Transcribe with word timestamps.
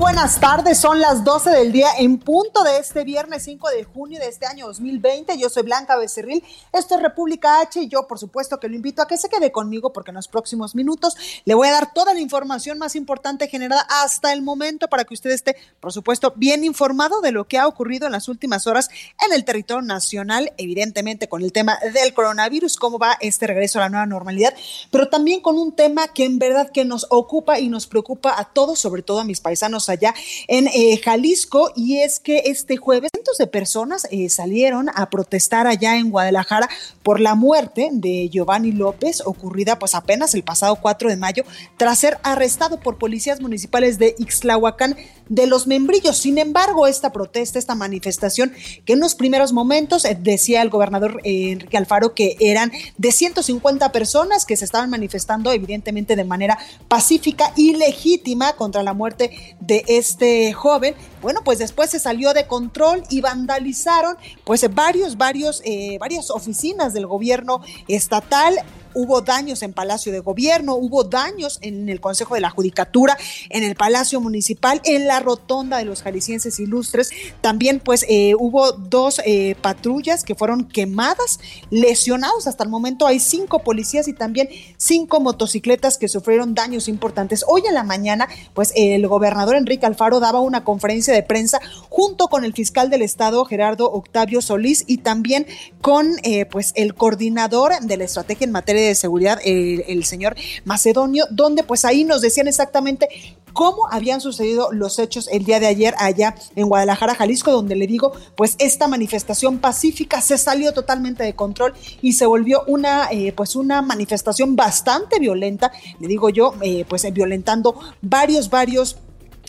Buenas 0.00 0.40
tardes. 0.40 0.78
Son 0.78 0.98
las 0.98 1.24
12 1.24 1.50
del 1.50 1.72
día 1.72 1.88
en 1.98 2.16
punto 2.16 2.64
de 2.64 2.78
este 2.78 3.04
viernes 3.04 3.42
5 3.44 3.68
de 3.68 3.84
junio 3.84 4.18
de 4.18 4.28
este 4.28 4.46
año 4.46 4.66
2020. 4.66 5.36
Yo 5.38 5.50
soy 5.50 5.62
Blanca 5.62 5.98
Becerril. 5.98 6.42
Esto 6.72 6.94
es 6.94 7.02
República 7.02 7.60
H 7.60 7.82
y 7.82 7.88
yo, 7.88 8.06
por 8.08 8.18
supuesto, 8.18 8.58
que 8.58 8.68
lo 8.68 8.76
invito 8.76 9.02
a 9.02 9.06
que 9.06 9.18
se 9.18 9.28
quede 9.28 9.52
conmigo 9.52 9.92
porque 9.92 10.10
en 10.10 10.14
los 10.14 10.26
próximos 10.26 10.74
minutos 10.74 11.16
le 11.44 11.52
voy 11.52 11.68
a 11.68 11.72
dar 11.72 11.92
toda 11.92 12.14
la 12.14 12.20
información 12.20 12.78
más 12.78 12.96
importante 12.96 13.46
generada 13.48 13.86
hasta 14.02 14.32
el 14.32 14.40
momento 14.40 14.88
para 14.88 15.04
que 15.04 15.12
usted 15.12 15.32
esté, 15.32 15.54
por 15.80 15.92
supuesto, 15.92 16.32
bien 16.34 16.64
informado 16.64 17.20
de 17.20 17.32
lo 17.32 17.46
que 17.46 17.58
ha 17.58 17.66
ocurrido 17.66 18.06
en 18.06 18.12
las 18.12 18.28
últimas 18.28 18.66
horas 18.66 18.88
en 19.26 19.34
el 19.34 19.44
territorio 19.44 19.82
nacional, 19.82 20.54
evidentemente 20.56 21.28
con 21.28 21.42
el 21.42 21.52
tema 21.52 21.78
del 21.92 22.14
coronavirus, 22.14 22.78
cómo 22.78 22.98
va 22.98 23.18
este 23.20 23.46
regreso 23.46 23.78
a 23.78 23.82
la 23.82 23.90
nueva 23.90 24.06
normalidad, 24.06 24.54
pero 24.90 25.10
también 25.10 25.42
con 25.42 25.58
un 25.58 25.72
tema 25.72 26.08
que 26.08 26.24
en 26.24 26.38
verdad 26.38 26.70
que 26.72 26.86
nos 26.86 27.06
ocupa 27.10 27.58
y 27.58 27.68
nos 27.68 27.86
preocupa 27.86 28.40
a 28.40 28.46
todos, 28.46 28.78
sobre 28.78 29.02
todo 29.02 29.20
a 29.20 29.24
mis 29.24 29.40
paisanos 29.40 29.89
allá 29.90 30.14
en 30.48 30.68
eh, 30.68 31.00
Jalisco 31.02 31.72
y 31.76 31.98
es 31.98 32.20
que 32.20 32.42
este 32.46 32.76
jueves 32.76 33.10
cientos 33.12 33.38
de 33.38 33.46
personas 33.46 34.06
eh, 34.10 34.28
salieron 34.28 34.88
a 34.94 35.10
protestar 35.10 35.66
allá 35.66 35.96
en 35.96 36.10
Guadalajara 36.10 36.68
por 37.02 37.20
la 37.20 37.34
muerte 37.34 37.90
de 37.92 38.28
Giovanni 38.30 38.72
López 38.72 39.22
ocurrida 39.24 39.78
pues 39.78 39.94
apenas 39.94 40.34
el 40.34 40.42
pasado 40.42 40.76
4 40.76 41.10
de 41.10 41.16
mayo 41.16 41.44
tras 41.76 41.98
ser 41.98 42.18
arrestado 42.22 42.80
por 42.80 42.98
policías 42.98 43.40
municipales 43.40 43.98
de 43.98 44.14
Ixtlahuacán 44.18 44.96
de 45.28 45.46
los 45.46 45.66
membrillos. 45.66 46.18
Sin 46.18 46.38
embargo, 46.38 46.86
esta 46.86 47.12
protesta, 47.12 47.58
esta 47.58 47.74
manifestación, 47.74 48.52
que 48.84 48.94
en 48.94 49.00
los 49.00 49.14
primeros 49.14 49.52
momentos 49.52 50.04
eh, 50.04 50.18
decía 50.20 50.60
el 50.60 50.70
gobernador 50.70 51.20
Enrique 51.24 51.76
Alfaro 51.76 52.14
que 52.14 52.36
eran 52.40 52.72
de 52.98 53.12
150 53.12 53.92
personas 53.92 54.44
que 54.44 54.56
se 54.56 54.64
estaban 54.64 54.90
manifestando 54.90 55.52
evidentemente 55.52 56.16
de 56.16 56.24
manera 56.24 56.58
pacífica 56.88 57.52
y 57.56 57.76
legítima 57.76 58.54
contra 58.54 58.82
la 58.82 58.92
muerte 58.92 59.56
de 59.60 59.79
este 59.86 60.52
joven, 60.52 60.94
bueno, 61.22 61.40
pues 61.44 61.58
después 61.58 61.90
se 61.90 61.98
salió 61.98 62.32
de 62.32 62.46
control 62.46 63.02
y 63.10 63.20
vandalizaron 63.20 64.16
pues 64.44 64.66
varios, 64.74 65.16
varios, 65.16 65.62
eh, 65.64 65.98
varias 65.98 66.30
oficinas 66.30 66.92
del 66.92 67.06
gobierno 67.06 67.60
estatal 67.88 68.54
hubo 68.94 69.20
daños 69.20 69.62
en 69.62 69.72
Palacio 69.72 70.12
de 70.12 70.20
Gobierno, 70.20 70.74
hubo 70.74 71.04
daños 71.04 71.58
en 71.62 71.88
el 71.88 72.00
Consejo 72.00 72.34
de 72.34 72.40
la 72.40 72.50
Judicatura, 72.50 73.16
en 73.48 73.64
el 73.64 73.74
Palacio 73.74 74.20
Municipal, 74.20 74.80
en 74.84 75.06
la 75.06 75.20
Rotonda 75.20 75.78
de 75.78 75.84
los 75.84 76.02
Jaliscienses 76.02 76.58
Ilustres. 76.60 77.10
También 77.40 77.80
pues 77.80 78.04
eh, 78.08 78.34
hubo 78.38 78.72
dos 78.72 79.20
eh, 79.24 79.56
patrullas 79.60 80.24
que 80.24 80.34
fueron 80.34 80.64
quemadas, 80.64 81.40
lesionados. 81.70 82.46
Hasta 82.46 82.64
el 82.64 82.70
momento 82.70 83.06
hay 83.06 83.20
cinco 83.20 83.60
policías 83.60 84.08
y 84.08 84.12
también 84.12 84.48
cinco 84.76 85.20
motocicletas 85.20 85.98
que 85.98 86.08
sufrieron 86.08 86.54
daños 86.54 86.88
importantes. 86.88 87.44
Hoy 87.46 87.62
en 87.66 87.74
la 87.74 87.84
mañana 87.84 88.28
pues 88.54 88.72
el 88.76 89.06
gobernador 89.06 89.56
Enrique 89.56 89.86
Alfaro 89.86 90.20
daba 90.20 90.40
una 90.40 90.64
conferencia 90.64 91.14
de 91.14 91.22
prensa 91.22 91.60
junto 91.88 92.28
con 92.28 92.44
el 92.44 92.52
fiscal 92.52 92.90
del 92.90 93.02
Estado 93.02 93.44
Gerardo 93.44 93.90
Octavio 93.90 94.42
Solís 94.42 94.84
y 94.86 94.98
también 94.98 95.46
con 95.80 96.12
eh, 96.22 96.46
pues 96.46 96.72
el 96.76 96.94
coordinador 96.94 97.72
de 97.80 97.96
la 97.96 98.04
estrategia 98.04 98.44
en 98.44 98.52
materia 98.52 98.79
de 98.82 98.94
seguridad, 98.94 99.38
el, 99.44 100.04
señor 100.04 100.34
Macedonio, 100.64 101.26
donde 101.30 101.62
pues 101.62 101.84
ahí 101.84 102.04
nos 102.04 102.20
decían 102.20 102.48
exactamente 102.48 103.08
cómo 103.52 103.88
habían 103.90 104.20
sucedido 104.20 104.72
los 104.72 104.98
hechos 104.98 105.28
el 105.32 105.44
día 105.44 105.60
de 105.60 105.66
ayer 105.66 105.94
allá 105.98 106.34
en 106.56 106.68
Guadalajara, 106.68 107.14
Jalisco, 107.14 107.52
donde 107.52 107.76
le 107.76 107.86
digo, 107.86 108.12
pues 108.36 108.56
esta 108.58 108.88
manifestación 108.88 109.58
pacífica 109.58 110.20
se 110.20 110.38
salió 110.38 110.72
totalmente 110.72 111.24
de 111.24 111.34
control 111.34 111.74
y 112.00 112.12
se 112.12 112.26
volvió 112.26 112.62
una, 112.66 113.08
eh, 113.10 113.32
pues 113.32 113.56
una 113.56 113.82
manifestación 113.82 114.56
bastante 114.56 115.18
violenta, 115.18 115.72
le 115.98 116.08
digo 116.08 116.30
yo, 116.30 116.54
eh, 116.62 116.84
pues 116.88 117.10
violentando 117.12 117.78
varios, 118.00 118.50
varios 118.50 118.96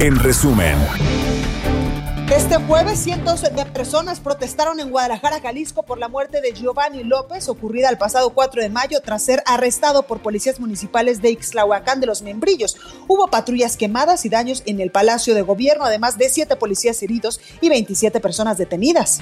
En 0.00 0.18
resumen. 0.18 0.76
Este 2.34 2.56
jueves, 2.56 2.98
cientos 2.98 3.42
de 3.42 3.66
personas 3.66 4.18
protestaron 4.18 4.80
en 4.80 4.90
Guadalajara, 4.90 5.40
Jalisco, 5.40 5.82
por 5.82 5.98
la 5.98 6.08
muerte 6.08 6.40
de 6.40 6.52
Giovanni 6.52 7.04
López, 7.04 7.48
ocurrida 7.50 7.90
el 7.90 7.98
pasado 7.98 8.30
4 8.30 8.62
de 8.62 8.70
mayo 8.70 9.00
tras 9.02 9.22
ser 9.22 9.42
arrestado 9.44 10.04
por 10.04 10.20
policías 10.20 10.58
municipales 10.58 11.20
de 11.20 11.30
Ixtlahuacán 11.30 12.00
de 12.00 12.06
los 12.06 12.22
Membrillos. 12.22 12.76
Hubo 13.06 13.28
patrullas 13.28 13.76
quemadas 13.76 14.24
y 14.24 14.30
daños 14.30 14.62
en 14.64 14.80
el 14.80 14.90
Palacio 14.90 15.34
de 15.34 15.42
Gobierno, 15.42 15.84
además 15.84 16.16
de 16.16 16.30
siete 16.30 16.56
policías 16.56 17.02
heridos 17.02 17.40
y 17.60 17.68
27 17.68 18.18
personas 18.20 18.56
detenidas. 18.56 19.20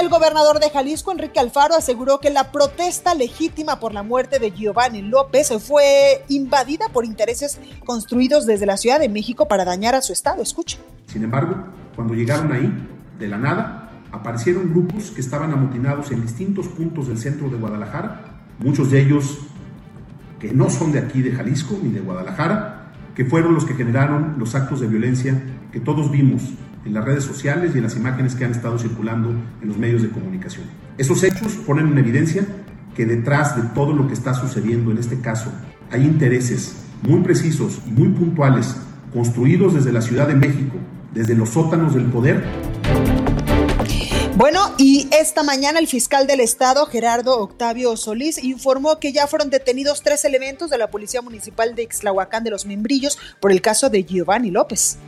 El 0.00 0.08
gobernador 0.08 0.60
de 0.60 0.70
Jalisco, 0.70 1.12
Enrique 1.12 1.40
Alfaro, 1.40 1.74
aseguró 1.74 2.20
que 2.20 2.30
la 2.30 2.52
protesta 2.52 3.14
legítima 3.14 3.80
por 3.80 3.92
la 3.92 4.02
muerte 4.02 4.38
de 4.38 4.50
Giovanni 4.50 5.02
López 5.02 5.52
fue 5.62 6.24
invadida 6.30 6.86
por 6.90 7.04
intereses 7.04 7.60
construidos 7.84 8.46
desde 8.46 8.64
la 8.64 8.78
Ciudad 8.78 8.98
de 8.98 9.10
México 9.10 9.46
para 9.46 9.66
dañar 9.66 9.94
a 9.94 10.00
su 10.00 10.14
estado. 10.14 10.40
Escuche. 10.40 10.78
Sin 11.04 11.22
embargo, 11.22 11.54
cuando 11.94 12.14
llegaron 12.14 12.50
ahí, 12.50 12.72
de 13.18 13.28
la 13.28 13.36
nada, 13.36 13.90
aparecieron 14.10 14.70
grupos 14.70 15.10
que 15.10 15.20
estaban 15.20 15.52
amotinados 15.52 16.10
en 16.12 16.22
distintos 16.22 16.66
puntos 16.68 17.08
del 17.08 17.18
centro 17.18 17.50
de 17.50 17.58
Guadalajara, 17.58 18.40
muchos 18.58 18.90
de 18.90 19.02
ellos 19.02 19.36
que 20.38 20.50
no 20.54 20.70
son 20.70 20.92
de 20.92 21.00
aquí 21.00 21.20
de 21.20 21.32
Jalisco 21.32 21.78
ni 21.82 21.90
de 21.90 22.00
Guadalajara, 22.00 22.94
que 23.14 23.26
fueron 23.26 23.52
los 23.52 23.66
que 23.66 23.74
generaron 23.74 24.36
los 24.38 24.54
actos 24.54 24.80
de 24.80 24.86
violencia 24.86 25.42
que 25.70 25.78
todos 25.78 26.10
vimos 26.10 26.40
en 26.84 26.94
las 26.94 27.04
redes 27.04 27.24
sociales 27.24 27.72
y 27.74 27.78
en 27.78 27.84
las 27.84 27.96
imágenes 27.96 28.34
que 28.34 28.44
han 28.44 28.52
estado 28.52 28.78
circulando 28.78 29.30
en 29.30 29.68
los 29.68 29.76
medios 29.76 30.02
de 30.02 30.10
comunicación. 30.10 30.64
Esos 30.98 31.22
hechos 31.22 31.54
ponen 31.66 31.88
en 31.88 31.98
evidencia 31.98 32.44
que 32.94 33.06
detrás 33.06 33.56
de 33.56 33.62
todo 33.74 33.92
lo 33.92 34.06
que 34.06 34.14
está 34.14 34.34
sucediendo 34.34 34.90
en 34.90 34.98
este 34.98 35.20
caso 35.20 35.52
hay 35.90 36.04
intereses 36.04 36.76
muy 37.02 37.20
precisos 37.20 37.80
y 37.86 37.90
muy 37.90 38.08
puntuales 38.08 38.76
construidos 39.12 39.74
desde 39.74 39.92
la 39.92 40.00
Ciudad 40.00 40.28
de 40.28 40.34
México, 40.34 40.76
desde 41.12 41.34
los 41.34 41.50
sótanos 41.50 41.94
del 41.94 42.06
poder. 42.06 42.44
Bueno, 44.36 44.60
y 44.78 45.08
esta 45.12 45.42
mañana 45.42 45.80
el 45.80 45.86
fiscal 45.86 46.26
del 46.26 46.40
estado, 46.40 46.86
Gerardo 46.86 47.38
Octavio 47.40 47.96
Solís, 47.96 48.42
informó 48.42 48.98
que 48.98 49.12
ya 49.12 49.26
fueron 49.26 49.50
detenidos 49.50 50.02
tres 50.02 50.24
elementos 50.24 50.70
de 50.70 50.78
la 50.78 50.90
Policía 50.90 51.20
Municipal 51.20 51.74
de 51.74 51.82
Ixtlahuacán 51.82 52.44
de 52.44 52.50
los 52.50 52.64
Membrillos 52.64 53.18
por 53.40 53.52
el 53.52 53.60
caso 53.60 53.90
de 53.90 54.04
Giovanni 54.04 54.50
López. 54.50 54.98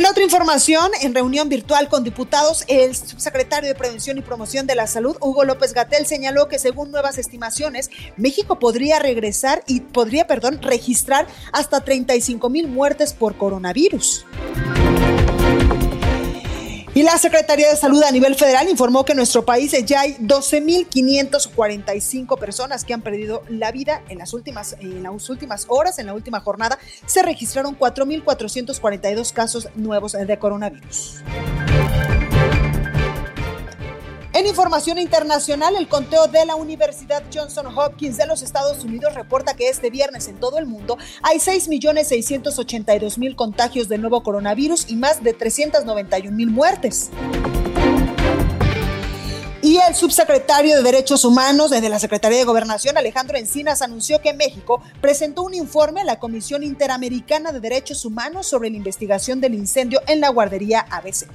En 0.00 0.06
otra 0.06 0.24
información, 0.24 0.90
en 1.02 1.14
reunión 1.14 1.50
virtual 1.50 1.90
con 1.90 2.04
diputados, 2.04 2.64
el 2.68 2.96
subsecretario 2.96 3.68
de 3.68 3.74
Prevención 3.74 4.16
y 4.16 4.22
Promoción 4.22 4.66
de 4.66 4.74
la 4.74 4.86
Salud, 4.86 5.18
Hugo 5.20 5.44
López 5.44 5.74
Gatel, 5.74 6.06
señaló 6.06 6.48
que 6.48 6.58
según 6.58 6.90
nuevas 6.90 7.18
estimaciones, 7.18 7.90
México 8.16 8.58
podría 8.58 8.98
regresar 8.98 9.62
y 9.66 9.80
podría, 9.80 10.26
perdón, 10.26 10.62
registrar 10.62 11.26
hasta 11.52 11.84
35 11.84 12.48
mil 12.48 12.66
muertes 12.66 13.12
por 13.12 13.36
coronavirus. 13.36 14.24
Y 17.00 17.02
la 17.02 17.16
Secretaría 17.16 17.70
de 17.70 17.76
Salud 17.76 18.02
a 18.02 18.10
nivel 18.10 18.34
federal 18.34 18.68
informó 18.68 19.06
que 19.06 19.12
en 19.12 19.16
nuestro 19.16 19.42
país 19.42 19.74
ya 19.86 20.00
hay 20.00 20.16
12.545 20.16 22.38
personas 22.38 22.84
que 22.84 22.92
han 22.92 23.00
perdido 23.00 23.42
la 23.48 23.72
vida 23.72 24.02
en 24.10 24.18
las 24.18 24.34
últimas 24.34 24.76
las 24.82 25.30
últimas 25.30 25.64
horas, 25.68 25.98
en 25.98 26.04
la 26.04 26.12
última 26.12 26.40
jornada 26.40 26.78
se 27.06 27.22
registraron 27.22 27.78
4.442 27.78 29.32
casos 29.32 29.68
nuevos 29.76 30.12
de 30.12 30.38
coronavirus. 30.38 31.22
En 34.40 34.46
información 34.46 34.98
internacional, 34.98 35.76
el 35.76 35.86
conteo 35.86 36.26
de 36.26 36.46
la 36.46 36.54
Universidad 36.54 37.22
Johnson 37.30 37.66
Hopkins 37.76 38.16
de 38.16 38.26
los 38.26 38.40
Estados 38.40 38.82
Unidos 38.84 39.14
reporta 39.14 39.54
que 39.54 39.68
este 39.68 39.90
viernes 39.90 40.28
en 40.28 40.36
todo 40.36 40.56
el 40.56 40.64
mundo 40.64 40.96
hay 41.20 41.36
6.682.000 41.36 43.36
contagios 43.36 43.90
de 43.90 43.98
nuevo 43.98 44.22
coronavirus 44.22 44.88
y 44.88 44.96
más 44.96 45.22
de 45.22 45.36
391.000 45.36 46.48
muertes. 46.48 47.10
Y 49.60 49.76
el 49.76 49.94
subsecretario 49.94 50.74
de 50.74 50.84
Derechos 50.84 51.26
Humanos 51.26 51.70
de 51.70 51.86
la 51.86 51.98
Secretaría 51.98 52.38
de 52.38 52.44
Gobernación, 52.44 52.96
Alejandro 52.96 53.36
Encinas, 53.36 53.82
anunció 53.82 54.22
que 54.22 54.32
México 54.32 54.80
presentó 55.02 55.42
un 55.42 55.52
informe 55.52 56.00
a 56.00 56.04
la 56.04 56.18
Comisión 56.18 56.62
Interamericana 56.62 57.52
de 57.52 57.60
Derechos 57.60 58.06
Humanos 58.06 58.46
sobre 58.46 58.70
la 58.70 58.78
investigación 58.78 59.42
del 59.42 59.52
incendio 59.52 60.00
en 60.06 60.22
la 60.22 60.30
guardería 60.30 60.86
ABC. 60.88 61.26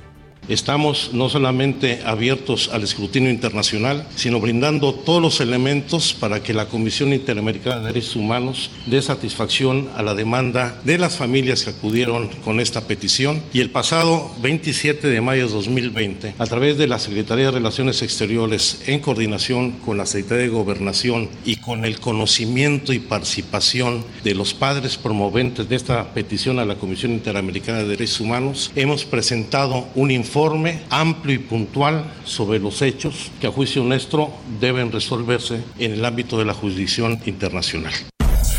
Estamos 0.47 1.09
no 1.11 1.27
solamente 1.27 2.01
abiertos 2.05 2.69
al 2.71 2.83
escrutinio 2.83 3.31
internacional, 3.31 4.07
sino 4.15 4.39
brindando 4.39 4.93
todos 4.93 5.19
los 5.19 5.41
elementos 5.41 6.13
para 6.13 6.43
que 6.43 6.53
la 6.53 6.67
Comisión 6.67 7.13
Interamericana 7.13 7.79
de 7.79 7.87
Derechos 7.87 8.15
Humanos 8.15 8.69
dé 8.85 9.01
satisfacción 9.01 9.89
a 9.95 10.03
la 10.03 10.13
demanda 10.13 10.79
de 10.83 10.99
las 10.99 11.17
familias 11.17 11.63
que 11.63 11.71
acudieron 11.71 12.29
con 12.43 12.59
esta 12.59 12.81
petición. 12.81 13.41
Y 13.53 13.61
el 13.61 13.71
pasado 13.71 14.31
27 14.43 15.07
de 15.07 15.19
mayo 15.19 15.47
de 15.47 15.53
2020, 15.53 16.35
a 16.37 16.45
través 16.45 16.77
de 16.77 16.87
la 16.87 16.99
Secretaría 16.99 17.45
de 17.45 17.51
Relaciones 17.51 18.03
Exteriores, 18.03 18.83
en 18.85 18.99
coordinación 18.99 19.71
con 19.71 19.97
la 19.97 20.05
Secretaría 20.05 20.43
de 20.43 20.49
Gobernación 20.49 21.27
y 21.43 21.55
con 21.55 21.85
el 21.85 21.99
conocimiento 21.99 22.93
y 22.93 22.99
participación 22.99 24.05
de 24.23 24.35
los 24.35 24.53
padres 24.53 24.97
promoventes 24.97 25.67
de 25.67 25.75
esta 25.75 26.13
petición 26.13 26.59
a 26.59 26.65
la 26.65 26.75
Comisión 26.75 27.13
Interamericana 27.13 27.79
de 27.79 27.87
Derechos 27.87 28.19
Humanos, 28.19 28.71
hemos 28.75 29.05
presentado 29.05 29.87
un 29.95 30.11
informe 30.11 30.34
informe 30.35 30.81
amplio 30.89 31.35
y 31.35 31.39
puntual 31.39 32.11
sobre 32.25 32.59
los 32.59 32.81
hechos 32.81 33.31
que 33.39 33.47
a 33.47 33.51
juicio 33.51 33.85
nuestro 33.85 34.33
deben 34.59 34.91
resolverse 34.91 35.61
en 35.79 35.93
el 35.93 36.03
ámbito 36.03 36.37
de 36.37 36.43
la 36.43 36.53
jurisdicción 36.53 37.21
internacional. 37.25 37.93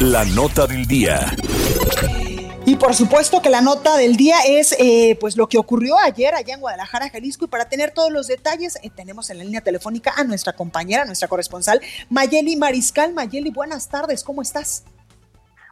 La 0.00 0.24
nota 0.24 0.66
del 0.66 0.86
día. 0.86 1.36
Y 2.64 2.76
por 2.76 2.94
supuesto 2.94 3.42
que 3.42 3.50
la 3.50 3.60
nota 3.60 3.98
del 3.98 4.16
día 4.16 4.38
es 4.48 4.74
eh, 4.78 5.18
pues 5.20 5.36
lo 5.36 5.50
que 5.50 5.58
ocurrió 5.58 5.98
ayer 5.98 6.34
allá 6.34 6.54
en 6.54 6.60
Guadalajara, 6.60 7.10
Jalisco. 7.10 7.44
Y 7.44 7.48
para 7.48 7.68
tener 7.68 7.90
todos 7.90 8.10
los 8.10 8.26
detalles, 8.26 8.78
eh, 8.82 8.88
tenemos 8.88 9.28
en 9.28 9.36
la 9.36 9.44
línea 9.44 9.60
telefónica 9.60 10.14
a 10.16 10.24
nuestra 10.24 10.54
compañera, 10.54 11.04
nuestra 11.04 11.28
corresponsal, 11.28 11.82
Mayeli 12.08 12.56
Mariscal. 12.56 13.12
Mayeli, 13.12 13.50
buenas 13.50 13.86
tardes, 13.90 14.24
¿cómo 14.24 14.40
estás? 14.40 14.82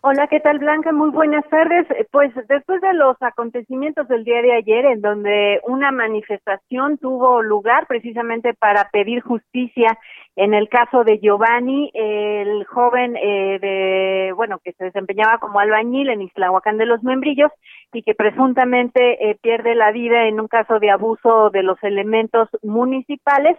Hola, 0.06 0.26
¿qué 0.26 0.38
tal 0.38 0.58
Blanca? 0.58 0.92
Muy 0.92 1.08
buenas 1.08 1.48
tardes. 1.48 1.90
Eh, 1.92 2.06
pues 2.12 2.30
después 2.46 2.78
de 2.82 2.92
los 2.92 3.16
acontecimientos 3.22 4.06
del 4.06 4.22
día 4.22 4.42
de 4.42 4.52
ayer, 4.52 4.84
en 4.84 5.00
donde 5.00 5.62
una 5.66 5.92
manifestación 5.92 6.98
tuvo 6.98 7.40
lugar 7.40 7.86
precisamente 7.86 8.52
para 8.52 8.90
pedir 8.92 9.22
justicia 9.22 9.98
en 10.36 10.52
el 10.52 10.68
caso 10.68 11.04
de 11.04 11.20
Giovanni, 11.20 11.90
el 11.94 12.66
joven 12.66 13.16
eh, 13.16 13.58
de, 13.58 14.32
bueno, 14.36 14.58
que 14.62 14.72
se 14.72 14.84
desempeñaba 14.84 15.38
como 15.38 15.58
albañil 15.58 16.10
en 16.10 16.20
Islahuacán 16.20 16.76
de 16.76 16.84
los 16.84 17.02
Membrillos 17.02 17.52
y 17.94 18.02
que 18.02 18.14
presuntamente 18.14 19.30
eh, 19.30 19.38
pierde 19.40 19.74
la 19.74 19.90
vida 19.90 20.26
en 20.26 20.38
un 20.38 20.48
caso 20.48 20.80
de 20.80 20.90
abuso 20.90 21.48
de 21.48 21.62
los 21.62 21.82
elementos 21.82 22.50
municipales, 22.62 23.56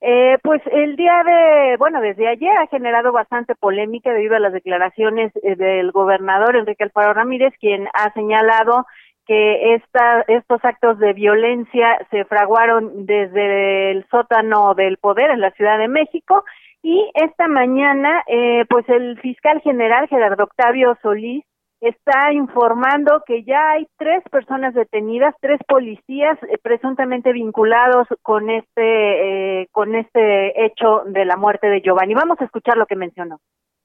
eh, 0.00 0.38
pues 0.42 0.62
el 0.70 0.94
día 0.96 1.22
de, 1.24 1.76
bueno, 1.76 2.00
desde 2.00 2.28
ayer 2.28 2.56
ha 2.56 2.68
generado 2.68 3.10
bastante 3.12 3.54
polémica 3.56 4.12
debido 4.12 4.36
a 4.36 4.40
las 4.40 4.52
declaraciones 4.52 5.32
eh, 5.42 5.56
del 5.56 5.90
gobernador 5.90 6.56
Enrique 6.56 6.84
Alfaro 6.84 7.14
Ramírez, 7.14 7.52
quien 7.58 7.88
ha 7.94 8.12
señalado 8.12 8.86
que 9.26 9.74
esta, 9.74 10.22
estos 10.28 10.64
actos 10.64 10.98
de 10.98 11.12
violencia 11.12 11.98
se 12.10 12.24
fraguaron 12.24 13.06
desde 13.06 13.90
el 13.90 14.06
sótano 14.08 14.74
del 14.74 14.96
poder 14.96 15.30
en 15.30 15.40
la 15.40 15.50
Ciudad 15.50 15.78
de 15.78 15.88
México. 15.88 16.44
Y 16.82 17.10
esta 17.14 17.48
mañana, 17.48 18.22
eh, 18.28 18.64
pues 18.70 18.88
el 18.88 19.20
fiscal 19.20 19.60
general 19.60 20.08
Gerardo 20.08 20.44
Octavio 20.44 20.96
Solís 21.02 21.44
está 21.80 22.32
informando 22.32 23.22
que 23.26 23.44
ya 23.44 23.70
hay 23.70 23.86
tres 23.96 24.22
personas 24.30 24.74
detenidas, 24.74 25.34
tres 25.40 25.60
policías 25.66 26.38
eh, 26.42 26.58
presuntamente 26.62 27.32
vinculados 27.32 28.06
con 28.22 28.50
este 28.50 29.62
eh, 29.62 29.68
con 29.72 29.94
este 29.94 30.64
hecho 30.64 31.02
de 31.06 31.24
la 31.24 31.36
muerte 31.36 31.68
de 31.68 31.80
Giovanni. 31.80 32.14
Vamos 32.14 32.40
a 32.40 32.44
escuchar 32.44 32.76
lo 32.76 32.86
que 32.86 32.96
mencionó. 32.96 33.38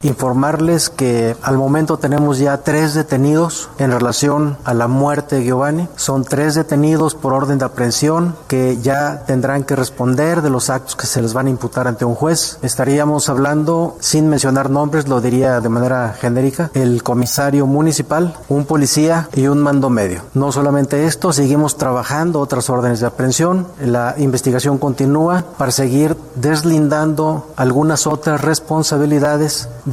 Informarles 0.04 0.90
que 0.90 1.36
al 1.42 1.58
momento 1.58 1.98
tenemos 1.98 2.38
ya 2.38 2.58
tres 2.58 2.94
detenidos 2.94 3.70
en 3.80 3.92
relación 3.92 4.58
a 4.64 4.74
la 4.74 4.88
muerte 4.88 5.38
de 5.38 5.46
Giovanni. 5.46 5.88
Son 5.96 6.26
tres 6.26 6.56
detenidos 6.56 7.16
por 7.16 7.34
orden 7.34 7.58
de 7.58 7.66
aprehensión 7.66 8.36
que 8.48 8.78
ya 8.82 9.24
tendrán 9.26 9.64
que 9.64 9.76
responder 9.76 10.42
de 10.42 10.50
los 10.50 10.70
actos 10.70 10.96
que 10.96 11.08
se 11.08 11.22
les 11.22 11.34
van 11.34 11.48
a 11.48 11.50
imputar 11.50 11.88
ante 11.88 12.06
un 12.06 12.16
juez. 12.16 12.60
Estaríamos 12.62 13.30
hablando, 13.30 13.96
sin 14.00 14.30
mencionar 14.30 14.70
nombres, 14.70 15.08
lo 15.08 15.22
diría 15.22 15.62
de 15.62 15.70
manera 15.70 16.14
genérica, 16.20 16.70
el 16.74 17.02
comisario 17.02 17.66
municipal, 17.66 18.36
un 18.50 18.66
policía 18.66 19.30
y 19.34 19.48
un 19.48 19.60
mando 19.60 19.90
medio. 19.90 20.22
No 20.34 20.52
solamente 20.52 21.06
esto, 21.06 21.32
seguimos 21.32 21.78
trabajando 21.78 22.40
otras 22.40 22.70
órdenes 22.70 23.00
de 23.00 23.08
aprehensión. 23.08 23.68
La 23.82 24.16
investigación 24.18 24.78
continúa 24.78 25.44
para 25.58 25.72
seguir 25.72 26.18
deslindando 26.36 27.54
algunas 27.56 28.08
otras 28.08 28.42
responsabilidades 28.42 29.70
de, 29.86 29.93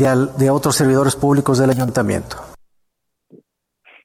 otros 0.50 0.76
servidores 0.76 1.16
públicos 1.16 1.58
del 1.58 1.70
ayuntamiento. 1.70 2.36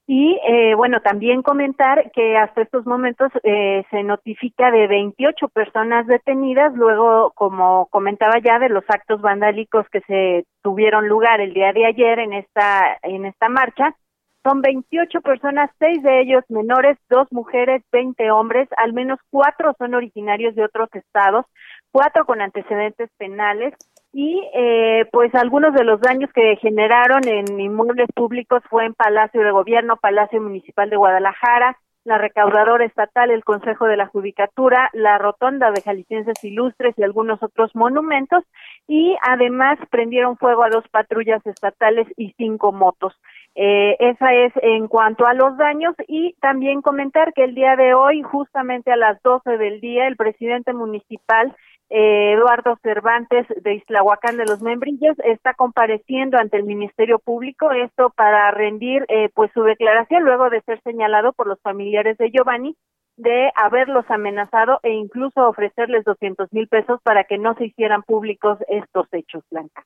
Y 0.07 0.39
eh, 0.47 0.75
bueno, 0.75 0.99
también 1.01 1.41
comentar 1.41 2.11
que 2.11 2.37
hasta 2.37 2.61
estos 2.61 2.85
momentos 2.85 3.31
eh, 3.43 3.83
se 3.89 4.03
notifica 4.03 4.69
de 4.69 4.85
28 4.85 5.47
personas 5.47 6.05
detenidas, 6.05 6.75
luego, 6.75 7.31
como 7.33 7.87
comentaba 7.87 8.37
ya, 8.39 8.59
de 8.59 8.69
los 8.69 8.83
actos 8.87 9.19
vandálicos 9.21 9.87
que 9.91 10.01
se 10.01 10.45
tuvieron 10.61 11.07
lugar 11.07 11.41
el 11.41 11.55
día 11.55 11.73
de 11.73 11.87
ayer 11.87 12.19
en 12.19 12.33
esta, 12.33 12.99
en 13.01 13.25
esta 13.25 13.49
marcha. 13.49 13.95
Son 14.43 14.61
28 14.61 15.21
personas, 15.21 15.71
seis 15.79 16.03
de 16.03 16.21
ellos 16.21 16.43
menores, 16.49 16.99
dos 17.09 17.27
mujeres, 17.31 17.81
20 17.91 18.29
hombres, 18.29 18.69
al 18.77 18.93
menos 18.93 19.17
cuatro 19.31 19.73
son 19.79 19.95
originarios 19.95 20.53
de 20.53 20.65
otros 20.65 20.87
estados, 20.93 21.45
cuatro 21.91 22.25
con 22.25 22.41
antecedentes 22.41 23.09
penales 23.17 23.73
y 24.17 24.41
eh, 24.53 25.09
pues 25.11 25.35
algunos 25.35 25.73
de 25.73 25.83
los 25.83 25.99
daños 25.99 26.31
que 26.31 26.55
generaron 26.61 27.27
en 27.27 27.59
inmuebles 27.59 28.07
públicos 28.15 28.63
fue 28.69 28.85
en 28.85 28.93
Palacio 28.93 29.41
de 29.41 29.51
Gobierno, 29.51 29.97
Palacio 29.97 30.41
Municipal 30.41 30.89
de 30.89 30.95
Guadalajara, 30.95 31.77
la 32.05 32.17
recaudadora 32.17 32.85
estatal, 32.85 33.29
el 33.29 33.43
Consejo 33.43 33.87
de 33.87 33.97
la 33.97 34.05
Judicatura, 34.05 34.89
la 34.93 35.17
Rotonda 35.17 35.69
de 35.71 35.81
Jaliscienses 35.81 36.41
Ilustres 36.45 36.97
y 36.97 37.03
algunos 37.03 37.43
otros 37.43 37.75
monumentos 37.75 38.45
y 38.87 39.17
además 39.21 39.79
prendieron 39.89 40.37
fuego 40.37 40.63
a 40.63 40.69
dos 40.69 40.87
patrullas 40.87 41.45
estatales 41.45 42.07
y 42.15 42.33
cinco 42.37 42.71
motos. 42.71 43.19
Eh, 43.55 43.97
esa 43.99 44.33
es 44.33 44.53
en 44.61 44.87
cuanto 44.87 45.27
a 45.27 45.33
los 45.33 45.57
daños 45.57 45.93
y 46.07 46.35
también 46.39 46.81
comentar 46.81 47.33
que 47.33 47.43
el 47.43 47.53
día 47.53 47.75
de 47.75 47.93
hoy, 47.93 48.21
justamente 48.21 48.93
a 48.93 48.97
las 48.97 49.21
12 49.23 49.57
del 49.57 49.81
día, 49.81 50.07
el 50.07 50.15
presidente 50.15 50.71
municipal 50.71 51.53
Eduardo 51.89 52.77
Cervantes 52.81 53.45
de 53.61 53.75
Islahuacán 53.75 54.37
de 54.37 54.45
los 54.45 54.61
Membrillos 54.61 55.15
está 55.23 55.53
compareciendo 55.53 56.37
ante 56.37 56.57
el 56.57 56.63
Ministerio 56.63 57.19
Público 57.19 57.71
esto 57.71 58.11
para 58.15 58.49
rendir 58.51 59.05
eh, 59.07 59.29
pues 59.33 59.51
su 59.53 59.61
declaración 59.63 60.23
luego 60.23 60.49
de 60.49 60.61
ser 60.61 60.81
señalado 60.81 61.33
por 61.33 61.47
los 61.47 61.59
familiares 61.61 62.17
de 62.17 62.31
Giovanni 62.31 62.75
de 63.17 63.49
haberlos 63.55 64.05
amenazado 64.09 64.79
e 64.83 64.91
incluso 64.91 65.47
ofrecerles 65.47 66.03
200 66.03 66.51
mil 66.51 66.67
pesos 66.67 66.99
para 67.03 67.23
que 67.23 67.37
no 67.37 67.55
se 67.55 67.65
hicieran 67.65 68.03
públicos 68.03 68.57
estos 68.67 69.07
hechos, 69.13 69.43
Blanca. 69.49 69.85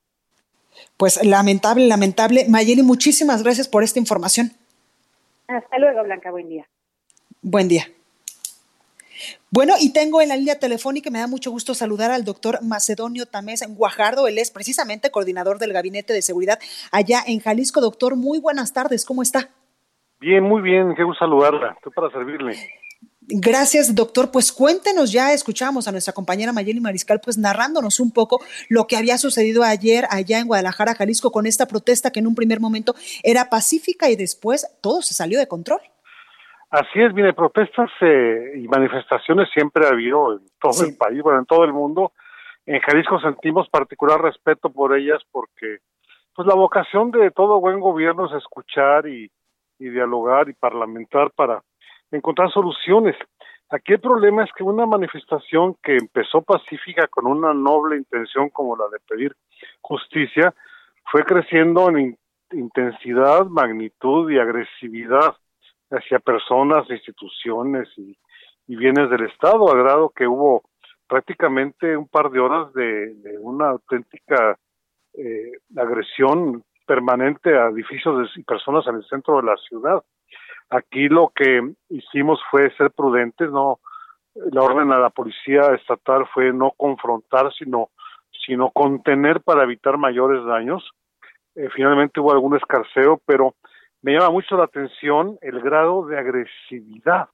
Pues 0.96 1.24
lamentable, 1.24 1.86
lamentable. 1.86 2.46
Mayeli, 2.48 2.82
muchísimas 2.82 3.42
gracias 3.42 3.68
por 3.68 3.82
esta 3.82 3.98
información. 3.98 4.50
Hasta 5.48 5.78
luego, 5.78 6.02
Blanca. 6.04 6.30
Buen 6.30 6.48
día. 6.48 6.66
Buen 7.42 7.68
día. 7.68 7.84
Bueno, 9.52 9.74
y 9.80 9.92
tengo 9.92 10.22
en 10.22 10.28
la 10.28 10.36
línea 10.36 10.60
telefónica, 10.60 11.10
me 11.10 11.18
da 11.18 11.26
mucho 11.26 11.50
gusto 11.50 11.74
saludar 11.74 12.12
al 12.12 12.24
doctor 12.24 12.62
Macedonio 12.62 13.26
Tamés 13.26 13.64
Guajardo. 13.68 14.28
Él 14.28 14.38
es 14.38 14.52
precisamente 14.52 15.10
coordinador 15.10 15.58
del 15.58 15.72
Gabinete 15.72 16.12
de 16.12 16.22
Seguridad 16.22 16.60
allá 16.92 17.24
en 17.26 17.40
Jalisco. 17.40 17.80
Doctor, 17.80 18.14
muy 18.14 18.38
buenas 18.38 18.72
tardes, 18.72 19.04
¿cómo 19.04 19.22
está? 19.22 19.50
Bien, 20.20 20.44
muy 20.44 20.62
bien, 20.62 20.94
qué 20.94 21.02
gusto 21.02 21.24
saludarla. 21.24 21.72
Estoy 21.76 21.92
para 21.92 22.10
servirle. 22.12 22.56
Gracias, 23.22 23.92
doctor. 23.92 24.30
Pues 24.30 24.52
cuéntenos, 24.52 25.10
ya 25.10 25.32
escuchamos 25.32 25.88
a 25.88 25.92
nuestra 25.92 26.12
compañera 26.12 26.52
Mayeli 26.52 26.78
Mariscal, 26.78 27.20
pues 27.20 27.36
narrándonos 27.36 27.98
un 27.98 28.12
poco 28.12 28.40
lo 28.68 28.86
que 28.86 28.96
había 28.96 29.18
sucedido 29.18 29.64
ayer 29.64 30.06
allá 30.10 30.38
en 30.38 30.46
Guadalajara, 30.46 30.94
Jalisco, 30.94 31.32
con 31.32 31.46
esta 31.46 31.66
protesta 31.66 32.12
que 32.12 32.20
en 32.20 32.28
un 32.28 32.36
primer 32.36 32.60
momento 32.60 32.94
era 33.24 33.50
pacífica 33.50 34.10
y 34.10 34.16
después 34.16 34.68
todo 34.80 35.02
se 35.02 35.14
salió 35.14 35.40
de 35.40 35.48
control. 35.48 35.80
Así 36.70 37.02
es, 37.02 37.12
mire, 37.12 37.32
protestas 37.32 37.90
eh, 38.00 38.52
y 38.54 38.68
manifestaciones 38.68 39.48
siempre 39.52 39.86
ha 39.86 39.90
habido 39.90 40.34
en 40.34 40.46
todo 40.60 40.84
el 40.86 40.96
país, 40.96 41.20
bueno, 41.20 41.40
en 41.40 41.46
todo 41.46 41.64
el 41.64 41.72
mundo. 41.72 42.12
En 42.64 42.80
Jalisco 42.80 43.18
sentimos 43.18 43.68
particular 43.68 44.22
respeto 44.22 44.70
por 44.70 44.96
ellas 44.96 45.20
porque 45.32 45.78
pues 46.32 46.46
la 46.46 46.54
vocación 46.54 47.10
de 47.10 47.32
todo 47.32 47.60
buen 47.60 47.80
gobierno 47.80 48.26
es 48.26 48.34
escuchar 48.34 49.08
y, 49.08 49.28
y 49.80 49.88
dialogar 49.88 50.48
y 50.48 50.52
parlamentar 50.52 51.32
para 51.32 51.60
encontrar 52.12 52.52
soluciones. 52.52 53.16
Aquí 53.70 53.94
el 53.94 54.00
problema 54.00 54.44
es 54.44 54.50
que 54.56 54.62
una 54.62 54.86
manifestación 54.86 55.74
que 55.82 55.96
empezó 55.96 56.42
pacífica 56.42 57.08
con 57.08 57.26
una 57.26 57.52
noble 57.52 57.96
intención 57.96 58.48
como 58.48 58.76
la 58.76 58.84
de 58.92 58.98
pedir 59.08 59.34
justicia 59.80 60.54
fue 61.10 61.24
creciendo 61.24 61.88
en 61.88 62.16
intensidad, 62.52 63.46
magnitud 63.46 64.30
y 64.30 64.38
agresividad 64.38 65.34
hacia 65.90 66.18
personas, 66.18 66.88
instituciones 66.90 67.88
y, 67.96 68.16
bienes 68.66 69.10
del 69.10 69.24
Estado, 69.24 69.68
a 69.68 69.76
grado 69.76 70.10
que 70.10 70.28
hubo 70.28 70.62
prácticamente 71.08 71.96
un 71.96 72.06
par 72.06 72.30
de 72.30 72.38
horas 72.38 72.72
de, 72.72 73.36
una 73.40 73.70
auténtica 73.70 74.56
eh, 75.14 75.50
agresión 75.76 76.62
permanente 76.86 77.58
a 77.58 77.66
edificios 77.66 78.30
y 78.36 78.44
personas 78.44 78.86
en 78.86 78.94
el 78.94 79.04
centro 79.06 79.38
de 79.38 79.42
la 79.42 79.56
ciudad. 79.56 80.04
Aquí 80.68 81.08
lo 81.08 81.32
que 81.34 81.68
hicimos 81.88 82.38
fue 82.48 82.70
ser 82.76 82.92
prudentes, 82.92 83.50
no 83.50 83.80
la 84.34 84.62
orden 84.62 84.92
a 84.92 85.00
la 85.00 85.10
policía 85.10 85.62
estatal 85.74 86.28
fue 86.32 86.52
no 86.52 86.70
confrontar, 86.76 87.52
sino 87.54 87.90
sino 88.46 88.70
contener 88.70 89.40
para 89.42 89.64
evitar 89.64 89.98
mayores 89.98 90.44
daños. 90.44 90.88
Eh, 91.54 91.68
finalmente 91.74 92.20
hubo 92.20 92.32
algún 92.32 92.56
escarceo, 92.56 93.20
pero 93.26 93.54
me 94.02 94.12
llama 94.12 94.30
mucho 94.30 94.56
la 94.56 94.64
atención 94.64 95.38
el 95.42 95.60
grado 95.60 96.06
de 96.06 96.18
agresividad 96.18 97.28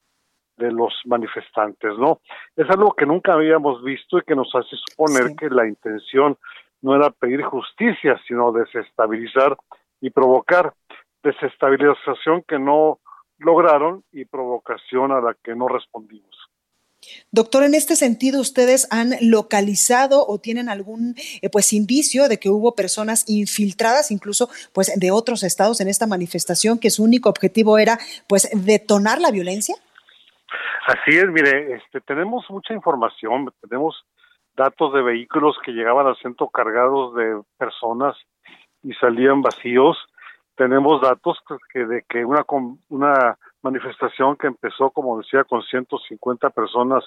de 0.56 0.72
los 0.72 0.94
manifestantes, 1.04 1.96
¿no? 1.98 2.20
Es 2.56 2.68
algo 2.70 2.92
que 2.92 3.06
nunca 3.06 3.34
habíamos 3.34 3.82
visto 3.82 4.18
y 4.18 4.22
que 4.22 4.34
nos 4.34 4.54
hace 4.54 4.76
suponer 4.88 5.36
que 5.36 5.50
la 5.50 5.66
intención 5.66 6.38
no 6.80 6.96
era 6.96 7.10
pedir 7.10 7.42
justicia, 7.42 8.18
sino 8.26 8.52
desestabilizar 8.52 9.56
y 10.00 10.10
provocar 10.10 10.72
desestabilización 11.22 12.42
que 12.42 12.58
no 12.58 13.00
lograron 13.38 14.02
y 14.12 14.24
provocación 14.24 15.12
a 15.12 15.20
la 15.20 15.34
que 15.34 15.54
no 15.54 15.68
respondimos. 15.68 16.45
Doctor, 17.30 17.64
en 17.64 17.74
este 17.74 17.96
sentido, 17.96 18.40
¿ustedes 18.40 18.88
han 18.90 19.10
localizado 19.20 20.26
o 20.26 20.38
tienen 20.38 20.68
algún 20.68 21.14
eh, 21.42 21.50
pues 21.50 21.72
indicio 21.72 22.28
de 22.28 22.38
que 22.38 22.48
hubo 22.48 22.74
personas 22.74 23.24
infiltradas, 23.28 24.10
incluso 24.10 24.48
pues 24.72 24.92
de 24.98 25.10
otros 25.10 25.42
estados 25.42 25.80
en 25.80 25.88
esta 25.88 26.06
manifestación, 26.06 26.78
que 26.78 26.90
su 26.90 27.02
único 27.04 27.28
objetivo 27.28 27.78
era 27.78 27.98
pues 28.28 28.48
detonar 28.52 29.20
la 29.20 29.30
violencia? 29.30 29.74
Así 30.86 31.16
es, 31.16 31.26
mire, 31.26 31.74
este, 31.74 32.00
tenemos 32.00 32.44
mucha 32.48 32.72
información, 32.72 33.52
tenemos 33.60 34.04
datos 34.56 34.92
de 34.94 35.02
vehículos 35.02 35.56
que 35.64 35.72
llegaban 35.72 36.06
al 36.06 36.16
centro 36.16 36.48
cargados 36.48 37.14
de 37.14 37.42
personas 37.58 38.16
y 38.82 38.92
salían 38.94 39.42
vacíos. 39.42 39.98
Tenemos 40.54 41.02
datos 41.02 41.38
que 41.72 41.84
de 41.84 42.04
que 42.08 42.24
una 42.24 42.44
una 42.88 43.36
manifestación 43.66 44.36
que 44.36 44.46
empezó, 44.46 44.90
como 44.90 45.18
decía, 45.18 45.44
con 45.44 45.62
150 45.62 46.50
personas 46.50 47.04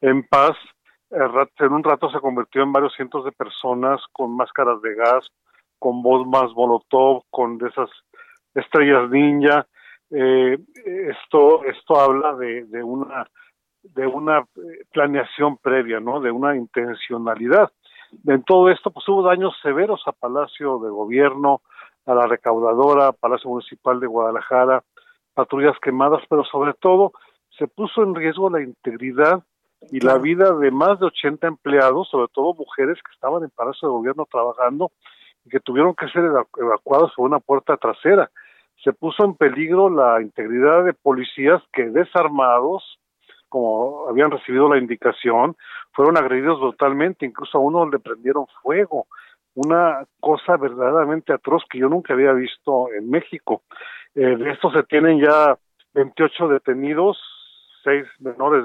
en 0.00 0.26
paz. 0.26 0.56
En 1.10 1.72
un 1.72 1.84
rato 1.84 2.10
se 2.10 2.20
convirtió 2.20 2.62
en 2.62 2.72
varios 2.72 2.94
cientos 2.94 3.24
de 3.24 3.32
personas 3.32 4.00
con 4.12 4.34
máscaras 4.34 4.80
de 4.82 4.94
gas, 4.94 5.28
con 5.78 6.02
más 6.28 6.50
molotov, 6.54 7.24
con 7.30 7.58
de 7.58 7.68
esas 7.68 7.90
estrellas 8.54 9.10
ninja. 9.10 9.66
Eh, 10.10 10.58
esto 10.84 11.64
esto 11.64 11.98
habla 11.98 12.34
de, 12.36 12.64
de 12.64 12.82
una 12.82 13.26
de 13.82 14.06
una 14.06 14.38
eh, 14.38 14.84
planeación 14.92 15.56
previa, 15.56 16.00
¿no? 16.00 16.20
De 16.20 16.30
una 16.30 16.56
intencionalidad. 16.56 17.70
En 18.26 18.42
todo 18.44 18.70
esto, 18.70 18.90
pues 18.90 19.08
hubo 19.08 19.22
daños 19.22 19.54
severos 19.62 20.02
a 20.06 20.12
Palacio 20.12 20.78
de 20.78 20.90
Gobierno, 20.90 21.62
a 22.06 22.14
la 22.14 22.26
recaudadora, 22.26 23.12
Palacio 23.12 23.50
Municipal 23.50 24.00
de 24.00 24.06
Guadalajara, 24.06 24.84
patrullas 25.34 25.76
quemadas, 25.80 26.22
pero 26.28 26.44
sobre 26.44 26.74
todo 26.74 27.12
se 27.58 27.66
puso 27.66 28.02
en 28.02 28.14
riesgo 28.14 28.50
la 28.50 28.62
integridad 28.62 29.42
y 29.90 30.00
la 30.00 30.18
vida 30.18 30.52
de 30.52 30.70
más 30.70 31.00
de 31.00 31.06
80 31.06 31.46
empleados, 31.46 32.08
sobre 32.08 32.28
todo 32.32 32.54
mujeres 32.54 32.98
que 33.02 33.12
estaban 33.12 33.42
en 33.42 33.50
Palacio 33.50 33.88
de 33.88 33.94
Gobierno 33.94 34.26
trabajando 34.30 34.92
y 35.44 35.50
que 35.50 35.60
tuvieron 35.60 35.94
que 35.94 36.08
ser 36.08 36.24
evacuados 36.58 37.12
por 37.16 37.26
una 37.26 37.40
puerta 37.40 37.76
trasera. 37.76 38.30
Se 38.84 38.92
puso 38.92 39.24
en 39.24 39.34
peligro 39.34 39.90
la 39.90 40.20
integridad 40.20 40.84
de 40.84 40.92
policías 40.92 41.62
que 41.72 41.84
desarmados, 41.84 42.98
como 43.48 44.08
habían 44.08 44.30
recibido 44.30 44.68
la 44.68 44.78
indicación, 44.78 45.56
fueron 45.92 46.16
agredidos 46.16 46.60
brutalmente, 46.60 47.26
incluso 47.26 47.58
a 47.58 47.60
uno 47.60 47.88
le 47.88 47.98
prendieron 47.98 48.46
fuego. 48.62 49.06
una 49.54 50.06
cosa 50.18 50.56
verdaderamente 50.56 51.30
atroz 51.30 51.62
que 51.68 51.78
yo 51.78 51.90
nunca 51.90 52.14
había 52.14 52.32
visto 52.32 52.90
en 52.90 53.10
México. 53.10 53.62
Eh, 54.14 54.36
de 54.36 54.50
estos 54.50 54.72
se 54.72 54.82
tienen 54.84 55.20
ya 55.20 55.56
28 55.94 56.48
detenidos, 56.48 57.18
seis 57.82 58.04
menores 58.20 58.64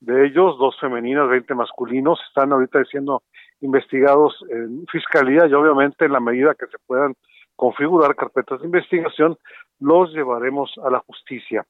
de 0.00 0.26
ellos, 0.26 0.58
dos 0.58 0.78
femeninas, 0.80 1.28
20 1.28 1.54
masculinos, 1.54 2.20
están 2.28 2.52
ahorita 2.52 2.84
siendo 2.84 3.22
investigados 3.60 4.34
en 4.50 4.86
fiscalía 4.86 5.46
y 5.46 5.54
obviamente 5.54 6.04
en 6.04 6.12
la 6.12 6.20
medida 6.20 6.54
que 6.54 6.66
se 6.66 6.78
puedan 6.86 7.14
configurar 7.56 8.14
carpetas 8.14 8.60
de 8.60 8.66
investigación, 8.66 9.38
los 9.80 10.12
llevaremos 10.12 10.72
a 10.82 10.90
la 10.90 11.00
justicia. 11.00 11.64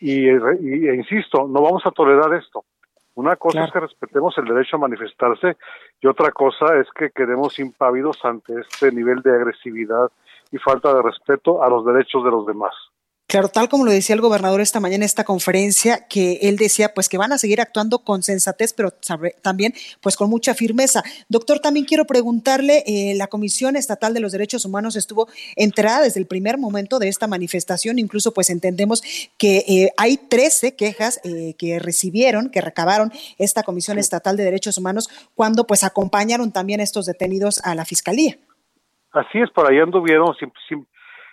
Y, 0.00 0.26
y 0.26 0.88
e 0.88 0.94
insisto, 0.94 1.48
no 1.48 1.62
vamos 1.62 1.84
a 1.86 1.90
tolerar 1.90 2.34
esto. 2.34 2.64
Una 3.14 3.36
cosa 3.36 3.64
es 3.64 3.72
que 3.72 3.80
respetemos 3.80 4.36
el 4.38 4.44
derecho 4.44 4.76
a 4.76 4.80
manifestarse 4.80 5.56
y 6.00 6.06
otra 6.06 6.30
cosa 6.30 6.78
es 6.78 6.86
que 6.92 7.10
quedemos 7.10 7.58
impávidos 7.58 8.24
ante 8.24 8.60
este 8.60 8.92
nivel 8.92 9.20
de 9.22 9.34
agresividad 9.34 10.10
y 10.52 10.58
falta 10.58 10.94
de 10.94 11.02
respeto 11.02 11.62
a 11.62 11.68
los 11.68 11.84
derechos 11.84 12.24
de 12.24 12.30
los 12.30 12.46
demás. 12.46 12.72
Claro, 13.30 13.46
tal 13.46 13.68
como 13.68 13.84
lo 13.84 13.92
decía 13.92 14.16
el 14.16 14.20
gobernador 14.20 14.60
esta 14.60 14.80
mañana 14.80 14.96
en 14.96 15.02
esta 15.04 15.22
conferencia, 15.22 16.08
que 16.08 16.40
él 16.42 16.56
decía 16.56 16.94
pues 16.94 17.08
que 17.08 17.16
van 17.16 17.30
a 17.30 17.38
seguir 17.38 17.60
actuando 17.60 18.00
con 18.00 18.24
sensatez, 18.24 18.72
pero 18.72 18.90
también 19.40 19.72
pues 20.00 20.16
con 20.16 20.28
mucha 20.28 20.52
firmeza. 20.52 21.04
Doctor, 21.28 21.60
también 21.60 21.86
quiero 21.86 22.06
preguntarle, 22.06 22.82
eh, 22.88 23.14
la 23.14 23.28
Comisión 23.28 23.76
Estatal 23.76 24.14
de 24.14 24.18
los 24.18 24.32
Derechos 24.32 24.64
Humanos 24.64 24.96
estuvo 24.96 25.28
enterada 25.54 26.00
desde 26.00 26.18
el 26.18 26.26
primer 26.26 26.58
momento 26.58 26.98
de 26.98 27.06
esta 27.06 27.28
manifestación, 27.28 28.00
incluso 28.00 28.34
pues 28.34 28.50
entendemos 28.50 29.00
que 29.38 29.58
eh, 29.58 29.92
hay 29.96 30.16
13 30.16 30.74
quejas 30.74 31.20
eh, 31.22 31.54
que 31.56 31.78
recibieron, 31.78 32.50
que 32.50 32.60
recabaron 32.60 33.12
esta 33.38 33.62
Comisión 33.62 34.00
Estatal 34.00 34.36
de 34.36 34.42
Derechos 34.42 34.76
Humanos 34.76 35.08
cuando 35.36 35.68
pues 35.68 35.84
acompañaron 35.84 36.50
también 36.50 36.80
a 36.80 36.82
estos 36.82 37.06
detenidos 37.06 37.60
a 37.62 37.76
la 37.76 37.84
Fiscalía. 37.84 38.38
Así 39.12 39.40
es, 39.40 39.50
por 39.50 39.70
ahí 39.70 39.78
anduvieron, 39.78 40.34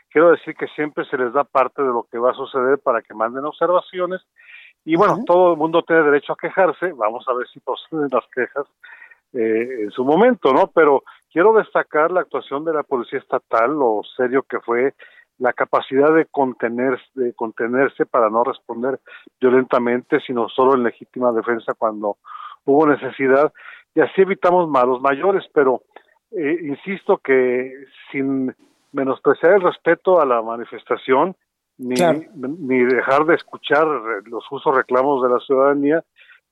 quiero 0.10 0.32
decir 0.32 0.56
que 0.56 0.68
siempre 0.70 1.06
se 1.06 1.18
les 1.18 1.32
da 1.34 1.44
parte 1.44 1.82
de 1.82 1.90
lo 1.90 2.08
que 2.12 2.18
va 2.18 2.32
a 2.32 2.36
suceder 2.36 2.80
para 2.80 3.02
que 3.02 3.14
manden 3.14 3.46
observaciones. 3.46 4.22
Y 4.84 4.96
bueno, 4.96 5.20
todo 5.26 5.52
el 5.52 5.58
mundo 5.58 5.84
tiene 5.84 6.04
derecho 6.04 6.34
a 6.34 6.38
quejarse, 6.38 6.94
vamos 6.94 7.26
a 7.28 7.34
ver 7.34 7.48
si 7.50 7.60
proceden 7.60 8.08
las 8.12 8.26
quejas 8.34 8.66
eh, 9.34 9.84
en 9.84 9.92
su 9.92 10.04
momento, 10.06 10.54
¿no? 10.54 10.68
Pero 10.74 11.04
quiero 11.32 11.54
destacar 11.54 12.12
la 12.12 12.22
actuación 12.22 12.64
de 12.66 12.74
la 12.74 12.84
Policía 12.84 13.20
Estatal, 13.20 13.72
lo 13.72 14.02
serio 14.16 14.44
que 14.44 14.60
fue 14.62 14.94
la 15.40 15.54
capacidad 15.54 16.14
de 16.14 16.26
contenerse, 16.26 17.06
de 17.14 17.34
contenerse 17.34 18.06
para 18.06 18.30
no 18.30 18.44
responder 18.44 19.00
violentamente, 19.40 20.20
sino 20.22 20.50
solo 20.50 20.74
en 20.74 20.84
legítima 20.84 21.32
defensa 21.32 21.74
cuando 21.74 22.18
hubo 22.66 22.88
necesidad, 22.88 23.54
y 23.94 24.02
así 24.02 24.22
evitamos 24.22 24.68
malos 24.70 25.02
mayores, 25.02 25.46
pero 25.54 25.84
eh, 26.32 26.58
insisto 26.64 27.18
que 27.18 27.72
sin 28.12 28.56
menospreciar 28.92 29.54
el 29.54 29.62
respeto 29.62 30.20
a 30.20 30.26
la 30.26 30.42
manifestación, 30.42 31.36
ni, 31.78 31.96
ni 32.36 32.84
dejar 32.86 33.26
de 33.26 33.36
escuchar 33.36 33.86
los 34.26 34.44
usos 34.50 34.76
reclamos 34.76 35.22
de 35.22 35.30
la 35.30 35.40
ciudadanía, 35.40 36.04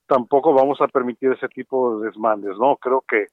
tampoco 0.06 0.54
vamos 0.54 0.80
a 0.80 0.88
permitir 0.88 1.32
ese 1.32 1.48
tipo 1.48 1.98
de 1.98 2.06
desmandes, 2.06 2.56
¿no? 2.58 2.76
Creo 2.76 3.02
que 3.08 3.26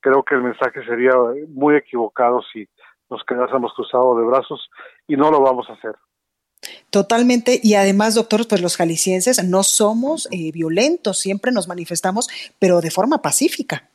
creo 0.00 0.22
que 0.22 0.34
el 0.34 0.42
mensaje 0.42 0.84
sería 0.84 1.14
muy 1.48 1.76
equivocado 1.76 2.40
si 2.52 2.68
nos 3.10 3.22
quedásemos 3.24 3.72
cruzados 3.74 4.18
de 4.18 4.24
brazos 4.24 4.68
y 5.06 5.16
no 5.16 5.30
lo 5.30 5.40
vamos 5.40 5.68
a 5.70 5.74
hacer. 5.74 5.94
Totalmente, 6.90 7.60
y 7.62 7.74
además, 7.74 8.14
doctor, 8.14 8.46
pues 8.48 8.60
los 8.60 8.76
jaliscienses 8.76 9.42
no 9.44 9.62
somos 9.62 10.28
eh, 10.32 10.50
violentos, 10.52 11.18
siempre 11.18 11.52
nos 11.52 11.68
manifestamos, 11.68 12.28
pero 12.58 12.80
de 12.80 12.90
forma 12.90 13.22
pacífica. 13.22 13.88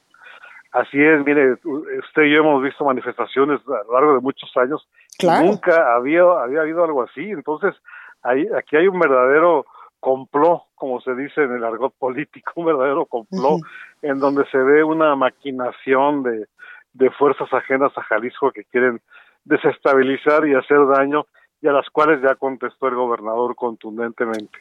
Así 0.74 1.00
es, 1.00 1.24
mire, 1.24 1.54
usted 1.54 2.24
y 2.24 2.34
yo 2.34 2.40
hemos 2.40 2.64
visto 2.64 2.84
manifestaciones 2.84 3.62
a 3.68 3.84
lo 3.86 3.94
largo 3.94 4.16
de 4.16 4.22
muchos 4.22 4.52
años. 4.58 4.88
Nunca 5.22 5.96
había, 5.96 6.24
había 6.24 6.62
habido 6.62 6.84
algo 6.84 7.04
así. 7.04 7.22
Entonces, 7.30 7.76
hay, 8.24 8.48
aquí 8.58 8.76
hay 8.76 8.88
un 8.88 9.00
verdadero 9.00 9.68
complot, 10.00 10.64
como 10.74 11.00
se 11.02 11.14
dice 11.14 11.44
en 11.44 11.54
el 11.54 11.64
argot 11.64 11.94
político, 11.98 12.54
un 12.56 12.66
verdadero 12.66 13.06
complot, 13.06 13.62
en 14.02 14.18
donde 14.18 14.46
se 14.50 14.58
ve 14.58 14.84
una 14.84 15.16
maquinación 15.16 16.24
de, 16.24 16.48
de 16.94 17.12
fuerzas 17.12 17.54
ajenas 17.54 17.96
a 17.96 18.02
Jalisco 18.02 18.52
que 18.52 18.64
quieren 18.66 19.00
desestabilizar 19.46 20.48
y 20.48 20.56
hacer 20.56 20.80
daño, 20.88 21.28
y 21.62 21.68
a 21.68 21.72
las 21.72 21.88
cuales 21.92 22.20
ya 22.22 22.34
contestó 22.34 22.88
el 22.88 22.96
gobernador 22.96 23.56
contundentemente. 23.56 24.58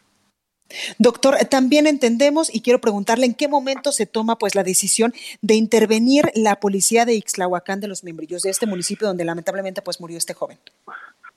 Doctor, 0.99 1.35
también 1.51 1.87
entendemos 1.87 2.55
y 2.55 2.63
quiero 2.63 2.81
preguntarle 2.81 3.27
en 3.27 3.35
qué 3.35 3.49
momento 3.49 3.93
se 3.93 4.07
toma 4.07 4.37
pues 4.37 4.55
la 4.55 4.63
decisión 4.63 5.13
de 5.43 5.55
intervenir 5.55 6.27
la 6.35 6.57
policía 6.57 7.05
de 7.05 7.15
Ixtlahuacán 7.15 7.81
de 7.81 7.89
los 7.89 8.05
Membrillos, 8.05 8.43
de 8.43 8.51
este 8.51 8.67
municipio 8.67 9.07
donde 9.07 9.25
lamentablemente 9.25 9.83
pues 9.83 10.01
murió 10.01 10.17
este 10.17 10.35
joven. 10.35 10.59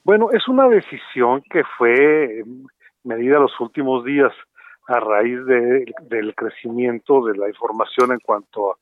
Bueno, 0.04 0.30
es 0.32 0.48
una 0.48 0.68
decisión 0.70 1.42
que 1.50 1.64
fue 1.78 2.44
medida 3.04 3.40
los 3.40 3.60
últimos 3.60 4.06
días 4.06 4.32
a 4.88 5.00
raíz 5.00 5.44
de, 5.46 5.86
del 6.04 6.36
crecimiento 6.36 7.26
de 7.26 7.38
la 7.38 7.48
información 7.48 8.12
en 8.12 8.20
cuanto 8.20 8.72
a 8.72 8.76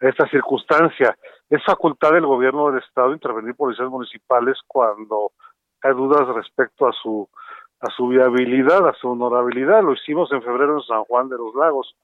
esta 0.00 0.26
circunstancia. 0.28 1.16
Es 1.50 1.62
facultad 1.64 2.12
del 2.12 2.26
gobierno 2.26 2.70
del 2.70 2.82
estado 2.82 3.12
intervenir 3.12 3.54
policías 3.54 3.88
municipales 3.88 4.58
cuando 4.66 5.32
hay 5.82 5.92
dudas 5.92 6.26
respecto 6.34 6.88
a 6.88 6.92
su 6.92 7.28
a 7.82 7.90
su 7.90 8.08
viabilidad, 8.08 8.88
a 8.88 8.94
su 8.94 9.10
honorabilidad. 9.10 9.82
Lo 9.82 9.92
hicimos 9.92 10.32
en 10.32 10.42
febrero 10.42 10.76
en 10.76 10.82
San 10.82 11.04
Juan 11.04 11.28
de 11.28 11.36
los 11.36 11.54
Lagos. 11.54 11.94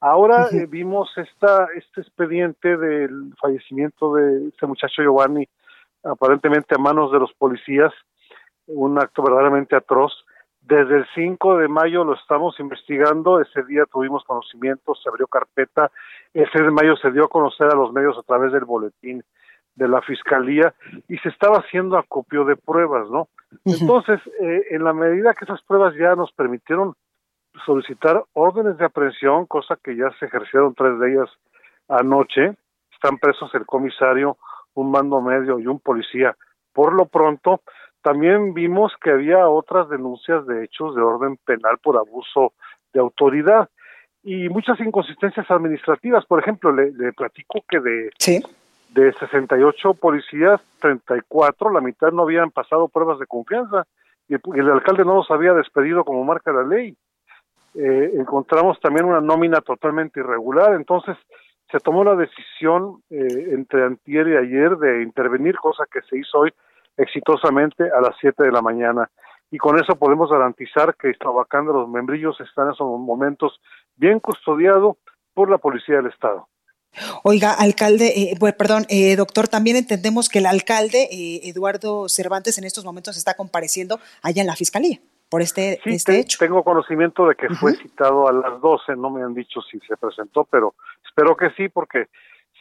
Ahora 0.00 0.46
eh, 0.52 0.66
vimos 0.66 1.10
esta, 1.16 1.68
este 1.76 2.00
expediente 2.00 2.76
del 2.76 3.34
fallecimiento 3.40 4.14
de 4.14 4.48
este 4.48 4.66
muchacho 4.66 5.02
Giovanni, 5.02 5.46
aparentemente 6.02 6.74
a 6.74 6.78
manos 6.78 7.12
de 7.12 7.18
los 7.18 7.32
policías, 7.34 7.92
un 8.66 8.98
acto 8.98 9.22
verdaderamente 9.22 9.76
atroz. 9.76 10.12
Desde 10.60 10.98
el 10.98 11.06
5 11.14 11.58
de 11.58 11.68
mayo 11.68 12.04
lo 12.04 12.14
estamos 12.14 12.58
investigando, 12.60 13.40
ese 13.40 13.62
día 13.64 13.84
tuvimos 13.90 14.24
conocimiento, 14.24 14.94
se 14.94 15.08
abrió 15.08 15.26
carpeta, 15.26 15.90
ese 16.32 16.50
6 16.52 16.64
de 16.66 16.70
mayo 16.70 16.96
se 16.96 17.10
dio 17.10 17.24
a 17.24 17.28
conocer 17.28 17.66
a 17.66 17.76
los 17.76 17.92
medios 17.92 18.16
a 18.18 18.22
través 18.22 18.52
del 18.52 18.64
boletín 18.64 19.22
de 19.78 19.88
la 19.88 20.02
fiscalía 20.02 20.74
y 21.08 21.16
se 21.18 21.28
estaba 21.28 21.58
haciendo 21.58 21.96
acopio 21.96 22.44
de 22.44 22.56
pruebas, 22.56 23.08
¿no? 23.10 23.28
Entonces, 23.64 24.20
eh, 24.40 24.66
en 24.70 24.84
la 24.84 24.92
medida 24.92 25.34
que 25.34 25.44
esas 25.44 25.62
pruebas 25.62 25.94
ya 25.94 26.14
nos 26.14 26.32
permitieron 26.32 26.94
solicitar 27.64 28.24
órdenes 28.34 28.76
de 28.76 28.84
aprehensión, 28.84 29.46
cosa 29.46 29.78
que 29.82 29.96
ya 29.96 30.10
se 30.18 30.26
ejercieron 30.26 30.74
tres 30.74 30.98
de 30.98 31.12
ellas 31.12 31.30
anoche, 31.88 32.56
están 32.92 33.18
presos 33.18 33.54
el 33.54 33.64
comisario, 33.64 34.36
un 34.74 34.90
mando 34.90 35.20
medio 35.20 35.58
y 35.58 35.66
un 35.66 35.78
policía. 35.78 36.36
Por 36.72 36.92
lo 36.92 37.06
pronto, 37.06 37.62
también 38.02 38.54
vimos 38.54 38.92
que 39.00 39.10
había 39.10 39.48
otras 39.48 39.88
denuncias 39.88 40.46
de 40.46 40.64
hechos 40.64 40.94
de 40.94 41.02
orden 41.02 41.36
penal 41.44 41.78
por 41.82 41.96
abuso 41.96 42.52
de 42.92 43.00
autoridad 43.00 43.68
y 44.22 44.48
muchas 44.48 44.78
inconsistencias 44.80 45.50
administrativas. 45.50 46.26
Por 46.26 46.40
ejemplo, 46.40 46.72
le, 46.72 46.90
le 46.92 47.12
platico 47.12 47.60
que 47.68 47.80
de 47.80 48.10
¿Sí? 48.18 48.42
De 48.88 49.12
68 49.12 49.94
policías, 49.94 50.60
34, 50.80 51.70
la 51.70 51.80
mitad 51.80 52.10
no 52.12 52.22
habían 52.22 52.50
pasado 52.50 52.88
pruebas 52.88 53.18
de 53.18 53.26
confianza 53.26 53.86
y 54.28 54.34
el, 54.34 54.70
alcalde 54.70 55.04
no 55.04 55.16
los 55.16 55.30
había 55.30 55.54
despedido 55.54 56.04
como 56.04 56.24
marca 56.24 56.52
la 56.52 56.62
ley. 56.62 56.96
Eh, 57.74 58.12
encontramos 58.14 58.80
también 58.80 59.06
una 59.06 59.20
nómina 59.20 59.60
totalmente 59.60 60.20
irregular, 60.20 60.74
entonces 60.74 61.16
se 61.70 61.80
tomó 61.80 62.02
la 62.02 62.16
decisión 62.16 63.02
eh, 63.10 63.50
entre 63.52 63.84
antier 63.84 64.28
y 64.28 64.36
ayer 64.36 64.76
de 64.78 65.02
intervenir, 65.02 65.56
cosa 65.56 65.84
que 65.90 66.00
se 66.02 66.18
hizo 66.18 66.40
hoy 66.40 66.52
exitosamente 66.96 67.84
a 67.84 68.00
las 68.00 68.16
7 68.20 68.42
de 68.42 68.52
la 68.52 68.62
mañana. 68.62 69.10
Y 69.50 69.58
con 69.58 69.78
eso 69.78 69.96
podemos 69.96 70.30
garantizar 70.30 70.94
que 70.96 71.10
Estabacán 71.10 71.66
de 71.66 71.72
los 71.72 71.88
Membrillos 71.88 72.38
está 72.40 72.62
en 72.62 72.70
esos 72.70 72.86
momentos 72.98 73.60
bien 73.96 74.20
custodiado 74.20 74.96
por 75.34 75.50
la 75.50 75.58
Policía 75.58 75.96
del 75.96 76.06
Estado. 76.06 76.48
Oiga, 77.22 77.52
alcalde, 77.52 78.32
eh, 78.32 78.52
perdón, 78.56 78.84
eh, 78.88 79.16
doctor, 79.16 79.48
también 79.48 79.76
entendemos 79.76 80.28
que 80.28 80.38
el 80.38 80.46
alcalde 80.46 81.08
eh, 81.10 81.40
Eduardo 81.44 82.08
Cervantes 82.08 82.58
en 82.58 82.64
estos 82.64 82.84
momentos 82.84 83.16
está 83.16 83.34
compareciendo 83.34 84.00
allá 84.22 84.42
en 84.42 84.46
la 84.46 84.56
fiscalía 84.56 84.98
por 85.28 85.42
este, 85.42 85.80
este 85.84 86.20
hecho. 86.20 86.38
Tengo 86.38 86.64
conocimiento 86.64 87.28
de 87.28 87.34
que 87.34 87.48
fue 87.50 87.76
citado 87.76 88.28
a 88.28 88.32
las 88.32 88.60
12, 88.60 88.96
no 88.96 89.10
me 89.10 89.22
han 89.22 89.34
dicho 89.34 89.60
si 89.62 89.78
se 89.80 89.96
presentó, 89.96 90.44
pero 90.44 90.74
espero 91.04 91.36
que 91.36 91.50
sí, 91.50 91.68
porque 91.68 92.06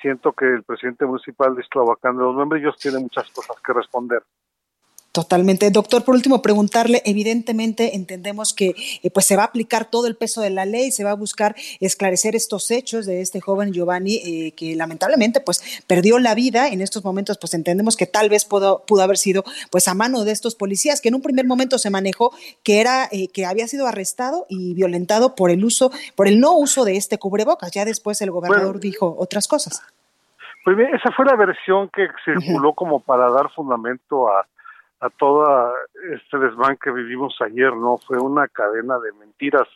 siento 0.01 0.33
que 0.33 0.45
el 0.45 0.63
presidente 0.63 1.05
municipal 1.05 1.55
de 1.55 1.61
Esclavacán 1.61 2.17
de 2.17 2.23
los 2.23 2.35
Membrillos 2.35 2.77
tiene 2.77 2.99
muchas 2.99 3.29
cosas 3.31 3.55
que 3.65 3.73
responder. 3.73 4.21
Totalmente. 5.17 5.71
Doctor, 5.71 6.05
por 6.05 6.13
último, 6.13 6.43
preguntarle, 6.43 7.01
evidentemente 7.03 7.95
entendemos 7.95 8.53
que 8.53 8.75
eh, 9.01 9.09
pues 9.09 9.25
se 9.25 9.35
va 9.35 9.41
a 9.41 9.45
aplicar 9.47 9.85
todo 9.85 10.05
el 10.05 10.15
peso 10.15 10.41
de 10.41 10.51
la 10.51 10.63
ley, 10.63 10.91
se 10.91 11.03
va 11.03 11.09
a 11.09 11.15
buscar 11.15 11.55
esclarecer 11.79 12.35
estos 12.35 12.69
hechos 12.69 13.07
de 13.07 13.21
este 13.21 13.41
joven 13.41 13.73
Giovanni 13.73 14.17
eh, 14.17 14.51
que 14.55 14.75
lamentablemente 14.75 15.41
pues 15.41 15.83
perdió 15.87 16.19
la 16.19 16.35
vida 16.35 16.67
en 16.67 16.81
estos 16.81 17.03
momentos, 17.03 17.39
pues 17.39 17.55
entendemos 17.55 17.97
que 17.97 18.05
tal 18.05 18.29
vez 18.29 18.45
pudo, 18.45 18.83
pudo 18.85 19.01
haber 19.01 19.17
sido 19.17 19.43
pues 19.71 19.87
a 19.87 19.95
mano 19.95 20.23
de 20.23 20.33
estos 20.33 20.53
policías, 20.53 21.01
que 21.01 21.09
en 21.09 21.15
un 21.15 21.23
primer 21.23 21.47
momento 21.47 21.79
se 21.79 21.89
manejó 21.89 22.31
que 22.63 22.79
era 22.79 23.09
eh, 23.11 23.27
que 23.29 23.47
había 23.47 23.67
sido 23.67 23.87
arrestado 23.87 24.45
y 24.49 24.75
violentado 24.75 25.33
por 25.33 25.49
el 25.49 25.65
uso, 25.65 25.89
por 26.15 26.27
el 26.27 26.39
no 26.39 26.55
uso 26.55 26.85
de 26.85 26.95
este 26.95 27.17
cubrebocas. 27.17 27.71
Ya 27.71 27.85
después 27.85 28.21
el 28.21 28.29
gobernador 28.29 28.79
dijo 28.79 29.15
otras 29.17 29.47
cosas. 29.47 29.81
esa 30.67 31.11
fue 31.15 31.25
la 31.25 31.35
versión 31.35 31.89
que 31.89 32.05
circuló 32.23 32.73
como 32.73 32.99
para 32.99 33.31
dar 33.31 33.49
fundamento 33.55 34.29
a, 34.29 34.45
a 34.99 35.09
todo 35.09 35.73
este 36.13 36.37
desmán 36.37 36.77
que 36.81 36.91
vivimos 36.91 37.35
ayer, 37.41 37.75
¿no? 37.75 37.97
Fue 37.97 38.17
una 38.17 38.47
cadena 38.47 38.97
de 38.99 39.11
mentiras 39.13 39.67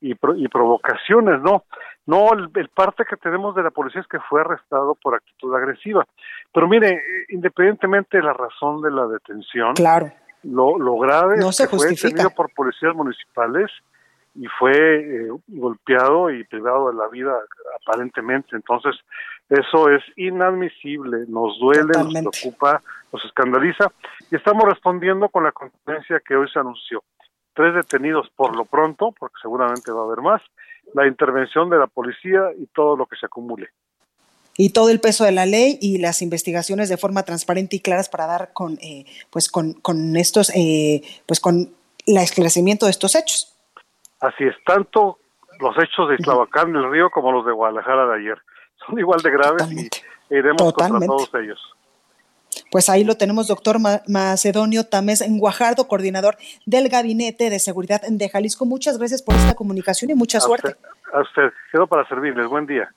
y, 0.00 0.12
y 0.12 0.48
provocaciones, 0.48 1.40
¿no? 1.42 1.64
No, 2.06 2.32
el, 2.32 2.68
parte 2.68 3.04
que 3.04 3.16
tenemos 3.16 3.54
de 3.56 3.64
la 3.64 3.70
policía 3.70 4.00
es 4.00 4.06
que 4.06 4.20
fue 4.20 4.40
arrestado 4.40 4.94
por 4.94 5.14
actitud 5.14 5.54
agresiva. 5.54 6.06
Pero 6.52 6.68
mire, 6.68 7.02
independientemente 7.30 8.18
de 8.18 8.22
la 8.22 8.32
razón 8.32 8.80
de 8.80 8.92
la 8.92 9.06
detención, 9.08 9.74
claro. 9.74 10.12
lo, 10.44 10.78
lo 10.78 10.96
grave 10.98 11.36
no 11.36 11.50
es 11.50 11.58
que 11.58 11.76
fue 11.76 11.88
detenido 11.88 12.30
por 12.30 12.54
policías 12.54 12.94
municipales 12.94 13.70
y 14.38 14.46
fue 14.58 14.72
eh, 14.72 15.28
golpeado 15.48 16.30
y 16.30 16.44
privado 16.44 16.90
de 16.90 16.96
la 16.96 17.08
vida 17.08 17.32
aparentemente. 17.82 18.54
Entonces, 18.54 18.94
eso 19.48 19.88
es 19.90 20.02
inadmisible, 20.16 21.24
nos 21.28 21.58
duele, 21.58 21.92
nos 21.98 22.12
preocupa, 22.12 22.82
nos 23.12 23.24
escandaliza 23.24 23.92
y 24.30 24.36
estamos 24.36 24.64
respondiendo 24.64 25.28
con 25.28 25.44
la 25.44 25.52
conferencia 25.52 26.20
que 26.26 26.36
hoy 26.36 26.48
se 26.52 26.58
anunció. 26.58 27.02
Tres 27.54 27.74
detenidos 27.74 28.28
por 28.36 28.54
lo 28.54 28.64
pronto, 28.64 29.14
porque 29.18 29.36
seguramente 29.40 29.90
va 29.92 30.02
a 30.02 30.04
haber 30.04 30.20
más, 30.20 30.42
la 30.94 31.06
intervención 31.06 31.70
de 31.70 31.78
la 31.78 31.86
policía 31.86 32.50
y 32.58 32.66
todo 32.66 32.96
lo 32.96 33.06
que 33.06 33.16
se 33.16 33.26
acumule. 33.26 33.68
Y 34.58 34.70
todo 34.70 34.90
el 34.90 35.00
peso 35.00 35.24
de 35.24 35.32
la 35.32 35.46
ley 35.46 35.78
y 35.80 35.98
las 35.98 36.22
investigaciones 36.22 36.88
de 36.88 36.96
forma 36.96 37.24
transparente 37.24 37.76
y 37.76 37.80
claras 37.80 38.08
para 38.08 38.26
dar 38.26 38.52
con, 38.52 38.78
eh, 38.80 39.04
pues 39.30 39.50
con, 39.50 39.74
con 39.74 40.16
estos, 40.16 40.50
eh, 40.54 41.02
pues 41.26 41.40
con 41.40 41.74
el 42.06 42.16
esclarecimiento 42.16 42.86
de 42.86 42.90
estos 42.90 43.14
hechos. 43.14 43.55
Así 44.20 44.44
es, 44.44 44.54
tanto 44.64 45.18
los 45.60 45.76
hechos 45.78 46.08
de 46.08 46.16
Islavacán 46.16 46.72
del 46.72 46.90
Río 46.90 47.10
como 47.10 47.32
los 47.32 47.46
de 47.46 47.52
Guadalajara 47.52 48.06
de 48.06 48.16
ayer. 48.16 48.38
Son 48.86 48.98
igual 48.98 49.20
de 49.20 49.30
graves 49.30 49.72
y 49.72 49.88
iremos 50.34 50.72
contra 50.72 51.06
todos 51.06 51.30
ellos. 51.34 51.60
Pues 52.70 52.88
ahí 52.88 53.04
lo 53.04 53.16
tenemos, 53.16 53.48
doctor 53.48 53.76
Macedonio 54.08 54.84
Tamés 54.84 55.24
Guajardo, 55.28 55.88
coordinador 55.88 56.36
del 56.64 56.88
Gabinete 56.88 57.50
de 57.50 57.58
Seguridad 57.58 58.02
de 58.08 58.28
Jalisco. 58.28 58.64
Muchas 58.64 58.98
gracias 58.98 59.22
por 59.22 59.34
esta 59.34 59.54
comunicación 59.54 60.10
y 60.10 60.14
mucha 60.14 60.40
suerte. 60.40 60.76
a 61.12 61.20
usted, 61.20 61.52
quedo 61.70 61.86
para 61.86 62.06
servirles. 62.08 62.48
Buen 62.48 62.66
día. 62.66 62.90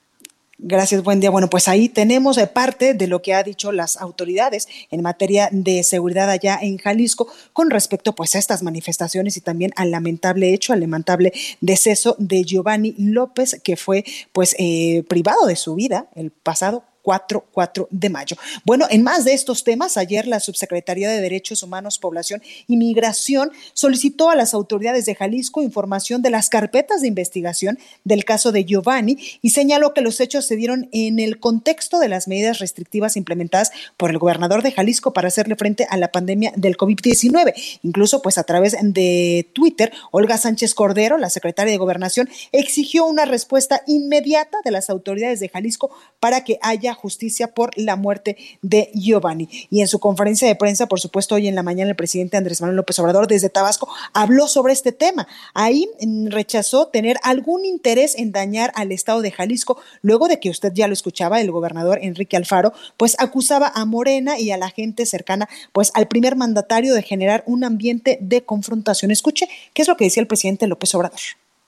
Gracias, 0.62 1.02
buen 1.02 1.20
día. 1.20 1.30
Bueno, 1.30 1.48
pues 1.48 1.68
ahí 1.68 1.88
tenemos 1.88 2.36
eh, 2.36 2.46
parte 2.46 2.92
de 2.92 3.06
lo 3.06 3.22
que 3.22 3.32
ha 3.32 3.42
dicho 3.42 3.72
las 3.72 3.96
autoridades 3.96 4.68
en 4.90 5.00
materia 5.00 5.48
de 5.52 5.82
seguridad 5.82 6.28
allá 6.28 6.58
en 6.60 6.76
Jalisco 6.76 7.28
con 7.54 7.70
respecto 7.70 8.14
pues 8.14 8.34
a 8.34 8.38
estas 8.38 8.62
manifestaciones 8.62 9.38
y 9.38 9.40
también 9.40 9.72
al 9.76 9.90
lamentable 9.90 10.52
hecho, 10.52 10.74
al 10.74 10.80
lamentable 10.80 11.32
deceso 11.62 12.14
de 12.18 12.44
Giovanni 12.44 12.94
López, 12.98 13.58
que 13.64 13.78
fue 13.78 14.04
pues 14.32 14.54
eh, 14.58 15.02
privado 15.08 15.46
de 15.46 15.56
su 15.56 15.74
vida 15.76 16.08
el 16.14 16.30
pasado 16.30 16.84
4, 17.02 17.46
4 17.52 17.88
de 17.90 18.10
mayo. 18.10 18.36
Bueno, 18.64 18.86
en 18.90 19.02
más 19.02 19.24
de 19.24 19.32
estos 19.32 19.64
temas, 19.64 19.96
ayer 19.96 20.26
la 20.26 20.40
Subsecretaría 20.40 21.08
de 21.10 21.20
Derechos 21.20 21.62
Humanos, 21.62 21.98
Población 21.98 22.42
y 22.66 22.76
Migración 22.76 23.50
solicitó 23.72 24.30
a 24.30 24.36
las 24.36 24.54
autoridades 24.54 25.06
de 25.06 25.14
Jalisco 25.14 25.62
información 25.62 26.22
de 26.22 26.30
las 26.30 26.48
carpetas 26.48 27.02
de 27.02 27.08
investigación 27.08 27.78
del 28.04 28.24
caso 28.24 28.52
de 28.52 28.64
Giovanni 28.64 29.18
y 29.42 29.50
señaló 29.50 29.94
que 29.94 30.00
los 30.00 30.20
hechos 30.20 30.46
se 30.46 30.56
dieron 30.56 30.88
en 30.92 31.18
el 31.18 31.40
contexto 31.40 31.98
de 31.98 32.08
las 32.08 32.28
medidas 32.28 32.58
restrictivas 32.58 33.16
implementadas 33.16 33.70
por 33.96 34.10
el 34.10 34.18
gobernador 34.18 34.62
de 34.62 34.72
Jalisco 34.72 35.12
para 35.12 35.28
hacerle 35.28 35.56
frente 35.56 35.86
a 35.88 35.96
la 35.96 36.12
pandemia 36.12 36.52
del 36.56 36.76
COVID-19. 36.76 37.80
Incluso, 37.82 38.22
pues 38.22 38.38
a 38.38 38.44
través 38.44 38.76
de 38.80 39.48
Twitter, 39.52 39.92
Olga 40.10 40.38
Sánchez 40.38 40.74
Cordero, 40.74 41.18
la 41.18 41.30
secretaria 41.30 41.72
de 41.72 41.78
Gobernación, 41.78 42.28
exigió 42.52 43.04
una 43.04 43.24
respuesta 43.24 43.82
inmediata 43.86 44.58
de 44.64 44.70
las 44.70 44.90
autoridades 44.90 45.40
de 45.40 45.48
Jalisco 45.48 45.90
para 46.18 46.44
que 46.44 46.58
haya 46.62 46.89
justicia 46.94 47.48
por 47.48 47.70
la 47.76 47.96
muerte 47.96 48.36
de 48.62 48.90
Giovanni. 48.94 49.48
Y 49.70 49.80
en 49.80 49.88
su 49.88 49.98
conferencia 49.98 50.48
de 50.48 50.56
prensa, 50.56 50.86
por 50.86 51.00
supuesto, 51.00 51.34
hoy 51.34 51.48
en 51.48 51.54
la 51.54 51.62
mañana 51.62 51.90
el 51.90 51.96
presidente 51.96 52.36
Andrés 52.36 52.60
Manuel 52.60 52.76
López 52.76 52.98
Obrador 52.98 53.26
desde 53.26 53.50
Tabasco 53.50 53.88
habló 54.12 54.48
sobre 54.48 54.72
este 54.72 54.92
tema. 54.92 55.26
Ahí 55.54 55.88
mm, 56.00 56.28
rechazó 56.28 56.88
tener 56.88 57.16
algún 57.22 57.64
interés 57.64 58.16
en 58.16 58.32
dañar 58.32 58.72
al 58.74 58.92
estado 58.92 59.22
de 59.22 59.30
Jalisco, 59.30 59.78
luego 60.02 60.28
de 60.28 60.40
que 60.40 60.50
usted 60.50 60.72
ya 60.74 60.86
lo 60.86 60.92
escuchaba, 60.92 61.40
el 61.40 61.50
gobernador 61.50 61.98
Enrique 62.02 62.36
Alfaro, 62.36 62.72
pues 62.96 63.16
acusaba 63.18 63.72
a 63.74 63.84
Morena 63.84 64.38
y 64.38 64.50
a 64.50 64.56
la 64.56 64.70
gente 64.70 65.06
cercana, 65.06 65.48
pues 65.72 65.90
al 65.94 66.08
primer 66.08 66.36
mandatario 66.36 66.94
de 66.94 67.02
generar 67.02 67.42
un 67.46 67.64
ambiente 67.64 68.18
de 68.20 68.42
confrontación. 68.42 69.10
Escuche 69.10 69.48
qué 69.74 69.82
es 69.82 69.88
lo 69.88 69.96
que 69.96 70.04
decía 70.04 70.20
el 70.20 70.26
presidente 70.26 70.66
López 70.66 70.94
Obrador. 70.94 71.20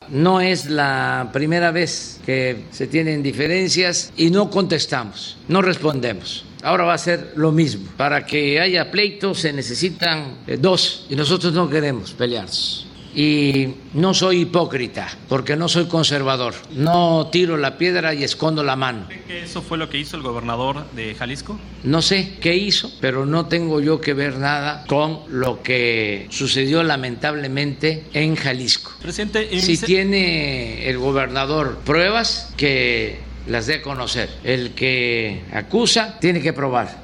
No 0.08 0.40
es 0.40 0.68
la 0.68 1.30
primera 1.32 1.70
vez 1.70 2.20
que 2.24 2.64
se 2.70 2.86
tienen 2.86 3.22
diferencias 3.22 4.12
y 4.16 4.30
no 4.30 4.50
contestamos, 4.50 5.36
no 5.48 5.62
respondemos. 5.62 6.44
Ahora 6.62 6.84
va 6.84 6.94
a 6.94 6.98
ser 6.98 7.32
lo 7.36 7.50
mismo. 7.50 7.88
Para 7.96 8.24
que 8.24 8.60
haya 8.60 8.90
pleito 8.90 9.34
se 9.34 9.52
necesitan 9.52 10.38
eh, 10.46 10.56
dos 10.60 11.06
y 11.10 11.16
nosotros 11.16 11.52
no 11.52 11.68
queremos 11.68 12.12
pelearnos 12.12 12.86
y 13.14 13.74
no 13.94 14.14
soy 14.14 14.42
hipócrita 14.42 15.08
porque 15.28 15.56
no 15.56 15.68
soy 15.68 15.86
conservador. 15.86 16.54
No 16.70 17.28
tiro 17.30 17.56
la 17.56 17.78
piedra 17.78 18.14
y 18.14 18.24
escondo 18.24 18.62
la 18.62 18.76
mano. 18.76 19.06
¿Cree 19.06 19.22
que 19.22 19.42
eso 19.42 19.62
fue 19.62 19.78
lo 19.78 19.88
que 19.88 19.98
hizo 19.98 20.16
el 20.16 20.22
gobernador 20.22 20.90
de 20.92 21.14
Jalisco? 21.14 21.58
No 21.84 22.02
sé 22.02 22.38
qué 22.40 22.56
hizo, 22.56 22.90
pero 23.00 23.26
no 23.26 23.46
tengo 23.46 23.80
yo 23.80 24.00
que 24.00 24.14
ver 24.14 24.38
nada 24.38 24.84
con 24.86 25.20
lo 25.28 25.62
que 25.62 26.26
sucedió 26.30 26.82
lamentablemente 26.82 28.04
en 28.12 28.36
Jalisco. 28.36 28.92
Presidente, 29.00 29.60
si 29.60 29.78
tiene 29.78 30.88
el 30.88 30.98
gobernador 30.98 31.78
pruebas 31.84 32.52
que 32.56 33.32
las 33.46 33.66
dé 33.66 33.76
a 33.76 33.82
conocer. 33.82 34.30
El 34.44 34.72
que 34.72 35.42
acusa 35.52 36.18
tiene 36.20 36.40
que 36.40 36.52
probar. 36.52 37.02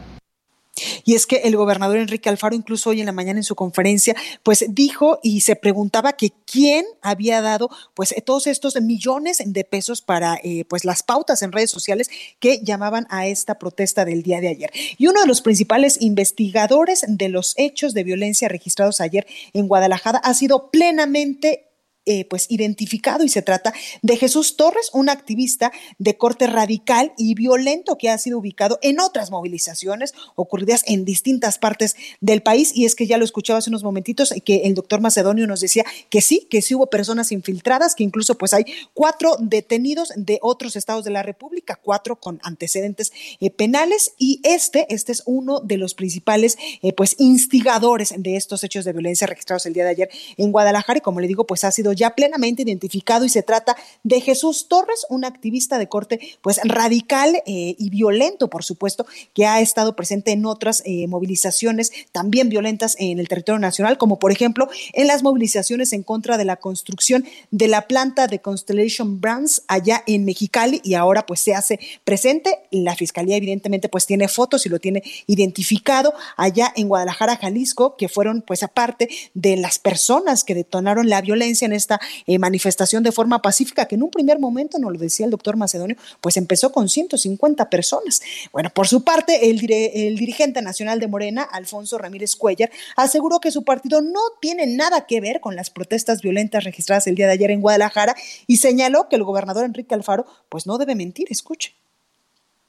Y 1.09 1.15
es 1.15 1.25
que 1.25 1.37
el 1.37 1.57
gobernador 1.57 1.97
Enrique 1.97 2.29
Alfaro, 2.29 2.55
incluso 2.55 2.91
hoy 2.91 3.01
en 3.01 3.07
la 3.07 3.13
mañana 3.13 3.39
en 3.39 3.43
su 3.43 3.55
conferencia, 3.55 4.15
pues 4.43 4.67
dijo 4.69 5.21
y 5.23 5.41
se 5.41 5.57
preguntaba 5.57 6.13
que 6.13 6.35
quién 6.45 6.85
había 7.01 7.41
dado 7.41 7.71
pues 7.95 8.15
todos 8.27 8.47
estos 8.47 8.79
millones 8.83 9.43
de 9.43 9.65
pesos 9.65 10.03
para 10.03 10.39
eh, 10.45 10.67
pues 10.69 10.85
las 10.85 11.03
pautas 11.03 11.41
en 11.41 11.51
redes 11.51 11.71
sociales 11.71 12.11
que 12.41 12.61
llamaban 12.63 13.07
a 13.09 13.27
esta 13.27 13.59
protesta 13.59 14.05
del 14.05 14.23
día 14.23 14.43
de 14.43 14.49
ayer. 14.49 14.71
Y 14.99 15.07
uno 15.07 15.23
de 15.23 15.27
los 15.27 15.41
principales 15.41 15.97
investigadores 16.03 17.07
de 17.09 17.31
los 17.31 17.55
hechos 17.57 17.95
de 17.95 18.05
violencia 18.05 18.51
registrados 18.51 19.01
ayer 19.01 19.27
en 19.55 19.67
Guadalajara 19.67 20.19
ha 20.19 20.35
sido 20.35 20.71
plenamente 20.71 21.68
eh, 22.11 22.25
pues 22.25 22.47
identificado 22.49 23.23
y 23.23 23.29
se 23.29 23.43
trata 23.43 23.75
de 24.01 24.17
Jesús 24.17 24.57
Torres, 24.57 24.89
un 24.95 25.11
activista 25.11 25.73
de 25.99 26.17
corte 26.17 26.47
radical 26.47 27.13
y 27.19 27.35
violento 27.35 27.99
que 27.99 28.09
ha 28.09 28.17
sido 28.17 28.39
ubicado 28.39 28.79
en 28.81 28.99
otras 28.99 29.31
movilizaciones 29.31 30.15
ocurridas 30.35 30.85
en 30.87 31.05
distintas 31.05 31.59
partes 31.59 31.97
del 32.23 32.43
país. 32.43 32.73
Y 32.75 32.87
es 32.87 32.95
que 32.95 33.07
ya 33.07 33.19
lo 33.19 33.27
escuchaba 33.27 33.59
hace 33.59 33.69
unos 33.69 33.85
momentitos 33.85 34.33
que 34.43 34.63
el 34.65 34.75
doctor 34.75 35.03
Macedonio 35.03 35.47
nos 35.47 35.61
decía 35.61 35.85
que 36.09 36.23
sí, 36.23 36.47
que 36.49 36.63
sí 36.63 36.75
hubo 36.75 36.87
personas 36.87 37.31
infiltradas, 37.31 37.95
que 37.95 38.05
incluso 38.05 38.39
pues 38.39 38.55
hay 38.55 38.65
cuatro 38.95 39.37
detenidos 39.39 40.15
de 40.17 40.39
otros 40.41 40.77
estados 40.77 41.05
de 41.05 41.11
la 41.11 41.23
República, 41.23 41.77
cuatro 41.77 42.17
con 42.17 42.41
antecedentes 42.43 43.13
eh, 43.41 43.51
penales 43.51 44.15
y 44.17 44.41
este, 44.45 44.87
este 44.89 45.13
es 45.13 45.23
uno 45.27 45.61
de 45.61 45.77
los 45.77 45.93
principales 45.93 46.57
eh, 46.81 46.95
pues 46.95 47.17
instigadores 47.19 48.15
de 48.17 48.37
estos 48.37 48.65
hechos 48.65 48.87
de 48.87 48.93
violencia 48.93 49.27
registrados 49.27 49.67
el 49.67 49.75
día 49.75 49.85
de 49.85 49.91
ayer 49.91 50.11
en 50.39 50.53
Guadalajara 50.53 50.99
y 50.99 51.03
como 51.03 51.21
le 51.21 51.29
digo 51.29 51.47
pues 51.47 51.65
ha 51.65 51.71
sido 51.71 51.93
ya 51.99 52.15
plenamente 52.15 52.63
identificado 52.63 53.25
y 53.25 53.29
se 53.29 53.43
trata 53.43 53.77
de 54.03 54.21
Jesús 54.21 54.69
Torres, 54.69 55.05
un 55.11 55.25
activista 55.25 55.79
de 55.79 55.89
corte 55.89 56.21
pues 56.41 56.61
radical 56.65 57.43
eh, 57.47 57.75
y 57.79 57.91
violento, 57.91 58.49
por 58.49 58.65
supuesto, 58.65 59.07
que 59.35 59.47
ha 59.47 59.61
estado 59.61 59.97
presente 59.97 60.33
en 60.33 60.47
otras 60.47 60.83
eh, 60.87 61.07
movilizaciones 61.09 61.93
también 62.13 62.49
violentas 62.49 62.97
en 62.99 63.19
el 63.19 63.29
territorio 63.29 63.59
nacional, 63.59 63.99
como 63.99 64.19
por 64.19 64.33
ejemplo 64.33 64.69
en 64.93 65.07
las 65.07 65.23
movilizaciones 65.23 65.93
en 65.93 66.03
contra 66.03 66.39
de 66.39 66.45
la 66.45 66.57
construcción 66.57 67.25
de 67.51 67.69
la 67.69 67.87
planta 67.87 68.27
de 68.27 68.41
Constellation 68.41 69.21
Brands 69.21 69.63
allá 69.69 70.03
en 70.07 70.25
Mexicali 70.25 70.81
y 70.85 70.95
ahora 70.95 71.27
pues 71.27 71.41
se 71.41 71.55
hace 71.55 71.81
presente. 72.05 72.59
La 72.71 72.95
fiscalía 72.95 73.37
evidentemente 73.37 73.89
pues 73.89 74.07
tiene 74.07 74.29
fotos 74.29 74.65
y 74.67 74.69
lo 74.69 74.79
tiene 74.79 75.03
identificado 75.27 76.15
allá 76.37 76.73
en 76.77 76.89
Guadalajara, 76.89 77.37
Jalisco, 77.37 77.97
que 77.97 78.09
fueron 78.09 78.43
pues 78.43 78.63
aparte 78.63 79.09
de 79.35 79.57
las 79.57 79.79
personas 79.79 80.45
que 80.45 80.55
detonaron 80.55 81.09
la 81.09 81.21
violencia 81.21 81.67
en 81.67 81.73
este 81.73 81.88
esta 81.89 82.01
eh, 82.27 82.39
manifestación 82.39 83.03
de 83.03 83.13
forma 83.13 83.41
pacífica, 83.41 83.87
que 83.87 83.95
en 83.95 84.03
un 84.03 84.11
primer 84.11 84.39
momento, 84.39 84.79
nos 84.79 84.93
lo 84.93 84.99
decía 84.99 85.25
el 85.25 85.31
doctor 85.31 85.57
Macedonio, 85.57 85.97
pues 86.21 86.37
empezó 86.37 86.71
con 86.71 86.89
150 86.89 87.71
personas. 87.71 88.21
Bueno, 88.53 88.71
por 88.71 88.87
su 88.87 89.03
parte, 89.05 89.49
el, 89.49 89.59
el 89.71 90.17
dirigente 90.17 90.61
nacional 90.61 91.01
de 91.01 91.09
Morena, 91.09 91.43
Alfonso 91.43 91.97
Ramírez 91.97 92.37
Cuellar, 92.37 92.71
aseguró 92.97 93.41
que 93.41 93.51
su 93.51 93.65
partido 93.65 94.03
no 94.03 94.21
tiene 94.41 94.67
nada 94.67 95.07
que 95.07 95.21
ver 95.21 95.41
con 95.41 95.57
las 95.57 95.71
protestas 95.71 96.21
violentas 96.21 96.65
registradas 96.65 97.07
el 97.07 97.15
día 97.15 97.27
de 97.27 97.33
ayer 97.33 97.51
en 97.51 97.61
Guadalajara 97.61 98.15
y 98.47 98.59
señaló 98.59 99.09
que 99.09 99.17
el 99.17 99.25
gobernador 99.25 99.65
Enrique 99.65 99.95
Alfaro 99.95 100.27
pues 100.49 100.67
no 100.67 100.77
debe 100.79 100.95
mentir, 100.95 101.27
escuche. 101.31 101.75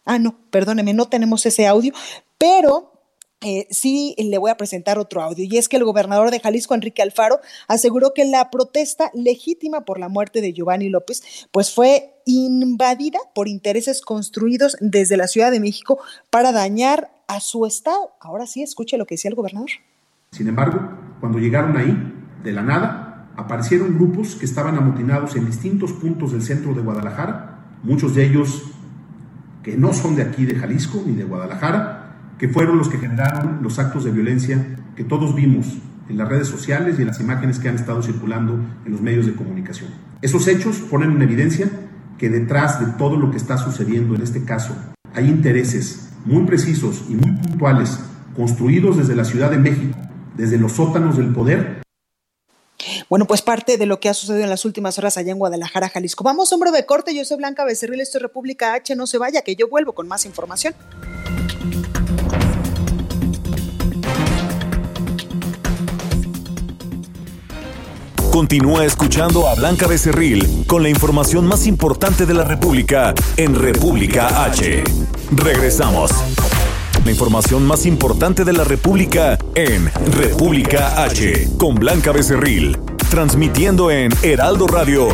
Ah, 0.06 0.18
no, 0.18 0.40
perdóneme, 0.50 0.94
no 0.94 1.10
tenemos 1.10 1.46
ese 1.46 1.68
audio, 1.68 1.94
pero 2.38 2.99
eh, 3.42 3.68
sí 3.72 4.16
le 4.18 4.38
voy 4.38 4.52
a 4.52 4.58
presentar 4.58 5.00
otro 5.00 5.22
audio 5.22 5.46
y 5.50 5.58
es 5.58 5.70
que 5.70 5.78
el 5.78 5.86
gobernador 5.86 6.30
de 6.30 6.40
Jalisco, 6.40 6.76
Enrique 6.76 7.02
Alfaro, 7.02 7.40
aseguró 7.68 8.14
que 8.14 8.26
la 8.26 8.50
protesta 8.50 9.12
legítima 9.14 9.86
por 9.86 10.00
la 10.00 10.10
muerte 10.10 10.42
de 10.42 10.52
Giovanni 10.52 10.90
López 10.90 11.48
pues 11.52 11.74
fue 11.74 12.22
invadida 12.26 13.20
por 13.34 13.48
intereses 13.48 14.02
construidos 14.02 14.76
desde 14.82 15.18
la 15.18 15.28
Ciudad 15.28 15.52
de 15.52 15.60
México 15.60 16.00
para 16.30 16.52
dañar 16.52 17.12
a 17.28 17.40
su 17.40 17.66
estado. 17.66 18.12
Ahora 18.20 18.46
sí, 18.46 18.62
escuche 18.62 18.98
lo 18.98 19.06
que 19.06 19.16
decía 19.16 19.30
el 19.30 19.36
gobernador. 19.36 19.70
Sin 20.32 20.48
embargo, 20.48 20.80
cuando 21.20 21.40
llegaron 21.40 21.78
ahí, 21.78 21.96
de 22.44 22.52
la 22.52 22.62
nada, 22.62 23.30
aparecieron 23.36 23.96
grupos 23.96 24.36
que 24.36 24.46
estaban 24.46 24.76
amotinados 24.78 25.36
en 25.36 25.46
distintos 25.46 25.94
puntos 25.94 26.32
del 26.32 26.42
centro 26.42 26.74
de 26.74 26.82
Guadalajara, 26.82 27.78
muchos 27.84 28.16
de 28.16 28.26
ellos 28.26 28.64
que 29.64 29.78
no 29.78 29.94
son 29.94 30.16
de 30.16 30.24
aquí 30.24 30.46
de 30.46 30.56
Jalisco 30.56 31.02
ni 31.06 31.14
de 31.14 31.24
Guadalajara, 31.24 31.99
que 32.40 32.48
fueron 32.48 32.78
los 32.78 32.90
que 32.90 32.98
generaron 32.98 33.60
los 33.62 33.78
actos 33.78 34.06
de 34.06 34.12
violencia 34.12 34.66
que 34.96 35.04
todos 35.04 35.36
vimos 35.36 35.68
en 36.10 36.18
las 36.18 36.28
redes 36.28 36.48
sociales 36.48 36.98
y 36.98 37.02
en 37.02 37.10
las 37.10 37.20
imágenes 37.20 37.60
que 37.60 37.70
han 37.70 37.76
estado 37.76 38.02
circulando 38.02 38.54
en 38.86 38.92
los 38.92 39.02
medios 39.02 39.26
de 39.28 39.36
comunicación. 39.36 39.90
Esos 40.22 40.48
hechos 40.48 40.78
ponen 40.78 41.12
en 41.12 41.22
evidencia 41.22 41.70
que 42.18 42.30
detrás 42.30 42.80
de 42.80 42.94
todo 42.94 43.18
lo 43.18 43.30
que 43.30 43.38
está 43.38 43.58
sucediendo 43.58 44.16
en 44.16 44.22
este 44.22 44.44
caso 44.44 44.76
hay 45.14 45.28
intereses 45.28 46.10
muy 46.26 46.46
precisos 46.46 47.04
y 47.10 47.16
muy 47.16 47.32
puntuales 47.42 48.00
construidos 48.36 48.98
desde 48.98 49.16
la 49.16 49.26
Ciudad 49.26 49.52
de 49.52 49.58
México, 49.58 49.98
desde 50.36 50.58
los 50.58 50.72
sótanos 50.72 51.18
del 51.18 51.34
poder 51.34 51.80
bueno, 53.10 53.26
pues 53.26 53.42
parte 53.42 53.78
de 53.78 53.86
lo 53.86 54.00
que 54.00 54.08
ha 54.08 54.14
sucedido 54.14 54.44
en 54.44 54.50
las 54.50 54.66
últimas 54.66 54.98
horas 54.98 55.18
allá 55.18 55.32
en 55.32 55.40
Guadalajara, 55.40 55.90
Jalisco. 55.90 56.24
Vamos, 56.24 56.54
hombre 56.54 56.72
de 56.72 56.86
corte, 56.86 57.14
yo 57.14 57.26
soy 57.26 57.38
Blanca 57.38 57.66
Becerril, 57.66 58.00
esto 58.00 58.20
es 58.20 58.22
República 58.22 58.74
H, 58.74 58.96
no 58.96 59.08
se 59.08 59.18
vaya, 59.18 59.42
que 59.42 59.56
yo 59.56 59.68
vuelvo 59.68 59.94
con 59.94 60.08
más 60.08 60.26
información. 60.26 60.74
Continúa 68.32 68.86
escuchando 68.86 69.48
a 69.48 69.56
Blanca 69.56 69.88
Becerril 69.88 70.66
con 70.68 70.84
la 70.84 70.90
información 70.90 71.48
más 71.48 71.66
importante 71.66 72.26
de 72.26 72.34
la 72.34 72.44
República 72.44 73.14
en 73.38 73.56
República 73.56 74.44
H. 74.46 74.84
Regresamos. 75.32 76.12
La 77.04 77.12
información 77.12 77.66
más 77.66 77.86
importante 77.86 78.46
de 78.46 78.54
la 78.54 78.64
República 78.64 79.38
en 79.56 79.92
República 80.14 81.04
H 81.04 81.50
con 81.58 81.76
Blanca 81.76 82.12
Becerril, 82.12 82.78
transmitiendo 83.10 83.90
en 83.90 84.12
Heraldo 84.22 84.68
Radio 84.68 85.10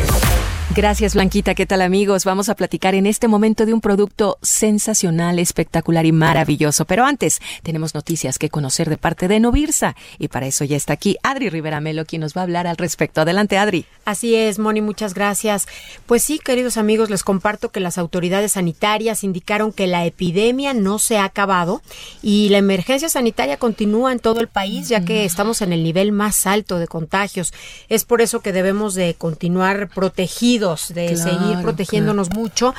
Gracias, 0.74 1.14
Blanquita. 1.14 1.54
¿Qué 1.54 1.66
tal, 1.66 1.82
amigos? 1.82 2.26
Vamos 2.26 2.50
a 2.50 2.56
platicar 2.56 2.96
en 2.96 3.06
este 3.06 3.30
momento 3.30 3.66
de 3.66 3.74
un 3.74 3.82
producto 3.82 4.40
sensacional, 4.42 5.40
espectacular 5.40 6.06
y 6.06 6.12
maravilloso. 6.12 6.84
Pero 6.86 7.06
antes, 7.06 7.40
tenemos 7.64 7.94
noticias 7.94 8.40
que 8.40 8.50
conocer 8.50 8.90
de 8.90 8.98
parte 8.98 9.30
de 9.30 9.40
Novirsa. 9.40 9.96
Y 10.18 10.28
para 10.28 10.48
eso 10.48 10.66
ya 10.66 10.76
está 10.76 10.92
aquí 10.94 11.18
Adri 11.24 11.50
Rivera 11.50 11.80
Melo, 11.80 12.06
quien 12.06 12.22
nos 12.22 12.36
va 12.36 12.42
a 12.42 12.44
hablar 12.44 12.68
al 12.68 12.78
respecto. 12.78 13.22
Adelante, 13.22 13.58
Adri. 13.58 13.86
Así 14.06 14.36
es, 14.36 14.60
Moni, 14.60 14.82
muchas 14.82 15.14
gracias. 15.14 15.68
Pues 16.08 16.24
sí, 16.24 16.40
queridos 16.40 16.78
amigos, 16.78 17.10
les 17.10 17.24
comparto 17.24 17.70
que 17.70 17.80
las 17.80 17.98
autoridades 17.98 18.54
sanitarias 18.54 19.24
indicaron 19.24 19.72
que 19.72 19.88
la 19.88 20.06
epidemia 20.06 20.74
no 20.74 21.00
se 21.00 21.18
ha 21.18 21.26
acabado 21.26 21.82
y 22.22 22.50
la 22.50 22.58
emergencia 22.58 23.08
sanitaria 23.08 23.58
continúa 23.58 24.12
en 24.12 24.20
todo 24.20 24.42
el 24.42 24.48
país, 24.48 24.90
ya 24.90 25.06
que 25.06 25.26
estamos 25.26 25.62
en 25.62 25.72
el 25.72 25.84
nivel 25.84 26.12
más 26.12 26.48
alto 26.48 26.80
de 26.80 26.88
contagios. 26.88 27.54
Es 27.88 28.04
por 28.04 28.22
eso 28.22 28.42
que 28.42 28.52
debemos 28.52 28.94
de 28.96 29.14
continuar 29.14 29.90
protegidos 29.90 30.55
de 30.60 31.16
seguir 31.18 31.62
protegiéndonos 31.62 32.32
mucho. 32.32 32.74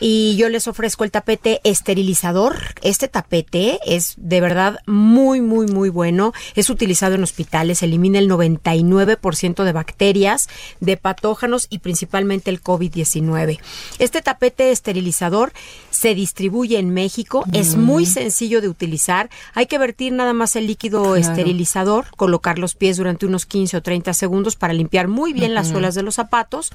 Y 0.00 0.36
yo 0.36 0.48
les 0.48 0.66
ofrezco 0.68 1.04
el 1.04 1.10
tapete 1.10 1.60
esterilizador. 1.64 2.56
Este 2.82 3.08
tapete 3.08 3.78
es 3.86 4.14
de 4.16 4.40
verdad 4.40 4.80
muy, 4.86 5.40
muy, 5.40 5.66
muy 5.66 5.88
bueno. 5.88 6.32
Es 6.54 6.68
utilizado 6.68 7.14
en 7.14 7.22
hospitales, 7.22 7.82
elimina 7.82 8.18
el 8.18 8.28
99% 8.28 9.64
de 9.64 9.72
bacterias, 9.72 10.48
de 10.80 10.96
patógenos 10.96 11.66
y 11.70 11.78
principalmente 11.78 12.50
el 12.50 12.62
COVID-19. 12.62 13.60
Este 13.98 14.22
tapete 14.22 14.70
esterilizador 14.70 15.52
se 15.94 16.14
distribuye 16.14 16.78
en 16.78 16.90
México, 16.90 17.44
es 17.52 17.76
muy 17.76 18.04
sencillo 18.04 18.60
de 18.60 18.68
utilizar. 18.68 19.30
Hay 19.54 19.66
que 19.66 19.78
vertir 19.78 20.12
nada 20.12 20.32
más 20.32 20.56
el 20.56 20.66
líquido 20.66 21.14
esterilizador, 21.16 22.06
colocar 22.16 22.58
los 22.58 22.74
pies 22.74 22.96
durante 22.96 23.26
unos 23.26 23.46
15 23.46 23.76
o 23.76 23.82
30 23.82 24.12
segundos 24.12 24.56
para 24.56 24.72
limpiar 24.72 25.08
muy 25.08 25.32
bien 25.32 25.54
las 25.54 25.68
suelas 25.68 25.94
de 25.94 26.02
los 26.02 26.16
zapatos 26.16 26.72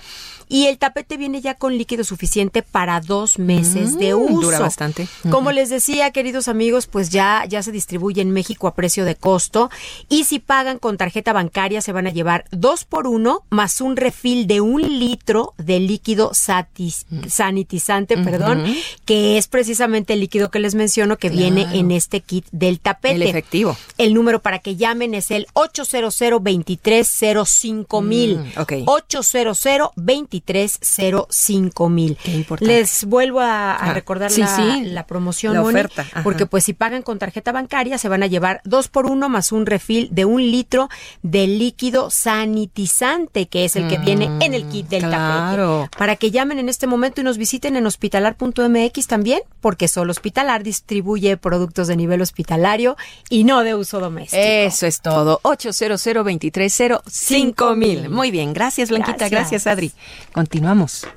y 0.48 0.68
el 0.68 0.78
tapete 0.78 1.18
viene 1.18 1.42
ya 1.42 1.54
con 1.54 1.78
líquido 1.78 2.04
suficiente 2.04 2.64
para 2.64 3.02
dos 3.02 3.38
meses 3.40 3.98
de 4.00 4.16
mm, 4.16 4.20
uso. 4.20 4.42
Dura 4.42 4.60
bastante. 4.60 5.08
Como 5.30 5.52
les 5.52 5.70
decía, 5.70 6.12
queridos 6.12 6.48
amigos, 6.48 6.88
pues 6.88 7.10
ya, 7.10 7.46
ya 7.48 7.62
se 7.62 7.72
distribuye 7.72 8.22
en 8.22 8.32
México 8.32 8.68
a 8.68 8.74
precio 8.74 9.06
de 9.06 9.16
costo 9.16 9.70
y 10.08 10.24
si 10.24 10.40
pagan 10.40 10.80
con 10.80 10.98
tarjeta 10.98 11.34
bancaria 11.34 11.82
se 11.82 11.92
van 11.92 12.08
a 12.08 12.12
llevar 12.12 12.46
dos 12.52 12.86
por 12.86 13.06
uno 13.06 13.44
más 13.50 13.82
un 13.82 13.98
refil 13.98 14.48
de 14.48 14.62
un 14.62 14.82
litro 15.00 15.54
de 15.58 15.80
líquido 15.80 16.32
mm. 16.32 17.28
sanitizante, 17.28 18.18
perdón, 18.18 18.66
que 19.10 19.40
es 19.40 19.48
precisamente 19.48 20.14
el 20.14 20.20
líquido 20.20 20.52
que 20.52 20.60
les 20.60 20.76
menciono 20.76 21.18
que 21.18 21.30
viene 21.30 21.66
en 21.74 21.90
este 21.90 22.22
kit 22.22 22.46
del 22.52 22.80
tapete. 22.80 23.16
El 23.16 23.24
efectivo. 23.24 23.76
El 23.98 24.14
número 24.14 24.40
para 24.40 24.60
que 24.60 24.76
llamen 24.76 25.16
es 25.16 25.32
el 25.32 25.48
800 25.54 26.16
2305 26.40 28.02
mil. 28.04 28.38
Mm, 28.38 28.52
ok. 28.60 28.74
800 28.86 29.60
2305 29.96 31.90
mil. 31.90 32.20
Les 32.60 33.06
vuelvo 33.06 33.40
a, 33.40 33.78
ah, 33.78 33.94
recordar 33.96 34.30
la, 34.32 35.08
promoción, 35.08 35.56
la 35.56 35.64
oferta. 35.64 36.06
porque 36.24 36.46
pues 36.46 36.66
si 36.66 36.74
pagan 36.74 37.02
con 37.02 37.18
tarjeta 37.18 37.52
bancaria 37.52 37.98
se 37.98 38.10
van 38.10 38.22
a 38.22 38.28
llevar 38.28 38.62
dos 38.64 38.90
por 38.90 39.08
uno 39.08 39.28
más 39.28 39.52
un 39.52 39.66
refil 39.66 40.10
de 40.12 40.26
un 40.26 40.52
litro 40.52 40.88
de 41.24 41.48
líquido 41.48 42.12
sanitizante, 42.12 43.48
que 43.48 43.66
es 43.66 43.76
el 43.76 43.88
que 43.88 43.98
viene 43.98 44.30
en 44.42 44.54
el 44.54 44.68
kit 44.68 44.88
del 44.88 45.10
tapete. 45.10 45.90
Para 45.98 46.16
que 46.16 46.30
llamen 46.30 46.60
en 46.60 46.70
este 46.70 46.86
momento 46.86 47.22
y 47.22 47.24
nos 47.24 47.40
visiten 47.40 47.76
en 47.76 47.88
hospitalar.mx 47.88 48.99
también, 49.08 49.42
porque 49.62 49.88
solo 49.88 50.12
Hospitalar 50.12 50.64
distribuye 50.64 51.38
productos 51.38 51.88
de 51.88 51.96
nivel 51.96 52.22
hospitalario 52.22 52.98
y 53.30 53.44
no 53.44 53.64
de 53.64 53.76
uso 53.76 54.00
doméstico. 54.00 54.42
Eso 54.44 54.86
es 54.86 55.02
todo. 55.02 55.40
800 55.44 56.04
230 56.04 57.76
mil. 57.76 58.10
Muy 58.10 58.32
bien, 58.32 58.54
gracias 58.54 58.90
Blanquita, 58.90 59.30
gracias 59.30 59.68
Adri. 59.68 59.92
Continuamos. 60.34 61.08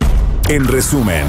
En 0.49 0.67
resumen. 0.67 1.27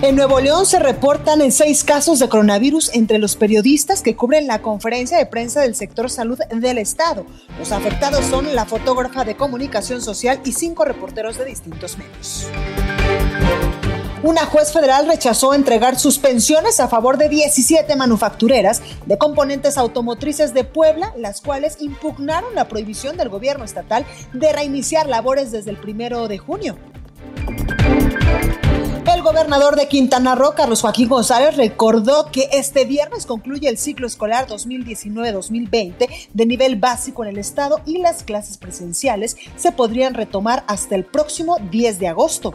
En 0.00 0.14
Nuevo 0.14 0.38
León 0.40 0.64
se 0.64 0.78
reportan 0.78 1.40
en 1.40 1.50
seis 1.50 1.82
casos 1.82 2.20
de 2.20 2.28
coronavirus 2.28 2.94
entre 2.94 3.18
los 3.18 3.34
periodistas 3.34 4.00
que 4.00 4.14
cubren 4.14 4.46
la 4.46 4.62
conferencia 4.62 5.18
de 5.18 5.26
prensa 5.26 5.60
del 5.60 5.74
sector 5.74 6.08
salud 6.08 6.38
del 6.50 6.78
Estado. 6.78 7.26
Los 7.58 7.72
afectados 7.72 8.24
son 8.26 8.54
la 8.54 8.64
fotógrafa 8.64 9.24
de 9.24 9.36
comunicación 9.36 10.00
social 10.00 10.40
y 10.44 10.52
cinco 10.52 10.84
reporteros 10.84 11.36
de 11.36 11.46
distintos 11.46 11.98
medios. 11.98 12.46
Una 14.22 14.46
juez 14.46 14.72
federal 14.72 15.06
rechazó 15.06 15.54
entregar 15.54 15.96
suspensiones 15.96 16.80
a 16.80 16.88
favor 16.88 17.18
de 17.18 17.28
17 17.28 17.94
manufactureras 17.94 18.82
de 19.06 19.16
componentes 19.16 19.78
automotrices 19.78 20.52
de 20.52 20.64
Puebla, 20.64 21.14
las 21.16 21.40
cuales 21.40 21.76
impugnaron 21.80 22.52
la 22.56 22.66
prohibición 22.66 23.16
del 23.16 23.28
gobierno 23.28 23.64
estatal 23.64 24.04
de 24.32 24.52
reiniciar 24.52 25.06
labores 25.06 25.52
desde 25.52 25.70
el 25.70 25.76
primero 25.76 26.26
de 26.26 26.38
junio. 26.38 26.76
El 29.14 29.22
gobernador 29.22 29.76
de 29.76 29.88
Quintana 29.88 30.34
Roo, 30.34 30.54
Carlos 30.54 30.82
Joaquín 30.82 31.08
González, 31.08 31.56
recordó 31.56 32.30
que 32.30 32.48
este 32.52 32.84
viernes 32.84 33.24
concluye 33.24 33.68
el 33.68 33.78
ciclo 33.78 34.06
escolar 34.06 34.46
2019-2020 34.48 36.08
de 36.32 36.46
nivel 36.46 36.76
básico 36.76 37.24
en 37.24 37.30
el 37.30 37.38
estado 37.38 37.80
y 37.86 37.98
las 37.98 38.22
clases 38.22 38.58
presenciales 38.58 39.36
se 39.56 39.72
podrían 39.72 40.14
retomar 40.14 40.64
hasta 40.66 40.94
el 40.94 41.04
próximo 41.04 41.56
10 41.70 41.98
de 41.98 42.08
agosto. 42.08 42.54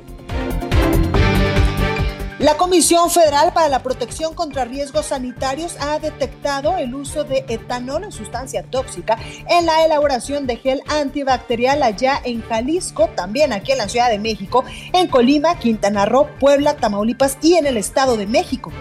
La 2.43 2.58
Comisión 2.58 3.10
Federal 3.10 3.53
para 3.53 3.69
la 3.69 3.84
Protección 3.84 4.34
contra 4.34 4.65
Riesgos 4.65 5.06
Sanitarios 5.06 5.77
ha 5.79 5.97
detectado 5.99 6.75
el 6.75 6.93
uso 6.93 7.23
de 7.23 7.45
etanol, 7.47 8.12
sustancia 8.12 8.63
tóxica, 8.63 9.17
en 9.47 9.65
la 9.65 9.86
elaboración 9.86 10.45
de 10.45 10.58
gel 10.58 10.82
antibacterial 10.89 11.82
allá 11.82 12.19
en 12.25 12.41
Jalisco, 12.41 13.10
también 13.15 13.53
aquí 13.53 13.71
en 13.71 13.77
la 13.77 13.88
Ciudad 13.88 14.10
de 14.10 14.19
México, 14.19 14.65
en 14.91 15.08
Colima, 15.08 15.58
Quintana 15.58 16.06
Roo, 16.06 16.27
Puebla, 16.38 16.75
Tamaulipas 16.75 17.38
y 17.41 17.53
en 17.53 17.65
el 17.65 17.77
Estado 17.77 18.17
de 18.17 18.27
México. 18.27 18.73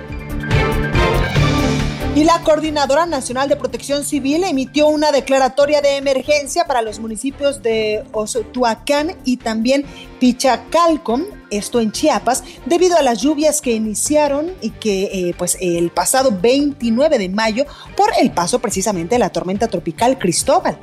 Y 2.16 2.24
la 2.24 2.40
Coordinadora 2.40 3.06
Nacional 3.06 3.48
de 3.48 3.54
Protección 3.54 4.04
Civil 4.04 4.42
emitió 4.42 4.88
una 4.88 5.12
declaratoria 5.12 5.80
de 5.80 5.98
emergencia 5.98 6.64
para 6.64 6.82
los 6.82 6.98
municipios 6.98 7.62
de 7.62 8.02
Ozotuacán 8.10 9.16
y 9.24 9.36
también 9.36 9.86
Pichacalco, 10.18 11.20
esto 11.52 11.80
en 11.80 11.92
Chiapas, 11.92 12.42
debido 12.66 12.96
a 12.96 13.02
las 13.02 13.20
lluvias 13.20 13.60
que 13.60 13.72
iniciaron 13.72 14.52
y 14.60 14.70
que 14.70 15.04
eh, 15.04 15.34
pues 15.36 15.56
el 15.60 15.90
pasado 15.90 16.30
29 16.40 17.18
de 17.18 17.28
mayo 17.28 17.64
por 17.96 18.10
el 18.20 18.32
paso 18.32 18.58
precisamente 18.58 19.14
de 19.14 19.18
la 19.20 19.30
tormenta 19.30 19.68
tropical 19.68 20.18
Cristóbal. 20.18 20.78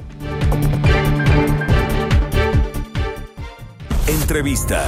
Entrevista. 4.07 4.87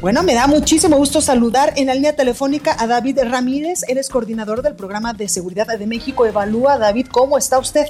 Bueno, 0.00 0.24
me 0.24 0.34
da 0.34 0.48
muchísimo 0.48 0.96
gusto 0.96 1.20
saludar 1.20 1.74
en 1.76 1.86
la 1.86 1.94
línea 1.94 2.16
telefónica 2.16 2.74
a 2.76 2.88
David 2.88 3.20
Ramírez, 3.22 3.84
eres 3.88 4.08
coordinador 4.08 4.62
del 4.62 4.74
programa 4.74 5.12
de 5.12 5.28
seguridad 5.28 5.66
de 5.78 5.86
México 5.86 6.26
Evalúa. 6.26 6.76
David, 6.76 7.06
¿cómo 7.12 7.38
está 7.38 7.60
usted? 7.60 7.86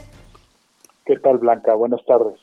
¿Qué 1.06 1.16
tal, 1.16 1.38
Blanca? 1.38 1.74
Buenas 1.74 2.04
tardes. 2.04 2.38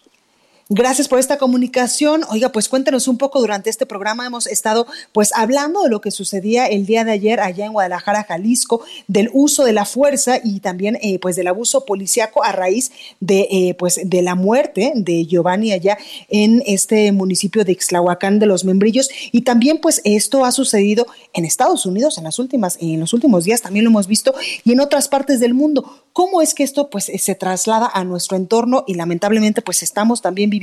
Gracias 0.71 1.07
por 1.07 1.17
esta 1.17 1.39
comunicación. 1.39 2.21
Oiga, 2.29 2.51
pues 2.51 2.69
cuéntenos 2.69 3.07
un 3.07 3.17
poco 3.17 3.41
durante 3.41 3.71
este 3.71 3.87
programa. 3.87 4.27
Hemos 4.27 4.45
estado 4.45 4.85
pues 5.13 5.31
hablando 5.33 5.81
de 5.81 5.89
lo 5.89 5.99
que 5.99 6.11
sucedía 6.11 6.67
el 6.67 6.85
día 6.85 7.03
de 7.03 7.11
ayer 7.11 7.39
allá 7.39 7.65
en 7.65 7.73
Guadalajara, 7.73 8.23
Jalisco, 8.23 8.83
del 9.07 9.31
uso 9.33 9.63
de 9.63 9.73
la 9.73 9.85
fuerza 9.85 10.39
y 10.43 10.59
también 10.59 10.99
eh, 11.01 11.17
pues 11.17 11.35
del 11.35 11.47
abuso 11.47 11.85
policiaco 11.85 12.43
a 12.43 12.51
raíz 12.51 12.91
de 13.19 13.47
eh, 13.49 13.75
pues 13.79 13.99
de 14.03 14.21
la 14.21 14.35
muerte 14.35 14.91
de 14.93 15.25
Giovanni 15.25 15.71
allá 15.71 15.97
en 16.27 16.61
este 16.67 17.11
municipio 17.13 17.65
de 17.65 17.71
Ixtlahuacán 17.71 18.37
de 18.37 18.45
los 18.45 18.63
Membrillos 18.63 19.09
y 19.31 19.41
también 19.41 19.79
pues 19.79 20.01
esto 20.03 20.45
ha 20.45 20.51
sucedido 20.51 21.07
en 21.33 21.45
Estados 21.45 21.87
Unidos 21.87 22.19
en 22.19 22.25
las 22.25 22.37
últimas 22.37 22.77
en 22.79 22.99
los 22.99 23.13
últimos 23.13 23.43
días 23.43 23.63
también 23.63 23.85
lo 23.85 23.89
hemos 23.89 24.05
visto 24.05 24.35
y 24.63 24.73
en 24.73 24.81
otras 24.81 25.07
partes 25.07 25.39
del 25.39 25.55
mundo. 25.55 26.03
¿Cómo 26.13 26.41
es 26.41 26.53
que 26.53 26.63
esto 26.63 26.89
pues 26.91 27.05
se 27.05 27.35
traslada 27.35 27.89
a 27.91 28.03
nuestro 28.03 28.35
entorno 28.37 28.83
y 28.85 28.95
lamentablemente 28.95 29.61
pues 29.61 29.81
estamos 29.81 30.21
también 30.21 30.49
viviendo 30.49 30.58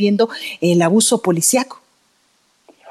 el 0.61 0.83
abuso 0.83 1.21
policiaco? 1.23 1.79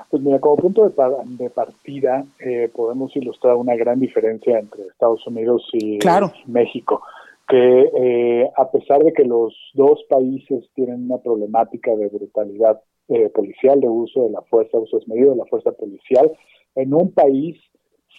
Pues 0.09 0.23
mira, 0.23 0.39
como 0.39 0.55
punto 0.55 0.87
de, 0.87 1.49
partida 1.49 2.25
eh, 2.39 2.69
podemos 2.73 3.15
ilustrar 3.15 3.55
una 3.55 3.75
gran 3.75 3.99
diferencia 3.99 4.59
entre 4.59 4.83
Estados 4.83 5.25
Unidos 5.27 5.67
y 5.73 5.99
México, 6.45 7.01
que 7.47 7.91
eh, 7.97 8.49
a 8.55 8.71
pesar 8.71 9.03
de 9.03 9.13
que 9.13 9.25
los 9.25 9.53
dos 9.73 10.03
países 10.09 10.63
tienen 10.73 11.05
una 11.05 11.17
problemática 11.17 11.91
de 11.95 12.07
brutalidad 12.07 12.81
eh, 13.09 13.29
policial, 13.29 13.79
de 13.81 13.87
uso 13.87 14.23
de 14.23 14.29
la 14.31 14.41
fuerza, 14.43 14.77
uso 14.77 14.97
desmedido 14.97 15.31
de 15.31 15.37
la 15.37 15.45
fuerza 15.45 15.71
policial, 15.71 16.31
en 16.75 16.93
un 16.93 17.11
país 17.11 17.57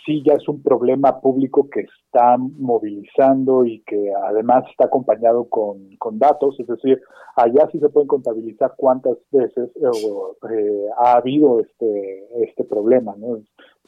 sí 0.07 0.23
ya 0.25 0.35
es 0.35 0.49
un 0.49 0.63
problema 0.63 1.21
público 1.21 1.69
que 1.69 1.81
está 1.81 2.39
movilizando 2.39 3.67
y 3.67 3.81
que 3.81 4.13
además 4.25 4.65
está 4.71 4.87
acompañado 4.87 5.49
con, 5.49 5.77
datos, 6.13 6.59
es 6.61 6.67
decir, 6.67 7.03
allá 7.35 7.69
sí 7.73 7.81
se 7.81 7.89
pueden 7.89 8.07
contabilizar 8.07 8.75
cuántas 8.77 9.19
veces 9.33 9.69
eh, 9.77 10.51
eh, 10.51 10.87
ha 10.97 11.15
habido 11.17 11.61
este, 11.61 12.45
este 12.45 12.65
problema, 12.65 13.15
¿no? 13.19 13.37
Es 13.37 13.45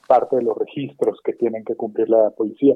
parte 0.06 0.36
de 0.36 0.42
los 0.42 0.58
registros 0.58 1.20
que 1.22 1.34
tienen 1.34 1.64
que 1.64 1.76
cumplir 1.76 2.10
la 2.10 2.30
policía. 2.30 2.74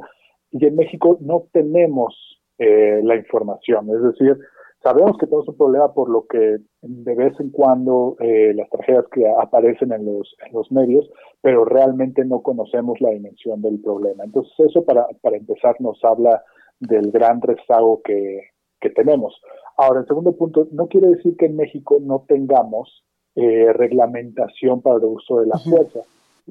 Y 0.52 0.64
en 0.64 0.76
México 0.76 1.18
no 1.20 1.44
tenemos 1.52 2.14
eh, 2.58 3.00
la 3.02 3.16
información, 3.16 3.88
es 3.90 4.02
decir, 4.02 4.38
Sabemos 4.82 5.16
que 5.18 5.26
tenemos 5.26 5.48
un 5.48 5.56
problema 5.56 5.92
por 5.92 6.10
lo 6.10 6.26
que 6.26 6.58
de 6.80 7.14
vez 7.14 7.38
en 7.38 7.50
cuando 7.50 8.16
eh, 8.18 8.52
las 8.54 8.68
tragedias 8.68 9.04
que 9.12 9.28
aparecen 9.28 9.92
en 9.92 10.04
los, 10.04 10.34
en 10.44 10.52
los 10.52 10.72
medios, 10.72 11.08
pero 11.40 11.64
realmente 11.64 12.24
no 12.24 12.42
conocemos 12.42 13.00
la 13.00 13.10
dimensión 13.10 13.62
del 13.62 13.80
problema. 13.80 14.24
Entonces 14.24 14.52
eso 14.58 14.84
para, 14.84 15.06
para 15.20 15.36
empezar 15.36 15.80
nos 15.80 16.02
habla 16.04 16.42
del 16.80 17.12
gran 17.12 17.40
rezago 17.40 18.02
que, 18.02 18.40
que 18.80 18.90
tenemos. 18.90 19.40
Ahora, 19.76 20.00
el 20.00 20.06
segundo 20.06 20.36
punto, 20.36 20.68
no 20.72 20.88
quiere 20.88 21.08
decir 21.08 21.36
que 21.36 21.46
en 21.46 21.56
México 21.56 21.98
no 22.00 22.24
tengamos 22.28 23.04
eh, 23.36 23.72
reglamentación 23.72 24.82
para 24.82 24.96
el 24.96 25.04
uso 25.04 25.40
de 25.40 25.46
la 25.46 25.58
fuerza. 25.58 26.00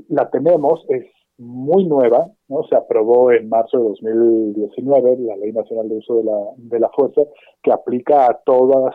La 0.08 0.30
tenemos, 0.30 0.86
es 0.90 1.06
muy 1.42 1.86
nueva, 1.86 2.30
¿no? 2.50 2.64
Se 2.70 2.76
aprobó 2.76 3.32
en 3.32 3.50
marzo 3.50 3.78
de 3.78 3.84
2019 3.84 5.18
la 5.22 5.36
Ley 5.38 5.52
Nacional 5.52 5.90
de 5.90 5.96
Uso 5.96 6.18
de 6.18 6.24
la, 6.26 6.38
de 6.56 6.80
la 6.80 6.90
Fuerza, 6.90 7.22
que 7.64 7.72
aplica 7.72 8.28
a 8.28 8.40
todos 8.46 8.94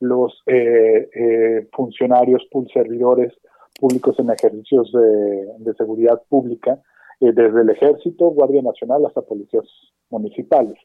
los 0.00 0.42
eh, 0.46 1.08
eh, 1.14 1.68
funcionarios, 1.72 2.46
servidores 2.72 3.32
públicos 3.80 4.18
en 4.18 4.30
ejercicios 4.30 4.92
de, 4.92 5.74
seguridad 5.74 6.22
pública, 6.28 6.82
eh, 7.20 7.32
desde 7.32 7.62
el 7.62 7.70
Ejército, 7.70 8.26
Guardia 8.26 8.60
Nacional 8.60 9.06
hasta 9.06 9.22
policías 9.22 9.64
municipales. 10.10 10.76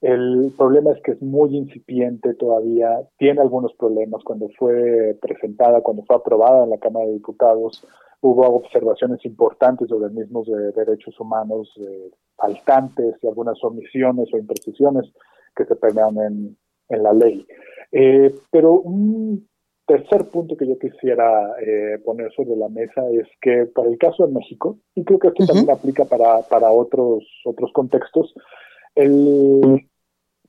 El 0.00 0.52
problema 0.58 0.90
es 0.90 1.02
que 1.02 1.12
es 1.12 1.22
muy 1.22 1.56
incipiente 1.56 2.34
todavía, 2.34 3.02
tiene 3.18 3.40
algunos 3.40 3.72
problemas. 3.74 4.22
Cuando 4.24 4.48
fue 4.58 5.16
presentada, 5.22 5.80
cuando 5.80 6.02
fue 6.02 6.16
aprobada 6.16 6.64
en 6.64 6.70
la 6.70 6.78
Cámara 6.78 7.06
de 7.06 7.12
Diputados, 7.12 7.86
hubo 8.26 8.46
observaciones 8.56 9.24
importantes 9.24 9.88
sobre 9.88 10.10
mismos 10.10 10.46
de 10.46 10.72
derechos 10.72 11.18
humanos 11.20 11.72
eh, 11.80 12.10
faltantes 12.36 13.14
y 13.22 13.26
algunas 13.26 13.62
omisiones 13.62 14.28
o 14.32 14.38
imprecisiones 14.38 15.04
que 15.54 15.64
se 15.64 15.76
permean 15.76 16.16
en, 16.18 16.56
en 16.88 17.02
la 17.02 17.12
ley. 17.12 17.46
Eh, 17.92 18.34
pero 18.50 18.72
un 18.80 19.48
tercer 19.86 20.28
punto 20.28 20.56
que 20.56 20.66
yo 20.66 20.76
quisiera 20.78 21.54
eh, 21.60 21.98
poner 22.04 22.32
sobre 22.32 22.56
la 22.56 22.68
mesa 22.68 23.08
es 23.10 23.28
que 23.40 23.66
para 23.66 23.88
el 23.88 23.96
caso 23.96 24.26
de 24.26 24.32
México, 24.32 24.78
y 24.94 25.04
creo 25.04 25.20
que 25.20 25.28
esto 25.28 25.46
también 25.46 25.70
aplica 25.70 26.04
para, 26.04 26.42
para 26.42 26.70
otros, 26.70 27.24
otros 27.44 27.72
contextos, 27.72 28.34
el 28.96 29.88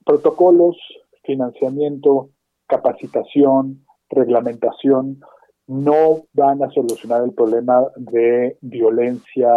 protocolos, 0.04 0.78
financiamiento, 1.24 2.32
capacitación, 2.66 3.86
reglamentación, 4.10 5.20
no 5.68 6.24
van 6.34 6.64
a 6.64 6.70
solucionar 6.72 7.24
el 7.24 7.34
problema 7.34 7.86
de 7.98 8.58
violencia 8.62 9.50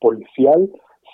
policial 0.00 0.70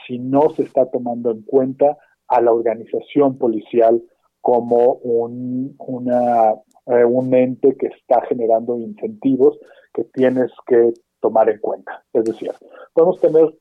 si 0.07 0.19
no 0.19 0.51
se 0.51 0.63
está 0.63 0.89
tomando 0.91 1.33
en 1.33 1.43
cuenta 1.43 1.99
a 2.29 2.41
la 2.41 2.53
organización 2.53 3.39
policial 3.39 4.03
como 4.41 4.95
un, 5.03 5.75
una, 5.79 6.53
eh, 6.87 7.05
un 7.05 7.35
ente 7.35 7.77
que 7.77 7.89
está 7.89 8.23
generando 8.29 8.79
incentivos 8.79 9.59
que 9.93 10.05
tienes 10.05 10.53
que 10.67 10.93
tomar 11.21 11.51
en 11.51 11.59
cuenta. 11.59 12.05
Es 12.13 12.25
decir, 12.25 12.53
podemos 12.93 13.21
tener 13.21 13.53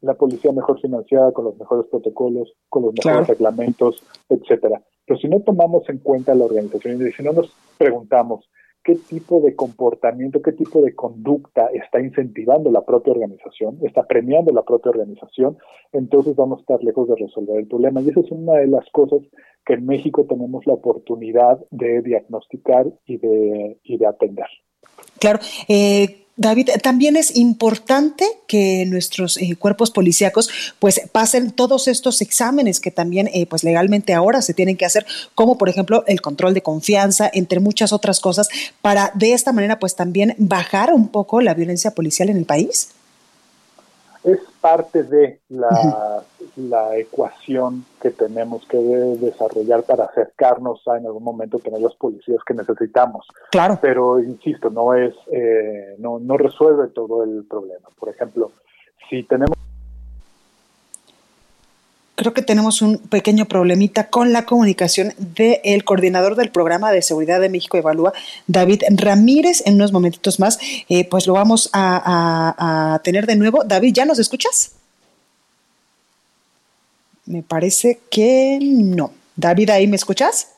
la 0.00 0.14
policía 0.14 0.50
mejor 0.50 0.80
financiada, 0.80 1.30
con 1.32 1.44
los 1.44 1.56
mejores 1.56 1.86
protocolos, 1.88 2.52
con 2.68 2.82
los 2.82 2.94
mejores 2.94 3.28
reglamentos, 3.28 4.02
etcétera. 4.28 4.82
Pero 5.06 5.20
si 5.20 5.28
no 5.28 5.40
tomamos 5.40 5.88
en 5.88 5.98
cuenta 5.98 6.34
la 6.34 6.46
organización 6.46 7.06
y 7.06 7.12
si 7.12 7.22
no 7.22 7.32
nos 7.32 7.52
preguntamos 7.78 8.48
qué 8.86 8.94
tipo 8.94 9.40
de 9.40 9.56
comportamiento, 9.56 10.40
qué 10.40 10.52
tipo 10.52 10.80
de 10.80 10.94
conducta 10.94 11.66
está 11.74 12.00
incentivando 12.00 12.70
la 12.70 12.84
propia 12.84 13.14
organización, 13.14 13.78
está 13.82 14.04
premiando 14.04 14.52
la 14.52 14.62
propia 14.62 14.90
organización, 14.90 15.58
entonces 15.92 16.36
vamos 16.36 16.58
a 16.58 16.60
estar 16.60 16.84
lejos 16.84 17.08
de 17.08 17.16
resolver 17.16 17.58
el 17.58 17.66
problema. 17.66 18.00
Y 18.00 18.10
esa 18.10 18.20
es 18.20 18.30
una 18.30 18.52
de 18.58 18.68
las 18.68 18.88
cosas 18.90 19.22
que 19.64 19.74
en 19.74 19.86
México 19.86 20.24
tenemos 20.28 20.64
la 20.66 20.74
oportunidad 20.74 21.58
de 21.72 22.00
diagnosticar 22.00 22.86
y 23.06 23.16
de, 23.16 23.80
y 23.82 23.98
de 23.98 24.06
atender. 24.06 24.46
Claro. 25.18 25.40
Eh, 25.66 26.25
David, 26.38 26.68
también 26.82 27.16
es 27.16 27.34
importante 27.34 28.26
que 28.46 28.84
nuestros 28.86 29.38
eh, 29.38 29.56
cuerpos 29.58 29.90
policíacos 29.90 30.50
pues 30.78 31.00
pasen 31.10 31.50
todos 31.50 31.88
estos 31.88 32.20
exámenes 32.20 32.78
que 32.78 32.90
también 32.90 33.30
eh, 33.32 33.46
pues 33.46 33.64
legalmente 33.64 34.12
ahora 34.12 34.42
se 34.42 34.52
tienen 34.52 34.76
que 34.76 34.84
hacer, 34.84 35.06
como 35.34 35.56
por 35.56 35.70
ejemplo 35.70 36.04
el 36.06 36.20
control 36.20 36.52
de 36.52 36.62
confianza, 36.62 37.30
entre 37.32 37.58
muchas 37.58 37.90
otras 37.94 38.20
cosas, 38.20 38.48
para 38.82 39.12
de 39.14 39.32
esta 39.32 39.52
manera 39.52 39.78
pues 39.78 39.96
también 39.96 40.34
bajar 40.36 40.92
un 40.92 41.08
poco 41.08 41.40
la 41.40 41.54
violencia 41.54 41.92
policial 41.92 42.28
en 42.28 42.36
el 42.36 42.44
país 42.44 42.88
es 44.26 44.40
parte 44.60 45.04
de 45.04 45.40
la, 45.48 46.22
ecuación 46.96 47.84
que 48.00 48.10
tenemos 48.10 48.66
que 48.66 48.76
desarrollar 48.76 49.84
para 49.84 50.04
acercarnos 50.04 50.86
a 50.88 50.96
en 50.96 51.06
algún 51.06 51.22
momento 51.22 51.58
tener 51.58 51.80
los 51.80 51.94
policías 51.96 52.38
que 52.44 52.54
necesitamos. 52.54 53.26
Claro. 53.50 53.78
Pero 53.80 54.18
insisto, 54.18 54.70
no 54.70 54.94
es, 54.94 55.14
eh, 55.30 55.94
no, 55.98 56.18
no 56.18 56.36
resuelve 56.36 56.88
todo 56.88 57.22
el 57.22 57.44
problema. 57.44 57.88
Por 57.98 58.08
ejemplo, 58.08 58.50
si 59.08 59.22
tenemos 59.22 59.55
creo 62.16 62.34
que 62.34 62.42
tenemos 62.42 62.82
un 62.82 62.98
pequeño 62.98 63.46
problemita 63.46 64.08
con 64.08 64.32
la 64.32 64.46
comunicación 64.46 65.14
del 65.18 65.84
coordinador 65.84 66.34
del 66.34 66.50
programa 66.50 66.90
de 66.90 67.02
seguridad 67.02 67.40
de 67.40 67.50
México 67.50 67.76
Evalúa, 67.76 68.12
David 68.46 68.82
Ramírez. 68.90 69.62
En 69.66 69.74
unos 69.74 69.92
momentitos 69.92 70.40
más, 70.40 70.58
eh, 70.88 71.04
pues 71.08 71.26
lo 71.26 71.34
vamos 71.34 71.70
a, 71.72 72.94
a 72.94 72.98
tener 73.00 73.26
de 73.26 73.36
nuevo. 73.36 73.62
David, 73.64 73.94
¿ya 73.94 74.04
nos 74.04 74.18
escuchas? 74.18 74.72
Me 77.26 77.42
parece 77.42 78.00
que 78.10 78.58
no. 78.60 79.12
David, 79.36 79.70
¿ahí 79.70 79.86
me 79.86 79.96
escuchas? 79.96 80.55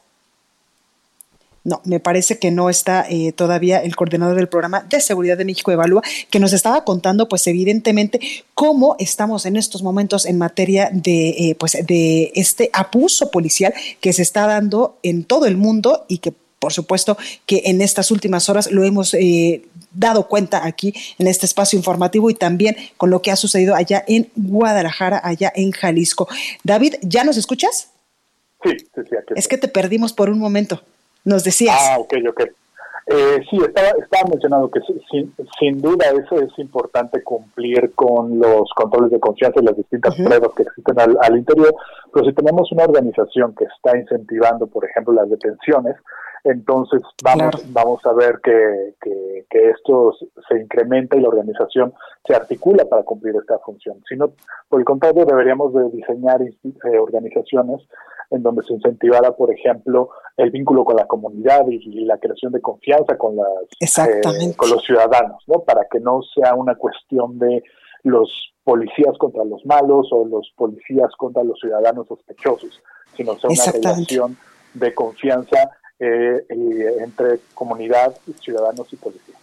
No, 1.65 1.81
me 1.85 2.01
parece 2.01 2.39
que 2.39 2.51
no 2.51 2.71
está 2.71 3.05
eh, 3.09 3.33
todavía 3.33 3.79
el 3.79 3.97
coordinador 3.97 4.37
del 4.37 4.49
programa 4.49 4.87
de 4.89 5.01
seguridad 5.01 5.37
de 5.37 5.45
México 5.45 5.71
Evalúa, 5.71 6.03
que 6.31 6.41
nos 6.41 6.53
estaba 6.53 6.85
contando, 6.85 7.29
pues 7.29 7.47
evidentemente, 7.47 8.21
cómo 8.55 8.97
estamos 8.99 9.45
en 9.45 9.57
estos 9.57 9.83
momentos 9.83 10.25
en 10.27 10.39
materia 10.39 10.91
de, 10.93 11.29
eh, 11.31 11.57
pues, 11.59 11.77
de 11.87 12.33
este 12.35 12.71
abuso 12.73 13.31
policial 13.31 13.75
que 14.01 14.13
se 14.13 14.23
está 14.23 14.47
dando 14.47 14.99
en 15.03 15.25
todo 15.25 15.47
el 15.47 15.57
mundo 15.57 16.05
y 16.09 16.19
que 16.19 16.33
por 16.59 16.73
supuesto 16.73 17.17
que 17.47 17.63
en 17.67 17.81
estas 17.81 18.11
últimas 18.11 18.49
horas 18.49 18.71
lo 18.73 18.85
hemos 18.85 19.15
eh, 19.15 19.63
dado 19.93 20.29
cuenta 20.29 20.67
aquí 20.67 20.93
en 21.19 21.27
este 21.27 21.47
espacio 21.47 21.77
informativo 21.77 22.31
y 22.31 22.35
también 22.35 22.77
con 22.97 23.11
lo 23.11 23.23
que 23.23 23.31
ha 23.31 23.37
sucedido 23.37 23.75
allá 23.75 24.05
en 24.09 24.31
Guadalajara, 24.35 25.21
allá 25.23 25.53
en 25.55 25.71
Jalisco. 25.71 26.29
David, 26.65 26.97
¿ya 27.03 27.25
nos 27.25 27.37
escuchas? 27.37 27.91
Sí, 28.65 28.71
sí, 28.77 29.03
sí. 29.09 29.17
es 29.37 29.47
que 29.47 29.57
te 29.57 29.69
perdimos 29.69 30.13
por 30.13 30.31
un 30.31 30.39
momento. 30.41 30.83
Nos 31.25 31.45
decías. 31.45 31.77
Ah, 31.79 31.99
ok, 31.99 32.15
ok. 32.29 32.43
Eh, 33.11 33.41
sí, 33.49 33.57
estaba, 33.57 33.89
estaba 33.89 34.29
mencionando 34.29 34.71
que 34.71 34.81
sin, 35.11 35.35
sin, 35.59 35.81
duda 35.81 36.07
eso 36.11 36.43
es 36.43 36.59
importante 36.59 37.23
cumplir 37.23 37.93
con 37.95 38.39
los 38.39 38.71
controles 38.75 39.11
de 39.11 39.19
confianza 39.19 39.61
y 39.61 39.65
las 39.65 39.79
distintas 39.79 40.15
pruebas 40.15 40.51
que 40.55 40.65
existen 40.65 41.01
al, 41.01 41.17
al, 41.23 41.39
interior, 41.39 41.75
pero 42.13 42.27
si 42.27 42.35
tenemos 42.35 42.71
una 42.71 42.85
organización 42.85 43.55
que 43.55 43.65
está 43.65 43.97
incentivando, 43.97 44.67
por 44.67 44.85
ejemplo, 44.85 45.15
las 45.15 45.31
detenciones, 45.31 45.97
entonces 46.45 47.03
vamos, 47.23 47.73
vamos 47.73 48.07
a 48.07 48.13
ver 48.13 48.41
que, 48.43 48.95
que, 49.01 49.71
esto 49.71 50.13
se 50.49 50.61
incrementa 50.61 51.17
y 51.17 51.21
la 51.21 51.29
organización 51.29 51.93
se 52.27 52.35
articula 52.35 52.85
para 52.85 53.03
cumplir 53.03 53.35
esta 53.37 53.59
función. 53.59 54.01
Sino, 54.09 54.33
por 54.69 54.81
el 54.81 54.85
contrario, 54.85 55.25
deberíamos 55.25 55.73
de 55.75 55.91
diseñar 55.91 56.41
eh, 56.43 56.99
organizaciones 56.99 57.83
en 58.31 58.43
donde 58.43 58.63
se 58.65 58.75
incentivara, 58.75 59.33
por 59.33 59.53
ejemplo, 59.53 60.11
el 60.37 60.51
vínculo 60.51 60.85
con 60.85 60.97
la 60.97 61.07
comunidad 61.07 61.67
y, 61.69 62.05
la 62.05 62.19
creación 62.19 62.53
de 62.53 62.61
confianza 62.61 63.17
con, 63.17 63.37
las, 63.37 63.99
eh, 64.07 64.55
con 64.57 64.71
los 64.71 64.85
ciudadanos, 64.85 65.43
¿no? 65.47 65.61
Para 65.61 65.87
que 65.91 65.99
no 65.99 66.21
sea 66.35 66.55
una 66.55 66.75
cuestión 66.75 67.39
de 67.39 67.63
los 68.05 68.53
policías 68.65 69.17
contra 69.19 69.45
los 69.45 69.65
malos 69.65 70.09
o 70.13 70.25
los 70.25 70.53
policías 70.57 71.11
contra 71.17 71.43
los 71.43 71.59
ciudadanos 71.59 72.07
sospechosos, 72.07 72.83
sino 73.17 73.35
sea 73.39 73.51
una 73.51 73.73
relación 73.73 74.37
de 74.75 74.95
confianza 74.95 75.71
eh, 75.99 76.45
entre 76.49 77.41
comunidad, 77.55 78.17
ciudadanos 78.41 78.93
y 78.93 78.97
policía. 78.97 79.38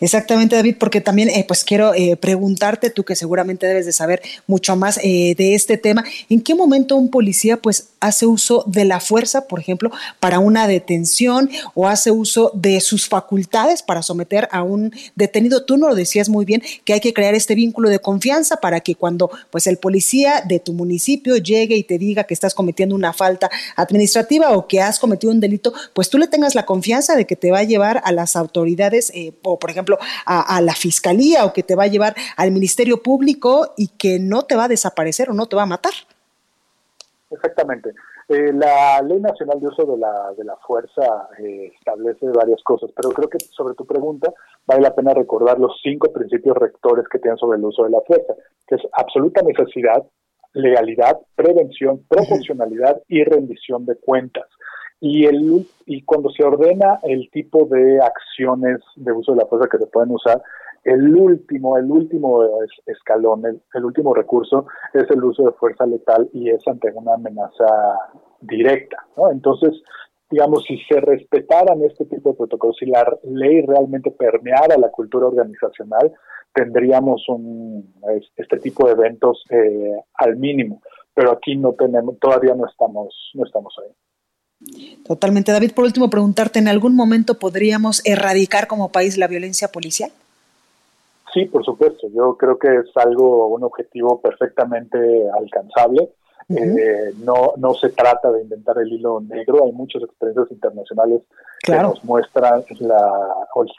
Exactamente, 0.00 0.56
David, 0.56 0.76
porque 0.78 1.00
también 1.00 1.28
eh, 1.28 1.44
pues 1.46 1.64
quiero 1.64 1.94
eh, 1.94 2.16
preguntarte, 2.16 2.90
tú 2.90 3.04
que 3.04 3.16
seguramente 3.16 3.66
debes 3.66 3.86
de 3.86 3.92
saber 3.92 4.22
mucho 4.46 4.76
más 4.76 4.98
eh, 5.02 5.34
de 5.36 5.54
este 5.54 5.76
tema, 5.76 6.04
¿en 6.28 6.40
qué 6.40 6.54
momento 6.54 6.96
un 6.96 7.10
policía 7.10 7.56
pues 7.56 7.88
hace 8.00 8.26
uso 8.26 8.64
de 8.66 8.84
la 8.84 9.00
fuerza, 9.00 9.46
por 9.46 9.60
ejemplo, 9.60 9.90
para 10.20 10.38
una 10.38 10.66
detención 10.66 11.50
o 11.74 11.88
hace 11.88 12.10
uso 12.10 12.50
de 12.54 12.80
sus 12.80 13.08
facultades 13.08 13.82
para 13.82 14.02
someter 14.02 14.48
a 14.52 14.62
un 14.62 14.92
detenido? 15.14 15.64
Tú 15.64 15.76
no 15.76 15.88
lo 15.88 15.94
decías 15.94 16.28
muy 16.28 16.44
bien, 16.44 16.62
que 16.84 16.92
hay 16.92 17.00
que 17.00 17.12
crear 17.12 17.34
este 17.34 17.54
vínculo 17.54 17.88
de 17.88 17.98
confianza 17.98 18.56
para 18.56 18.80
que 18.80 18.94
cuando 18.94 19.30
pues 19.50 19.66
el 19.66 19.78
policía 19.78 20.42
de 20.46 20.60
tu 20.60 20.72
municipio 20.72 21.36
llegue 21.36 21.76
y 21.76 21.82
te 21.82 21.98
diga 21.98 22.24
que 22.24 22.34
estás 22.34 22.54
cometiendo 22.54 22.94
una 22.94 23.12
falta 23.12 23.50
administrativa 23.76 24.52
o 24.52 24.66
que 24.66 24.80
has 24.80 24.98
cometido 24.98 25.32
un 25.32 25.40
delito, 25.40 25.72
pues 25.94 26.10
tú 26.10 26.18
le 26.18 26.26
tengas 26.26 26.54
la 26.54 26.66
confianza 26.66 27.16
de 27.16 27.26
que 27.26 27.36
te 27.36 27.50
va 27.50 27.60
a 27.60 27.64
llevar 27.64 28.00
a 28.04 28.12
las 28.12 28.36
autoridades 28.36 29.12
o 29.42 29.58
por 29.66 29.72
ejemplo, 29.72 29.98
a, 30.26 30.60
la 30.60 30.74
fiscalía 30.74 31.44
o 31.44 31.52
que 31.52 31.64
te 31.64 31.74
va 31.74 31.82
a 31.82 31.88
llevar 31.88 32.14
al 32.36 32.52
Ministerio 32.52 33.02
Público 33.02 33.74
y 33.76 33.88
que 33.98 34.20
no 34.20 34.44
te 34.44 34.54
va 34.54 34.66
a 34.66 34.68
desaparecer 34.68 35.28
o 35.28 35.34
no 35.34 35.46
te 35.46 35.56
va 35.56 35.62
a 35.62 35.66
matar. 35.66 35.90
Exactamente. 37.28 37.92
Eh, 38.28 38.52
la 38.52 39.02
Ley 39.02 39.18
Nacional 39.18 39.58
de 39.58 39.66
Uso 39.66 39.84
de 39.84 39.98
la, 39.98 40.32
de 40.38 40.44
la 40.44 40.54
Fuerza 40.64 41.30
eh, 41.40 41.72
establece 41.76 42.28
varias 42.28 42.62
cosas, 42.62 42.92
pero 42.94 43.10
creo 43.10 43.28
que 43.28 43.38
sobre 43.40 43.74
tu 43.74 43.84
pregunta 43.84 44.32
vale 44.66 44.82
la 44.82 44.94
pena 44.94 45.12
recordar 45.14 45.58
los 45.58 45.76
cinco 45.82 46.12
principios 46.12 46.56
rectores 46.56 47.08
que 47.08 47.18
tienen 47.18 47.36
sobre 47.36 47.58
el 47.58 47.64
uso 47.64 47.82
de 47.82 47.90
la 47.90 48.02
fuerza, 48.06 48.34
que 48.68 48.76
es 48.76 48.82
absoluta 48.92 49.42
necesidad, 49.42 50.06
legalidad, 50.52 51.18
prevención, 51.34 52.04
proporcionalidad 52.08 53.02
y 53.08 53.24
rendición 53.24 53.84
de 53.84 53.96
cuentas. 53.96 54.46
Y, 55.00 55.26
el, 55.26 55.66
y 55.84 56.02
cuando 56.02 56.30
se 56.30 56.42
ordena 56.42 57.00
el 57.02 57.30
tipo 57.30 57.66
de 57.66 58.00
acciones 58.00 58.80
de 58.96 59.12
uso 59.12 59.32
de 59.32 59.38
la 59.38 59.46
fuerza 59.46 59.68
que 59.70 59.78
se 59.78 59.86
pueden 59.86 60.10
usar, 60.12 60.42
el 60.86 61.16
último, 61.16 61.76
el 61.76 61.90
último 61.90 62.44
escalón, 62.86 63.42
el, 63.74 63.84
último 63.84 64.14
recurso 64.14 64.66
es 64.94 65.10
el 65.10 65.24
uso 65.24 65.44
de 65.44 65.52
fuerza 65.52 65.84
letal 65.84 66.30
y 66.32 66.48
es 66.48 66.66
ante 66.68 66.92
una 66.92 67.14
amenaza 67.14 67.66
directa. 68.40 69.04
Entonces, 69.32 69.82
digamos, 70.30 70.64
si 70.64 70.78
se 70.88 71.00
respetaran 71.00 71.82
este 71.82 72.04
tipo 72.04 72.30
de 72.30 72.36
protocolos, 72.36 72.76
si 72.78 72.86
la 72.86 73.04
ley 73.24 73.62
realmente 73.62 74.12
permeara 74.12 74.78
la 74.78 74.90
cultura 74.90 75.26
organizacional, 75.26 76.12
tendríamos 76.54 77.28
un, 77.28 77.92
este 78.36 78.58
tipo 78.58 78.86
de 78.86 78.92
eventos 78.92 79.44
eh, 79.50 80.00
al 80.14 80.36
mínimo. 80.36 80.82
Pero 81.14 81.32
aquí 81.32 81.56
no 81.56 81.72
tenemos, 81.72 82.16
todavía 82.20 82.54
no 82.54 82.66
estamos, 82.66 83.32
no 83.34 83.44
estamos 83.44 83.74
ahí. 83.82 83.90
Totalmente. 85.06 85.52
David, 85.52 85.72
por 85.74 85.84
último, 85.84 86.10
preguntarte, 86.10 86.58
¿en 86.58 86.68
algún 86.68 86.96
momento 86.96 87.38
podríamos 87.38 88.02
erradicar 88.04 88.66
como 88.66 88.90
país 88.90 89.16
la 89.18 89.28
violencia 89.28 89.68
policial? 89.68 90.10
Sí, 91.32 91.44
por 91.44 91.64
supuesto. 91.64 92.08
Yo 92.14 92.36
creo 92.36 92.58
que 92.58 92.68
es 92.68 92.96
algo, 92.96 93.48
un 93.48 93.62
objetivo 93.62 94.20
perfectamente 94.20 94.98
alcanzable. 95.38 96.10
Eh, 96.48 97.12
no, 97.24 97.54
no 97.56 97.74
se 97.74 97.88
trata 97.88 98.30
de 98.30 98.42
inventar 98.42 98.78
el 98.78 98.92
hilo 98.92 99.20
negro. 99.20 99.64
Hay 99.64 99.72
muchas 99.72 100.02
experiencias 100.02 100.50
internacionales 100.52 101.22
que 101.62 101.72
nos 101.72 102.02
muestran 102.04 102.64
la, 102.80 103.34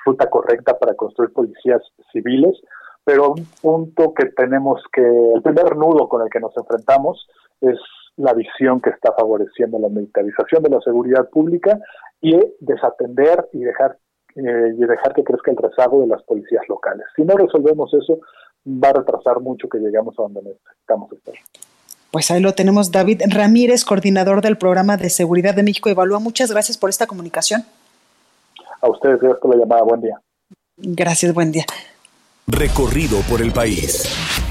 ruta 0.05 0.29
correcta 0.29 0.77
para 0.77 0.93
construir 0.93 1.31
policías 1.33 1.81
civiles. 2.11 2.55
Pero 3.03 3.31
un 3.31 3.45
punto 3.61 4.13
que 4.13 4.25
tenemos 4.25 4.83
que, 4.91 5.01
el 5.01 5.41
primer 5.41 5.77
nudo 5.77 6.09
con 6.09 6.21
el 6.21 6.29
que 6.29 6.41
nos 6.41 6.55
enfrentamos 6.57 7.27
es 7.61 7.79
la 8.17 8.33
visión 8.33 8.81
que 8.81 8.89
está 8.89 9.13
favoreciendo 9.13 9.79
la 9.79 9.89
militarización 9.89 10.63
de 10.63 10.69
la 10.69 10.81
seguridad 10.81 11.29
pública 11.29 11.79
y 12.21 12.37
desatender 12.59 13.47
y 13.53 13.59
dejar 13.59 13.97
eh, 14.35 14.73
y 14.75 14.85
dejar 14.85 15.13
que 15.15 15.23
crezca 15.23 15.49
el 15.49 15.57
rezago 15.57 16.01
de 16.01 16.07
las 16.07 16.21
policías 16.23 16.61
locales. 16.69 17.05
Si 17.15 17.23
no 17.23 17.35
resolvemos 17.35 17.91
eso, 17.93 18.19
va 18.67 18.89
a 18.89 18.93
retrasar 18.93 19.39
mucho 19.39 19.67
que 19.67 19.79
lleguemos 19.79 20.13
a 20.19 20.23
donde 20.23 20.43
necesitamos 20.43 21.11
estar. 21.13 21.33
Pues 22.11 22.29
ahí 22.29 22.39
lo 22.39 22.53
tenemos, 22.53 22.91
David 22.91 23.23
Ramírez, 23.29 23.83
coordinador 23.83 24.41
del 24.41 24.57
programa 24.57 24.95
de 24.95 25.09
seguridad 25.09 25.55
de 25.55 25.63
México 25.63 25.89
Evalúa. 25.89 26.19
Muchas 26.19 26.51
gracias 26.51 26.77
por 26.77 26.89
esta 26.89 27.07
comunicación. 27.07 27.63
A 28.81 28.89
ustedes, 28.89 29.19
gracias 29.19 29.39
por 29.41 29.55
la 29.55 29.61
llamada. 29.61 29.81
Buen 29.81 30.01
día. 30.01 30.21
Gracias, 30.77 31.33
buen 31.33 31.51
día. 31.51 31.65
Recorrido 32.45 33.17
por 33.29 33.41
el 33.41 33.51
país. 33.51 34.46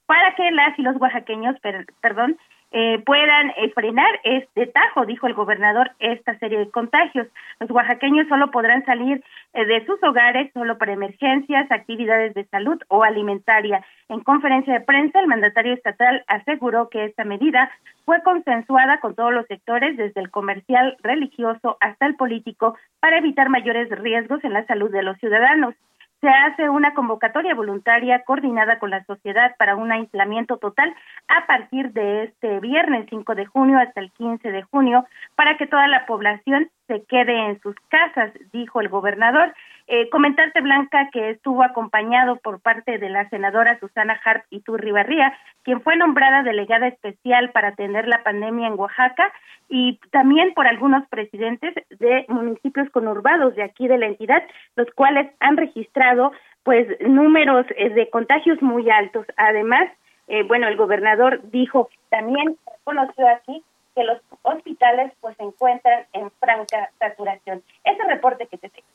para 0.06 0.36
que 0.36 0.52
las 0.52 0.78
y 0.78 0.82
los 0.82 0.98
oaxaqueños, 0.98 1.56
perdón, 2.02 2.38
eh, 2.76 3.04
puedan 3.06 3.52
eh, 3.52 3.72
frenar 3.76 4.20
este 4.24 4.66
tajo, 4.66 5.06
dijo 5.06 5.28
el 5.28 5.36
gobernador, 5.36 5.92
esta 6.00 6.36
serie 6.40 6.58
de 6.58 6.72
contagios. 6.72 7.28
Los 7.60 7.70
oaxaqueños 7.70 8.28
solo 8.28 8.50
podrán 8.50 8.84
salir 8.84 9.24
eh, 9.54 9.66
de 9.66 9.86
sus 9.86 10.02
hogares 10.02 10.52
solo 10.54 10.80
para 10.80 10.94
emergencias, 10.94 11.72
actividades 11.72 12.34
de 12.34 12.46
salud 12.46 12.82
o 12.88 13.04
alimentaria. 13.04 13.86
En 14.10 14.22
conferencia 14.22 14.74
de 14.74 14.82
prensa, 14.82 15.20
el 15.20 15.28
mandatario 15.28 15.76
estatal 15.76 16.24
aseguró 16.26 16.90
que 16.90 17.06
esta 17.06 17.24
medida 17.24 17.70
fue 18.06 18.24
consensuada 18.24 19.00
con 19.00 19.14
todos 19.14 19.32
los 19.32 19.46
sectores, 19.46 19.96
desde 19.96 20.20
el 20.20 20.32
comercial, 20.32 20.98
religioso 21.04 21.78
hasta 21.80 22.08
el 22.08 22.16
político, 22.16 22.76
para 23.00 23.20
evitar 23.20 23.50
mayores 23.50 23.88
riesgos 23.92 24.44
en 24.44 24.54
la 24.54 24.66
salud 24.66 24.90
de 24.90 25.04
los 25.04 25.18
ciudadanos 25.20 25.76
se 26.24 26.30
hace 26.30 26.70
una 26.70 26.94
convocatoria 26.94 27.54
voluntaria 27.54 28.24
coordinada 28.24 28.80
con 28.80 28.90
la 28.90 29.04
sociedad 29.04 29.58
para 29.58 29.76
un 29.76 29.92
aislamiento 29.92 30.56
total 30.56 30.96
a 31.28 31.46
partir 31.48 31.92
de 31.92 32.24
este 32.24 32.62
viernes 32.62 33.08
5 33.10 33.36
de 33.36 33.46
junio 33.46 33.78
hasta 33.78 34.00
el 34.00 34.10
15 34.14 34.50
de 34.50 34.64
junio 34.64 35.06
para 35.36 35.58
que 35.58 35.68
toda 35.68 35.86
la 35.90 36.06
población 36.06 36.70
se 36.88 37.04
quede 37.04 37.50
en 37.50 37.60
sus 37.60 37.76
casas, 37.90 38.32
dijo 38.54 38.80
el 38.80 38.88
gobernador. 38.88 39.54
Eh, 39.88 40.10
comentarte, 40.10 40.62
Blanca, 40.62 41.10
que 41.12 41.32
estuvo 41.32 41.64
acompañado 41.64 42.38
por 42.38 42.62
parte 42.62 42.98
de 42.98 43.10
la 43.10 43.28
senadora 43.30 43.80
Susana 43.80 44.20
Hart 44.24 44.46
y 44.50 44.62
Turribarría, 44.62 45.34
quien 45.64 45.82
fue 45.82 45.98
nombrada 45.98 46.42
delegada 46.44 46.88
especial 46.88 47.52
para 47.52 47.70
atender 47.70 48.08
la 48.08 48.24
pandemia 48.24 48.68
en 48.68 48.80
Oaxaca, 48.80 49.32
y 49.70 50.00
también 50.12 50.54
por 50.54 50.68
algunos 50.68 51.08
presidentes 51.10 51.74
de 51.90 52.26
municipios 52.30 52.90
conurbados 52.92 53.56
de 53.56 53.64
aquí 53.64 53.88
de 53.88 53.98
la 53.98 54.08
entidad, 54.08 54.44
los 54.76 54.90
cuales 54.92 55.32
han 55.40 55.58
registrado 55.58 56.32
pues 56.64 56.88
números 57.02 57.66
eh, 57.76 57.90
de 57.90 58.10
contagios 58.10 58.62
muy 58.62 58.90
altos. 58.90 59.26
Además, 59.36 59.90
eh, 60.28 60.44
bueno, 60.44 60.68
el 60.68 60.78
gobernador 60.78 61.42
dijo 61.52 61.90
también 62.10 62.58
conoció 62.84 63.28
aquí 63.28 63.64
que 63.96 64.04
los 64.04 64.20
hospitales 64.44 65.12
pues 65.22 65.36
se 65.38 65.44
encuentran 65.44 66.06
en 66.14 66.32
franca 66.40 66.90
saturación. 67.00 67.64
Ese 67.84 68.04
reporte 68.04 68.48
que 68.48 68.58
te 68.58 68.70
tengo. 68.70 68.88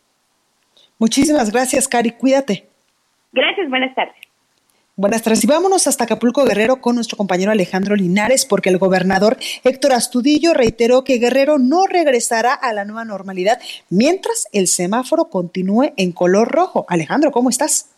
Muchísimas 0.99 1.53
gracias, 1.53 1.89
Cari. 1.89 2.11
Cuídate. 2.11 2.69
Gracias, 3.33 3.69
buenas 3.69 3.95
tardes. 3.95 4.17
Buenas 4.97 5.23
tardes 5.23 5.45
y 5.45 5.47
vámonos 5.47 5.87
hasta 5.87 6.05
Acapulco 6.05 6.45
Guerrero 6.45 6.81
con 6.81 6.97
nuestro 6.97 7.17
compañero 7.17 7.53
Alejandro 7.53 7.95
Linares 7.95 8.45
porque 8.45 8.69
el 8.69 8.79
gobernador 8.79 9.37
Héctor 9.63 9.93
Astudillo 9.93 10.55
reiteró 10.55 11.05
que 11.05 11.19
Guerrero 11.19 11.59
no 11.59 11.87
regresará 11.87 12.53
a 12.53 12.73
la 12.73 12.85
nueva 12.85 13.05
normalidad 13.05 13.61
mientras 13.91 14.49
el 14.53 14.67
semáforo 14.67 15.27
continúe 15.27 15.93
en 15.97 16.11
color 16.11 16.49
rojo. 16.51 16.85
Alejandro, 16.89 17.31
¿cómo 17.31 17.49
estás? 17.49 17.95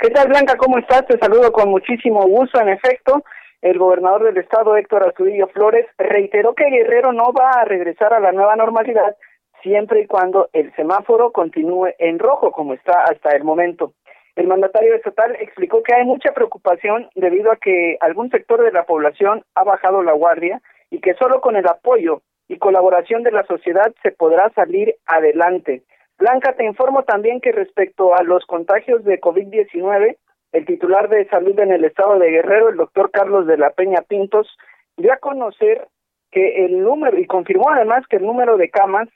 ¿Qué 0.00 0.10
tal 0.10 0.26
Blanca? 0.26 0.56
¿Cómo 0.56 0.78
estás? 0.78 1.06
Te 1.06 1.16
saludo 1.16 1.52
con 1.52 1.68
muchísimo 1.68 2.26
gusto. 2.26 2.60
En 2.60 2.70
efecto, 2.70 3.22
el 3.60 3.78
gobernador 3.78 4.24
del 4.24 4.38
estado 4.38 4.76
Héctor 4.76 5.04
Astudillo 5.04 5.46
Flores 5.46 5.86
reiteró 5.96 6.56
que 6.56 6.68
Guerrero 6.70 7.12
no 7.12 7.32
va 7.32 7.52
a 7.52 7.64
regresar 7.64 8.12
a 8.14 8.18
la 8.18 8.32
nueva 8.32 8.56
normalidad 8.56 9.14
siempre 9.62 10.02
y 10.02 10.06
cuando 10.06 10.48
el 10.52 10.74
semáforo 10.74 11.32
continúe 11.32 11.88
en 11.98 12.18
rojo 12.18 12.52
como 12.52 12.74
está 12.74 13.04
hasta 13.04 13.30
el 13.30 13.44
momento. 13.44 13.92
El 14.34 14.46
mandatario 14.46 14.94
estatal 14.94 15.36
explicó 15.40 15.82
que 15.82 15.94
hay 15.94 16.04
mucha 16.04 16.32
preocupación 16.32 17.08
debido 17.14 17.52
a 17.52 17.56
que 17.56 17.98
algún 18.00 18.30
sector 18.30 18.62
de 18.62 18.72
la 18.72 18.84
población 18.84 19.44
ha 19.54 19.62
bajado 19.62 20.02
la 20.02 20.12
guardia 20.12 20.62
y 20.90 21.00
que 21.00 21.14
solo 21.14 21.40
con 21.40 21.56
el 21.56 21.66
apoyo 21.66 22.22
y 22.48 22.58
colaboración 22.58 23.22
de 23.22 23.32
la 23.32 23.44
sociedad 23.44 23.94
se 24.02 24.10
podrá 24.10 24.50
salir 24.50 24.96
adelante. 25.06 25.82
Blanca, 26.18 26.54
te 26.54 26.64
informo 26.64 27.02
también 27.02 27.40
que 27.40 27.52
respecto 27.52 28.14
a 28.14 28.22
los 28.22 28.44
contagios 28.46 29.04
de 29.04 29.20
COVID-19, 29.20 30.16
el 30.52 30.66
titular 30.66 31.08
de 31.08 31.28
salud 31.28 31.58
en 31.60 31.72
el 31.72 31.84
estado 31.84 32.18
de 32.18 32.30
Guerrero, 32.30 32.68
el 32.68 32.76
doctor 32.76 33.10
Carlos 33.10 33.46
de 33.46 33.58
la 33.58 33.70
Peña 33.70 34.02
Pintos, 34.02 34.48
dio 34.96 35.12
a 35.12 35.16
conocer 35.16 35.88
que 36.30 36.64
el 36.64 36.80
número, 36.82 37.18
y 37.18 37.26
confirmó 37.26 37.70
además 37.70 38.06
que 38.08 38.16
el 38.16 38.22
número 38.24 38.56
de 38.56 38.70
camas 38.70 39.08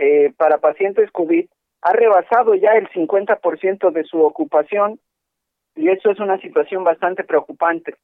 eh, 0.00 0.32
para 0.38 0.58
pacientes 0.58 1.10
COVID 1.10 1.44
ha 1.82 1.92
rebasado 1.92 2.54
ya 2.54 2.72
el 2.72 2.88
50% 2.88 3.92
de 3.92 4.04
su 4.04 4.22
ocupación 4.22 4.98
y 5.76 5.90
eso 5.90 6.10
es 6.10 6.18
una 6.18 6.38
situación 6.38 6.84
bastante 6.84 7.22
preocupante. 7.22 7.94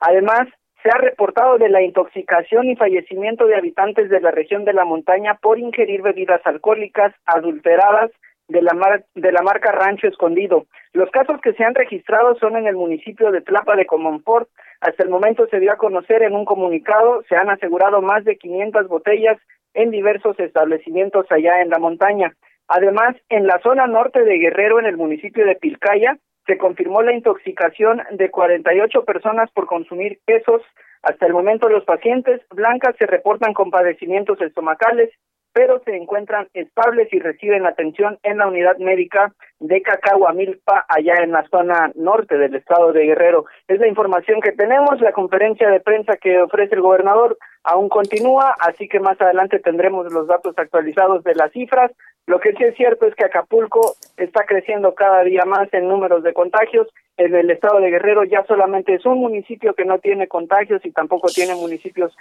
Además, 0.00 0.48
se 0.82 0.90
ha 0.90 0.98
reportado 0.98 1.56
de 1.58 1.68
la 1.68 1.80
intoxicación 1.80 2.68
y 2.68 2.76
fallecimiento 2.76 3.46
de 3.46 3.54
habitantes 3.54 4.10
de 4.10 4.20
la 4.20 4.32
región 4.32 4.64
de 4.64 4.72
la 4.72 4.84
montaña 4.84 5.38
por 5.40 5.60
ingerir 5.60 6.02
bebidas 6.02 6.40
alcohólicas 6.44 7.14
adulteradas 7.24 8.10
de 8.48 8.60
la, 8.60 8.72
de 9.14 9.32
la 9.32 9.42
marca 9.42 9.70
Rancho 9.70 10.08
Escondido. 10.08 10.66
Los 10.92 11.08
casos 11.12 11.40
que 11.40 11.52
se 11.52 11.62
han 11.62 11.76
registrado 11.76 12.34
son 12.40 12.56
en 12.56 12.66
el 12.66 12.74
municipio 12.74 13.30
de 13.30 13.42
Tlapa 13.42 13.76
de 13.76 13.86
Comonfort. 13.86 14.48
Hasta 14.80 15.04
el 15.04 15.08
momento 15.08 15.46
se 15.46 15.60
dio 15.60 15.72
a 15.72 15.76
conocer 15.76 16.22
en 16.22 16.34
un 16.34 16.44
comunicado, 16.44 17.22
se 17.28 17.36
han 17.36 17.48
asegurado 17.48 18.02
más 18.02 18.24
de 18.24 18.36
500 18.36 18.88
botellas 18.88 19.38
en 19.74 19.90
diversos 19.90 20.38
establecimientos 20.40 21.26
allá 21.30 21.60
en 21.60 21.68
la 21.68 21.78
montaña. 21.78 22.34
Además, 22.68 23.16
en 23.28 23.46
la 23.46 23.60
zona 23.62 23.86
norte 23.86 24.22
de 24.22 24.38
Guerrero, 24.38 24.78
en 24.78 24.86
el 24.86 24.96
municipio 24.96 25.44
de 25.44 25.56
Pilcaya, 25.56 26.16
se 26.46 26.58
confirmó 26.58 27.02
la 27.02 27.14
intoxicación 27.14 28.02
de 28.12 28.30
48 28.30 29.04
personas 29.04 29.50
por 29.52 29.66
consumir 29.66 30.18
quesos. 30.26 30.62
Hasta 31.02 31.26
el 31.26 31.32
momento 31.32 31.68
los 31.68 31.84
pacientes 31.84 32.40
blancas 32.50 32.94
se 32.98 33.06
reportan 33.06 33.52
con 33.52 33.70
padecimientos 33.70 34.40
estomacales, 34.40 35.10
pero 35.54 35.80
se 35.84 35.96
encuentran 35.96 36.48
estables 36.52 37.08
y 37.12 37.20
reciben 37.20 37.64
atención 37.64 38.18
en 38.24 38.38
la 38.38 38.48
unidad 38.48 38.76
médica 38.78 39.32
de 39.60 39.80
Cacahuamilpa, 39.82 40.84
allá 40.88 41.14
en 41.22 41.30
la 41.30 41.46
zona 41.48 41.92
norte 41.94 42.36
del 42.36 42.56
estado 42.56 42.92
de 42.92 43.06
Guerrero. 43.06 43.46
Es 43.68 43.78
la 43.78 43.86
información 43.86 44.40
que 44.40 44.50
tenemos, 44.50 45.00
la 45.00 45.12
conferencia 45.12 45.70
de 45.70 45.78
prensa 45.78 46.16
que 46.16 46.42
ofrece 46.42 46.74
el 46.74 46.80
gobernador 46.80 47.38
aún 47.62 47.88
continúa, 47.88 48.54
así 48.58 48.88
que 48.88 48.98
más 48.98 49.18
adelante 49.20 49.60
tendremos 49.60 50.12
los 50.12 50.26
datos 50.26 50.58
actualizados 50.58 51.22
de 51.22 51.36
las 51.36 51.52
cifras. 51.52 51.92
Lo 52.26 52.40
que 52.40 52.52
sí 52.52 52.64
es 52.64 52.74
cierto 52.74 53.06
es 53.06 53.14
que 53.14 53.24
Acapulco 53.24 53.94
está 54.16 54.44
creciendo 54.44 54.94
cada 54.94 55.22
día 55.22 55.44
más 55.44 55.72
en 55.72 55.88
números 55.88 56.24
de 56.24 56.34
contagios. 56.34 56.88
En 57.16 57.32
el 57.34 57.48
estado 57.48 57.80
de 57.80 57.90
Guerrero 57.90 58.24
ya 58.24 58.44
solamente 58.46 58.94
es 58.94 59.06
un 59.06 59.20
municipio 59.20 59.74
que 59.74 59.84
no 59.84 60.00
tiene 60.00 60.26
contagios 60.26 60.84
y 60.84 60.90
tampoco 60.90 61.28
tiene 61.28 61.54
municipios 61.54 62.12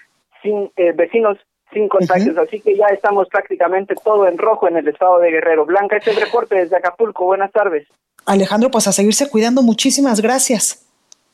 sin 0.44 0.72
eh, 0.76 0.92
vecinos 0.94 1.40
sin 1.74 1.90
contagios, 1.90 2.38
así 2.38 2.62
que 2.62 2.76
ya 2.78 2.86
estamos 2.88 3.28
prácticamente 3.28 3.96
todo 3.96 4.28
en 4.28 4.38
rojo 4.38 4.68
en 4.68 4.78
el 4.78 4.88
estado 4.88 5.20
de 5.20 5.32
Guerrero. 5.32 5.66
Blanca, 5.66 5.98
este 5.98 6.14
reporte 6.14 6.56
desde 6.56 6.78
Acapulco. 6.78 7.26
Buenas 7.26 7.52
tardes. 7.52 7.88
Alejandro, 8.26 8.72
pues 8.72 8.88
a 8.88 8.92
seguirse 8.92 9.30
cuidando. 9.30 9.62
Muchísimas 9.62 10.22
gracias. 10.22 10.86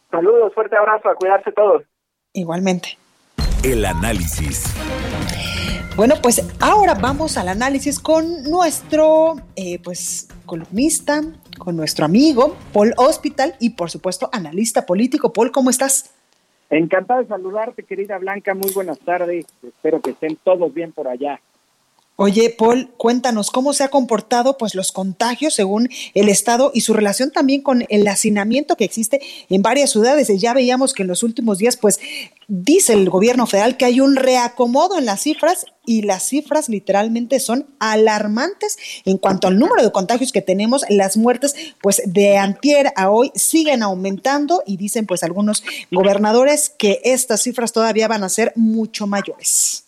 Saludos, 0.09 0.53
fuerte 0.53 0.75
abrazo, 0.75 1.09
a 1.09 1.15
cuidarse 1.15 1.51
todos. 1.51 1.83
Igualmente. 2.33 2.97
El 3.63 3.85
análisis. 3.85 4.73
Bueno, 5.95 6.15
pues 6.21 6.41
ahora 6.59 6.93
vamos 6.93 7.37
al 7.37 7.49
análisis 7.49 7.99
con 7.99 8.43
nuestro 8.43 9.35
eh, 9.55 9.79
pues 9.83 10.29
columnista, 10.45 11.21
con 11.57 11.75
nuestro 11.75 12.05
amigo 12.05 12.55
Paul 12.71 12.93
Hospital 12.95 13.55
y 13.59 13.71
por 13.71 13.91
supuesto 13.91 14.29
analista 14.31 14.85
político. 14.85 15.33
Paul, 15.33 15.51
¿cómo 15.51 15.69
estás? 15.69 16.11
Encantado 16.69 17.21
de 17.21 17.27
saludarte, 17.27 17.83
querida 17.83 18.17
Blanca. 18.19 18.53
Muy 18.53 18.71
buenas 18.73 18.99
tardes. 18.99 19.45
Espero 19.63 20.01
que 20.01 20.11
estén 20.11 20.37
todos 20.43 20.71
bien 20.73 20.91
por 20.91 21.07
allá. 21.07 21.41
Oye, 22.21 22.49
Paul, 22.49 22.89
cuéntanos 22.97 23.49
cómo 23.49 23.71
se 23.71 23.85
ha 23.85 23.87
comportado 23.87 24.57
pues 24.57 24.75
los 24.75 24.91
contagios 24.91 25.53
según 25.53 25.87
el 26.13 26.27
estado 26.27 26.69
y 26.73 26.81
su 26.81 26.93
relación 26.93 27.31
también 27.31 27.61
con 27.61 27.85
el 27.87 28.05
hacinamiento 28.09 28.75
que 28.75 28.83
existe 28.83 29.21
en 29.49 29.61
varias 29.61 29.91
ciudades. 29.91 30.27
Ya 30.37 30.53
veíamos 30.53 30.93
que 30.93 31.03
en 31.03 31.07
los 31.07 31.23
últimos 31.23 31.59
días 31.59 31.77
pues 31.77 32.01
dice 32.49 32.91
el 32.91 33.09
gobierno 33.09 33.47
federal 33.47 33.77
que 33.77 33.85
hay 33.85 34.01
un 34.01 34.17
reacomodo 34.17 34.99
en 34.99 35.05
las 35.05 35.21
cifras 35.21 35.65
y 35.85 36.01
las 36.01 36.23
cifras 36.23 36.67
literalmente 36.67 37.39
son 37.39 37.67
alarmantes 37.79 38.77
en 39.05 39.17
cuanto 39.17 39.47
al 39.47 39.57
número 39.57 39.81
de 39.81 39.93
contagios 39.93 40.33
que 40.33 40.41
tenemos, 40.41 40.83
las 40.89 41.15
muertes 41.15 41.73
pues 41.81 42.01
de 42.05 42.35
antier 42.35 42.87
a 42.97 43.11
hoy 43.11 43.31
siguen 43.33 43.81
aumentando 43.81 44.61
y 44.65 44.75
dicen 44.75 45.05
pues 45.05 45.23
algunos 45.23 45.63
gobernadores 45.89 46.69
que 46.69 46.99
estas 47.05 47.43
cifras 47.43 47.71
todavía 47.71 48.09
van 48.09 48.25
a 48.25 48.29
ser 48.29 48.51
mucho 48.57 49.07
mayores. 49.07 49.85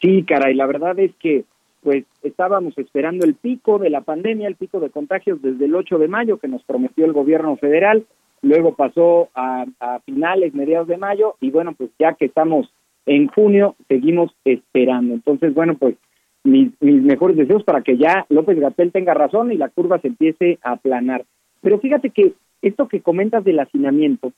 Sí, 0.00 0.24
caray, 0.24 0.54
la 0.54 0.66
verdad 0.66 0.96
es 1.00 1.10
que 1.20 1.44
pues 1.82 2.04
estábamos 2.22 2.76
esperando 2.78 3.24
el 3.24 3.34
pico 3.34 3.78
de 3.78 3.90
la 3.90 4.02
pandemia, 4.02 4.48
el 4.48 4.56
pico 4.56 4.80
de 4.80 4.90
contagios 4.90 5.42
desde 5.42 5.64
el 5.64 5.74
8 5.74 5.98
de 5.98 6.08
mayo 6.08 6.38
que 6.38 6.48
nos 6.48 6.62
prometió 6.62 7.04
el 7.04 7.12
gobierno 7.12 7.56
federal, 7.56 8.06
luego 8.40 8.74
pasó 8.74 9.28
a, 9.34 9.66
finales, 10.04 10.54
mediados 10.54 10.88
de 10.88 10.96
mayo, 10.96 11.34
y 11.40 11.50
bueno, 11.50 11.72
pues 11.72 11.90
ya 11.98 12.14
que 12.14 12.26
estamos 12.26 12.72
en 13.06 13.26
junio, 13.28 13.74
seguimos 13.88 14.32
esperando. 14.44 15.14
Entonces, 15.14 15.54
bueno, 15.54 15.74
pues 15.74 15.96
mis, 16.44 16.70
mis 16.80 17.02
mejores 17.02 17.36
deseos 17.36 17.64
para 17.64 17.82
que 17.82 17.96
ya 17.96 18.26
López 18.28 18.58
Gatel 18.58 18.92
tenga 18.92 19.14
razón 19.14 19.50
y 19.52 19.56
la 19.56 19.68
curva 19.68 19.98
se 20.00 20.08
empiece 20.08 20.58
a 20.62 20.72
aplanar. 20.72 21.24
Pero 21.60 21.78
fíjate 21.80 22.10
que 22.10 22.32
esto 22.62 22.88
que 22.88 23.00
comentas 23.00 23.44
del 23.44 23.58
hacinamiento 23.58 24.32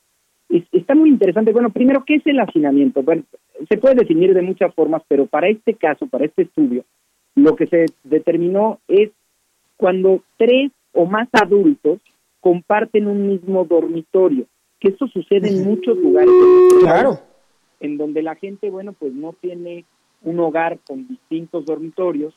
está 0.49 0.95
muy 0.95 1.09
interesante. 1.09 1.51
Bueno, 1.51 1.69
primero, 1.69 2.03
¿qué 2.05 2.15
es 2.15 2.27
el 2.27 2.39
hacinamiento? 2.39 3.03
Se 3.69 3.77
puede 3.77 3.95
definir 3.95 4.33
de 4.33 4.41
muchas 4.41 4.73
formas, 4.73 5.03
pero 5.07 5.25
para 5.25 5.47
este 5.47 5.73
caso, 5.75 6.07
para 6.07 6.25
este 6.25 6.43
estudio, 6.43 6.83
lo 7.35 7.55
que 7.55 7.67
se 7.67 7.85
determinó 8.03 8.79
es 8.87 9.11
cuando 9.77 10.23
tres 10.37 10.71
o 10.93 11.05
más 11.05 11.27
adultos 11.33 11.99
comparten 12.39 13.07
un 13.07 13.27
mismo 13.27 13.65
dormitorio, 13.65 14.45
que 14.79 14.89
eso 14.89 15.07
sucede 15.07 15.49
en 15.49 15.65
muchos 15.65 15.97
lugares. 15.97 16.31
Claro. 16.79 17.19
En 17.79 17.97
donde 17.97 18.21
la 18.21 18.35
gente, 18.35 18.69
bueno, 18.69 18.93
pues 18.93 19.13
no 19.13 19.33
tiene 19.33 19.85
un 20.21 20.39
hogar 20.39 20.79
con 20.87 21.07
distintos 21.07 21.65
dormitorios 21.65 22.33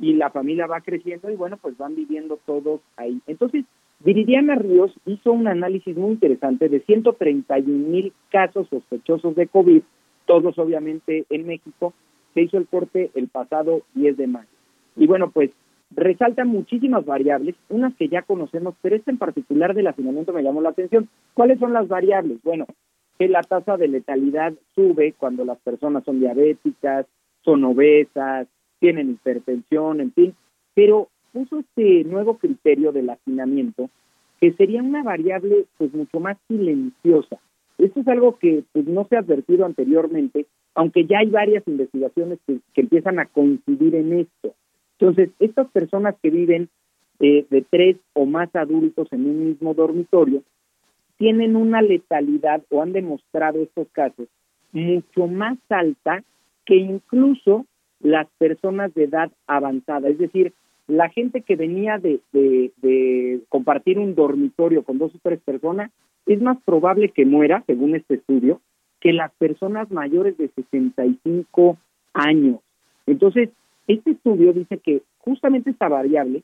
y 0.00 0.14
la 0.14 0.30
familia 0.30 0.66
va 0.66 0.80
creciendo 0.80 1.30
y 1.30 1.36
bueno, 1.36 1.56
pues 1.56 1.76
van 1.76 1.94
viviendo 1.94 2.38
todos 2.46 2.80
ahí. 2.96 3.20
Entonces, 3.26 3.64
Viridiana 4.00 4.54
Ríos 4.54 4.92
hizo 5.06 5.32
un 5.32 5.48
análisis 5.48 5.96
muy 5.96 6.12
interesante 6.12 6.68
de 6.68 6.80
131 6.80 7.88
mil 7.88 8.12
casos 8.30 8.68
sospechosos 8.68 9.34
de 9.34 9.48
COVID, 9.48 9.82
todos 10.26 10.58
obviamente 10.58 11.26
en 11.30 11.46
México, 11.46 11.94
se 12.34 12.42
hizo 12.42 12.58
el 12.58 12.66
corte 12.66 13.10
el 13.14 13.28
pasado 13.28 13.82
10 13.94 14.16
de 14.16 14.26
mayo. 14.26 14.48
Y 14.96 15.06
bueno, 15.06 15.30
pues 15.30 15.50
resalta 15.90 16.44
muchísimas 16.44 17.04
variables, 17.04 17.54
unas 17.68 17.94
que 17.94 18.08
ya 18.08 18.22
conocemos, 18.22 18.74
pero 18.82 18.96
esta 18.96 19.10
en 19.10 19.18
particular 19.18 19.74
del 19.74 19.86
hacinamiento 19.86 20.32
me 20.32 20.42
llamó 20.42 20.60
la 20.60 20.70
atención. 20.70 21.08
¿Cuáles 21.34 21.58
son 21.58 21.72
las 21.72 21.88
variables? 21.88 22.38
Bueno, 22.42 22.66
que 23.18 23.28
la 23.28 23.42
tasa 23.42 23.76
de 23.76 23.88
letalidad 23.88 24.52
sube 24.74 25.14
cuando 25.18 25.44
las 25.44 25.58
personas 25.58 26.04
son 26.04 26.20
diabéticas, 26.20 27.06
son 27.44 27.64
obesas, 27.64 28.46
tienen 28.78 29.10
hipertensión, 29.10 30.00
en 30.00 30.12
fin, 30.12 30.34
pero 30.74 31.08
puso 31.32 31.58
este 31.58 32.04
nuevo 32.04 32.38
criterio 32.38 32.92
del 32.92 33.10
hacinamiento 33.10 33.90
que 34.40 34.52
sería 34.52 34.82
una 34.82 35.02
variable 35.02 35.66
pues 35.76 35.92
mucho 35.92 36.20
más 36.20 36.36
silenciosa. 36.46 37.38
Esto 37.76 38.00
es 38.00 38.08
algo 38.08 38.38
que 38.38 38.64
pues, 38.72 38.86
no 38.86 39.06
se 39.08 39.16
ha 39.16 39.20
advertido 39.20 39.64
anteriormente, 39.64 40.46
aunque 40.78 41.06
ya 41.06 41.18
hay 41.18 41.26
varias 41.28 41.66
investigaciones 41.66 42.38
que, 42.46 42.60
empiezan 42.76 43.18
a 43.18 43.26
coincidir 43.26 43.96
en 43.96 44.20
esto. 44.20 44.54
Entonces, 44.96 45.30
estas 45.40 45.68
personas 45.72 46.14
que 46.22 46.30
viven 46.30 46.68
eh, 47.18 47.44
de 47.50 47.62
tres 47.68 47.96
o 48.12 48.26
más 48.26 48.54
adultos 48.54 49.08
en 49.10 49.26
un 49.26 49.48
mismo 49.48 49.74
dormitorio 49.74 50.44
tienen 51.16 51.56
una 51.56 51.82
letalidad 51.82 52.62
o 52.70 52.80
han 52.80 52.92
demostrado 52.92 53.60
estos 53.60 53.88
casos 53.90 54.28
mucho 54.70 55.26
más 55.26 55.58
alta 55.68 56.22
que 56.64 56.76
incluso 56.76 57.66
las 57.98 58.28
personas 58.38 58.94
de 58.94 59.04
edad 59.04 59.32
avanzada. 59.48 60.08
Es 60.08 60.18
decir, 60.18 60.52
la 60.86 61.08
gente 61.08 61.40
que 61.40 61.56
venía 61.56 61.98
de, 61.98 62.20
de, 62.32 63.40
compartir 63.48 63.98
un 63.98 64.14
dormitorio 64.14 64.84
con 64.84 64.98
dos 64.98 65.12
o 65.12 65.18
tres 65.24 65.40
personas 65.40 65.90
es 66.26 66.40
más 66.40 66.58
probable 66.64 67.08
que 67.08 67.26
muera, 67.26 67.64
según 67.66 67.96
este 67.96 68.14
estudio, 68.14 68.60
que 69.00 69.12
las 69.12 69.32
personas 69.32 69.90
mayores 69.90 70.36
de 70.38 70.48
65 70.48 71.78
años. 72.14 72.60
Entonces, 73.06 73.50
este 73.86 74.12
estudio 74.12 74.52
dice 74.52 74.78
que 74.78 75.02
justamente 75.18 75.70
esta 75.70 75.88
variable 75.88 76.42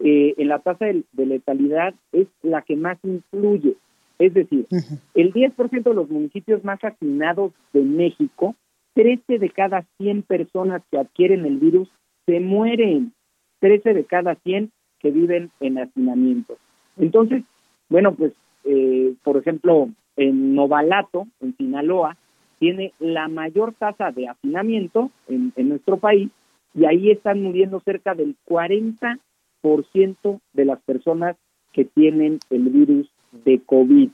eh, 0.00 0.34
en 0.36 0.48
la 0.48 0.58
tasa 0.58 0.86
de, 0.86 1.04
letalidad 1.14 1.94
es 2.12 2.26
la 2.42 2.62
que 2.62 2.76
más 2.76 2.98
influye. 3.04 3.76
Es 4.18 4.34
decir, 4.34 4.66
el 5.14 5.32
10% 5.32 5.82
de 5.82 5.94
los 5.94 6.10
municipios 6.10 6.64
más 6.64 6.80
hacinados 6.82 7.52
de 7.72 7.82
México, 7.82 8.54
13 8.94 9.38
de 9.38 9.50
cada 9.50 9.86
100 9.98 10.22
personas 10.22 10.82
que 10.90 10.98
adquieren 10.98 11.46
el 11.46 11.58
virus 11.58 11.88
se 12.26 12.40
mueren. 12.40 13.12
13 13.60 13.94
de 13.94 14.04
cada 14.04 14.34
100 14.36 14.70
que 14.98 15.10
viven 15.10 15.50
en 15.60 15.78
hacinamiento. 15.78 16.58
Entonces, 16.96 17.44
bueno, 17.88 18.14
pues, 18.14 18.32
eh, 18.64 19.14
por 19.22 19.36
ejemplo, 19.36 19.88
en 20.16 20.54
Novalato, 20.54 21.26
en 21.40 21.56
Sinaloa, 21.56 22.16
tiene 22.58 22.92
la 22.98 23.28
mayor 23.28 23.74
tasa 23.74 24.10
de 24.12 24.28
hacinamiento 24.28 25.10
en, 25.28 25.52
en 25.56 25.68
nuestro 25.68 25.96
país 25.96 26.30
y 26.74 26.84
ahí 26.84 27.10
están 27.10 27.42
muriendo 27.42 27.80
cerca 27.80 28.14
del 28.14 28.36
40% 28.46 29.18
de 30.52 30.64
las 30.64 30.80
personas 30.82 31.36
que 31.72 31.84
tienen 31.84 32.38
el 32.50 32.68
virus 32.68 33.10
de 33.44 33.60
COVID. 33.60 34.10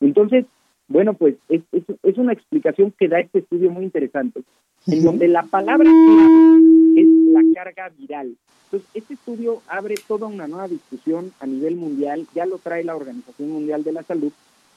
Entonces, 0.00 0.46
bueno, 0.88 1.14
pues 1.14 1.36
es, 1.48 1.62
es, 1.72 2.18
una 2.18 2.32
explicación 2.32 2.92
que 2.98 3.08
da 3.08 3.20
este 3.20 3.38
estudio 3.40 3.70
muy 3.70 3.84
interesante, 3.84 4.42
en 4.86 5.02
donde 5.02 5.28
la 5.28 5.44
palabra 5.44 5.88
es 5.88 7.06
la 7.30 7.40
carga 7.54 7.88
viral. 7.96 8.36
Entonces, 8.64 8.90
este 8.94 9.14
estudio 9.14 9.62
abre 9.68 9.94
toda 10.06 10.26
una 10.26 10.48
nueva 10.48 10.68
discusión 10.68 11.32
a 11.40 11.46
nivel 11.46 11.76
mundial, 11.76 12.26
ya 12.34 12.46
lo 12.46 12.58
trae 12.58 12.84
la 12.84 12.96
Organización 12.96 13.50
Mundial 13.50 13.84
de 13.84 13.92
la 13.92 14.02
Salud, 14.02 14.32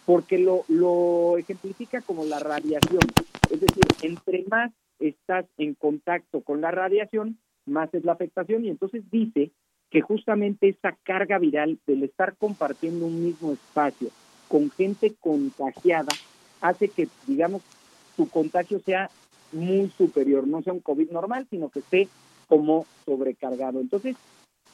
porque 0.06 0.38
lo, 0.38 0.66
lo 0.68 1.38
ejemplifica 1.38 2.02
como 2.02 2.26
la 2.26 2.40
radiación. 2.40 3.02
Es 3.50 3.62
decir, 3.62 3.84
entre 4.02 4.44
más 4.50 4.72
estás 5.00 5.46
en 5.58 5.74
contacto 5.74 6.42
con 6.42 6.62
la 6.62 6.72
radiación, 6.72 7.38
más 7.66 7.94
es 7.94 8.06
la 8.06 8.14
afectación 8.14 8.66
y 8.66 8.70
entonces 8.70 9.04
dice 9.12 9.52
que 9.90 10.02
justamente 10.02 10.70
esa 10.70 10.96
carga 11.04 11.40
viral 11.40 11.80
del 11.88 12.04
estar 12.04 12.36
compartiendo 12.36 13.06
un 13.06 13.24
mismo 13.24 13.54
espacio 13.54 14.10
con 14.48 14.70
gente 14.72 15.14
contagiada 15.20 16.14
hace 16.62 16.88
que, 16.90 17.08
digamos, 17.28 17.62
su 18.16 18.30
contagio 18.30 18.80
sea 18.80 19.10
muy 19.52 19.90
superior, 19.90 20.48
no 20.48 20.62
sea 20.62 20.74
un 20.74 20.80
COVID 20.80 21.12
normal, 21.12 21.48
sino 21.50 21.70
que 21.70 21.80
esté 21.80 22.08
como 22.48 22.86
sobrecargado. 23.06 23.80
Entonces, 23.80 24.16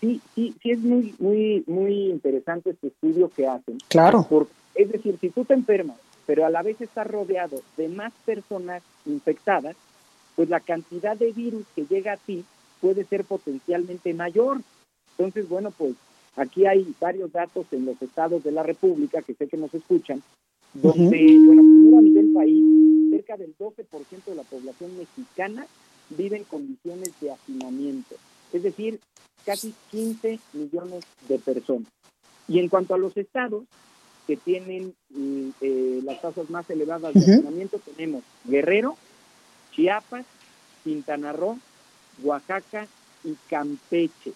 sí, 0.01 0.19
sí, 0.35 0.53
sí 0.61 0.71
es 0.71 0.79
muy, 0.79 1.15
muy, 1.19 1.63
muy 1.67 2.09
interesante 2.09 2.71
este 2.71 2.87
estudio 2.87 3.29
que 3.29 3.47
hacen. 3.47 3.77
Claro. 3.87 4.27
es 4.75 4.91
decir, 4.91 5.17
si 5.21 5.29
tú 5.29 5.45
te 5.45 5.53
enfermas, 5.53 5.97
pero 6.25 6.45
a 6.45 6.49
la 6.49 6.61
vez 6.61 6.81
estás 6.81 7.07
rodeado 7.07 7.61
de 7.77 7.87
más 7.87 8.11
personas 8.25 8.83
infectadas, 9.05 9.75
pues 10.35 10.49
la 10.49 10.59
cantidad 10.59 11.15
de 11.15 11.31
virus 11.31 11.65
que 11.75 11.85
llega 11.85 12.13
a 12.13 12.17
ti 12.17 12.43
puede 12.81 13.05
ser 13.05 13.23
potencialmente 13.23 14.13
mayor. 14.13 14.61
Entonces, 15.17 15.47
bueno, 15.47 15.71
pues 15.71 15.93
aquí 16.35 16.65
hay 16.65 16.93
varios 16.99 17.31
datos 17.31 17.65
en 17.71 17.85
los 17.85 18.01
estados 18.01 18.43
de 18.43 18.51
la 18.51 18.63
República 18.63 19.21
que 19.21 19.35
sé 19.35 19.47
que 19.47 19.57
nos 19.57 19.73
escuchan, 19.73 20.21
donde, 20.73 21.37
bueno, 21.45 21.61
primero 21.61 21.97
a 21.97 22.01
nivel 22.01 22.31
país, 22.33 22.63
cerca 23.11 23.37
del 23.37 23.55
12% 23.57 24.25
de 24.25 24.35
la 24.35 24.43
población 24.43 24.97
mexicana 24.97 25.65
vive 26.09 26.37
en 26.37 26.43
condiciones 26.45 27.11
de 27.21 27.31
hacinamiento, 27.31 28.15
es 28.53 28.63
decir, 28.63 28.99
casi 29.45 29.73
15 29.91 30.39
millones 30.53 31.03
de 31.27 31.39
personas. 31.39 31.87
Y 32.47 32.59
en 32.59 32.69
cuanto 32.69 32.93
a 32.93 32.97
los 32.97 33.15
estados 33.17 33.63
que 34.27 34.37
tienen 34.37 34.93
mm, 35.09 35.49
eh, 35.61 36.01
las 36.03 36.21
tasas 36.21 36.49
más 36.49 36.69
elevadas 36.69 37.13
de 37.13 37.19
hacinamiento, 37.19 37.79
tenemos 37.79 38.23
Guerrero, 38.45 38.97
Chiapas, 39.73 40.25
Quintana 40.83 41.33
Roo, 41.33 41.59
Oaxaca 42.23 42.87
y 43.23 43.35
Campeche. 43.49 44.33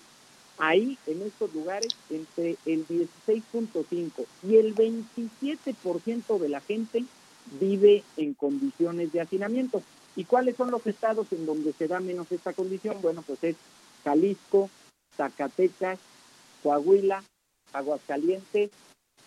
Ahí, 0.58 0.98
en 1.06 1.22
estos 1.22 1.54
lugares, 1.54 1.90
entre 2.10 2.56
el 2.66 2.88
16.5 2.88 4.26
y 4.48 4.56
el 4.56 4.74
27% 4.74 6.40
de 6.40 6.50
la 6.50 6.62
gente 6.62 7.04
vive 7.60 8.04
en 8.16 8.34
condiciones 8.34 9.12
de 9.12 9.22
hacinamiento. 9.22 9.84
¿Y 10.16 10.24
cuáles 10.24 10.56
son 10.56 10.72
los 10.72 10.88
estados 10.88 11.28
en 11.32 11.46
donde 11.46 11.74
se 11.74 11.88
da 11.88 12.00
menos 12.00 12.32
esta 12.32 12.54
condición? 12.54 12.98
Bueno, 13.02 13.22
pues 13.22 13.44
es 13.44 13.56
Jalisco, 14.06 14.70
Zacatecas, 15.18 16.00
Coahuila, 16.64 17.24
Aguascalientes 17.74 18.70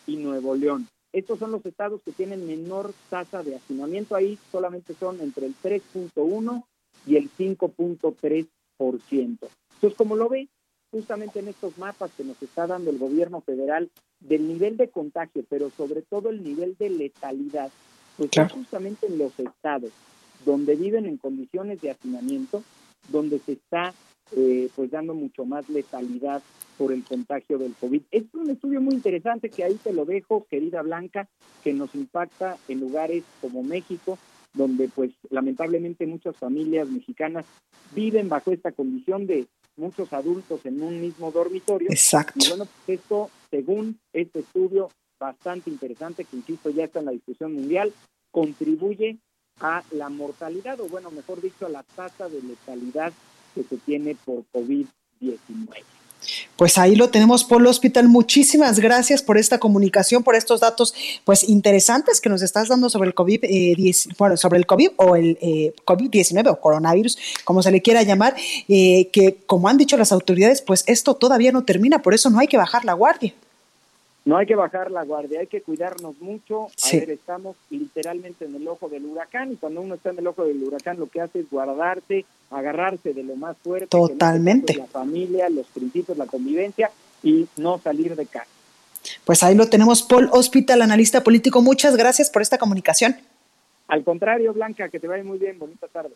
y 0.07 0.17
Nuevo 0.17 0.55
León. 0.55 0.89
Estos 1.13 1.39
son 1.39 1.53
los 1.53 1.67
estados 1.67 2.01
que 2.03 2.13
tienen 2.13 2.47
menor 2.47 2.95
tasa 3.11 3.43
de 3.43 3.57
hacinamiento. 3.57 4.15
Ahí 4.15 4.39
solamente 4.51 4.95
son 4.95 5.21
entre 5.21 5.47
el 5.47 5.55
3.1 5.63 6.65
y 7.07 7.17
el 7.17 7.31
5.3%. 7.31 8.49
Entonces, 8.79 9.97
como 9.97 10.17
lo 10.17 10.29
ve, 10.29 10.49
justamente 10.91 11.41
en 11.41 11.49
estos 11.49 11.77
mapas 11.79 12.11
que 12.17 12.25
nos 12.25 12.41
está 12.43 12.67
dando 12.67 12.91
el 12.91 12.99
gobierno 12.99 13.41
federal 13.41 13.91
del 14.21 14.47
nivel 14.47 14.77
de 14.77 14.89
contagio, 14.89 15.45
pero 15.49 15.71
sobre 15.71 16.03
todo 16.03 16.31
el 16.31 16.43
nivel 16.43 16.77
de 16.79 16.91
letalidad, 16.91 17.71
pues 18.17 18.31
justamente 18.53 19.07
en 19.07 19.19
los 19.19 19.39
estados 19.39 19.93
donde 20.45 20.77
viven 20.77 21.07
en 21.07 21.17
condiciones 21.17 21.81
de 21.81 21.91
hacinamiento, 21.91 22.63
donde 23.09 23.39
se 23.41 23.53
está 23.53 23.95
eh, 24.37 24.69
pues 24.77 24.91
dando 24.91 25.15
mucho 25.15 25.45
más 25.45 25.69
letalidad 25.69 26.43
por 26.77 26.93
el 26.93 27.03
contagio 27.03 27.59
del 27.59 27.75
COVID. 27.75 28.03
Es 28.11 28.25
un 28.35 28.51
estudio 28.51 28.81
muy 28.81 28.95
interesante 28.95 29.51
que 29.51 29.65
ahí 29.65 29.75
te 29.75 29.93
lo 29.93 30.05
dejo, 30.05 30.47
querida 30.49 30.83
Blanca, 30.83 31.29
que 31.65 31.73
nos 31.73 31.95
impacta 31.95 32.57
en 32.69 32.81
lugares 32.81 33.25
como 33.41 33.63
México, 33.63 34.19
donde 34.55 34.89
pues 34.89 35.13
lamentablemente 35.31 36.07
muchas 36.07 36.37
familias 36.37 36.89
mexicanas 36.89 37.47
viven 37.95 38.29
bajo 38.29 38.53
esta 38.53 38.73
condición 38.73 39.27
de 39.27 39.47
muchos 39.77 40.13
adultos 40.13 40.65
en 40.67 40.83
un 40.83 41.01
mismo 41.01 41.31
dormitorio. 41.33 41.89
Exacto. 41.91 42.39
Y 42.45 42.49
bueno, 42.49 42.67
pues 42.67 43.01
esto, 43.01 43.31
según 43.51 43.99
este 44.13 44.41
estudio 44.41 44.91
bastante 45.19 45.71
interesante, 45.71 46.25
que 46.25 46.37
insisto 46.37 46.71
ya 46.71 46.85
está 46.85 47.01
en 47.01 47.07
la 47.07 47.13
discusión 47.13 47.55
mundial, 47.55 47.93
contribuye 48.31 49.19
a 49.61 49.83
la 49.91 50.09
mortalidad, 50.09 50.81
o 50.81 50.89
bueno, 50.89 51.11
mejor 51.11 51.41
dicho, 51.41 51.67
a 51.67 51.71
la 51.71 51.83
tasa 51.83 52.29
de 52.29 52.43
letalidad 52.43 53.13
que 53.55 53.63
se 53.65 53.77
tiene 53.79 54.17
por 54.25 54.45
COVID-19. 54.53 55.85
Pues 56.57 56.79
ahí 56.79 56.97
lo 56.97 57.11
tenemos, 57.11 57.45
Polo 57.45 57.71
Hospital. 57.71 58.09
Muchísimas 58.09 58.81
gracias 58.81 59.23
por 59.23 59.39
esta 59.39 59.59
comunicación, 59.59 60.25
por 60.25 60.35
estos 60.35 60.61
datos 60.61 60.95
pues 61.25 61.49
interesantes 61.49 62.21
que 62.21 62.29
nos 62.29 62.43
estás 62.43 62.69
dando 62.69 62.91
sobre 62.91 63.09
el 63.09 63.15
COVID, 63.15 63.45
eh, 63.45 63.95
bueno, 64.19 64.37
sobre 64.37 64.59
el 64.59 64.67
COVID 64.67 64.91
o 64.97 65.17
el 65.17 65.39
eh, 65.41 65.73
COVID-19 65.85 66.51
o 66.51 66.61
coronavirus, 66.61 67.19
como 67.45 67.63
se 67.63 67.71
le 67.71 67.81
quiera 67.83 68.03
llamar, 68.03 68.35
eh, 68.69 69.09
que 69.13 69.37
como 69.47 69.69
han 69.69 69.79
dicho 69.79 69.97
las 69.97 70.13
autoridades, 70.13 70.63
pues 70.63 70.85
esto 70.87 71.15
todavía 71.15 71.53
no 71.53 71.65
termina, 71.65 72.03
por 72.03 72.15
eso 72.15 72.31
no 72.31 72.41
hay 72.41 72.49
que 72.49 72.57
bajar 72.57 72.85
la 72.85 72.95
guardia. 72.95 73.35
No 74.25 74.37
hay 74.37 74.47
que 74.47 74.55
bajar 74.55 74.91
la 74.91 75.05
guardia, 75.05 75.41
hay 75.41 75.47
que 75.47 75.63
cuidarnos 75.63 76.21
mucho. 76.21 76.67
A 76.67 76.97
ver, 76.97 77.11
estamos 77.11 77.57
literalmente 77.71 78.45
en 78.45 78.55
el 78.55 78.69
ojo 78.69 78.89
del 78.89 79.07
huracán 79.07 79.53
y 79.53 79.57
cuando 79.57 79.81
uno 79.81 79.95
está 79.95 80.11
en 80.11 80.19
el 80.19 80.27
ojo 80.27 80.45
del 80.45 80.63
huracán 80.63 80.99
lo 80.99 81.07
que 81.07 81.21
hace 81.21 81.41
es 81.41 81.51
guardarse, 81.51 82.27
agarrarse 82.51 83.15
de 83.15 83.23
lo 83.23 83.37
más 83.37 83.57
fuerte. 83.59 83.87
Totalmente. 83.87 84.75
la 84.75 84.87
familia, 84.87 85.49
los 85.49 85.67
principios, 85.69 86.19
la 86.19 86.27
convivencia 86.27 86.91
y 87.23 87.47
no 87.57 87.79
salir 87.79 88.17
de 88.17 88.27
casa. 88.27 88.51
Pues 89.25 89.43
ahí 89.43 89.55
lo 89.55 89.69
tenemos, 89.69 90.03
Paul 90.03 90.29
Hospital, 90.33 90.83
analista 90.83 91.23
político. 91.23 91.63
Muchas 91.63 91.97
gracias 91.97 92.31
por 92.31 92.43
esta 92.43 92.59
comunicación. 92.59 93.17
Al 93.87 94.05
contrario, 94.05 94.53
Blanca, 94.53 94.89
que 94.91 95.01
te 95.01 95.09
vaya 95.09 95.25
muy 95.25 95.39
bien. 95.39 95.59
Bonita 95.59 95.89
tarde. 95.89 96.15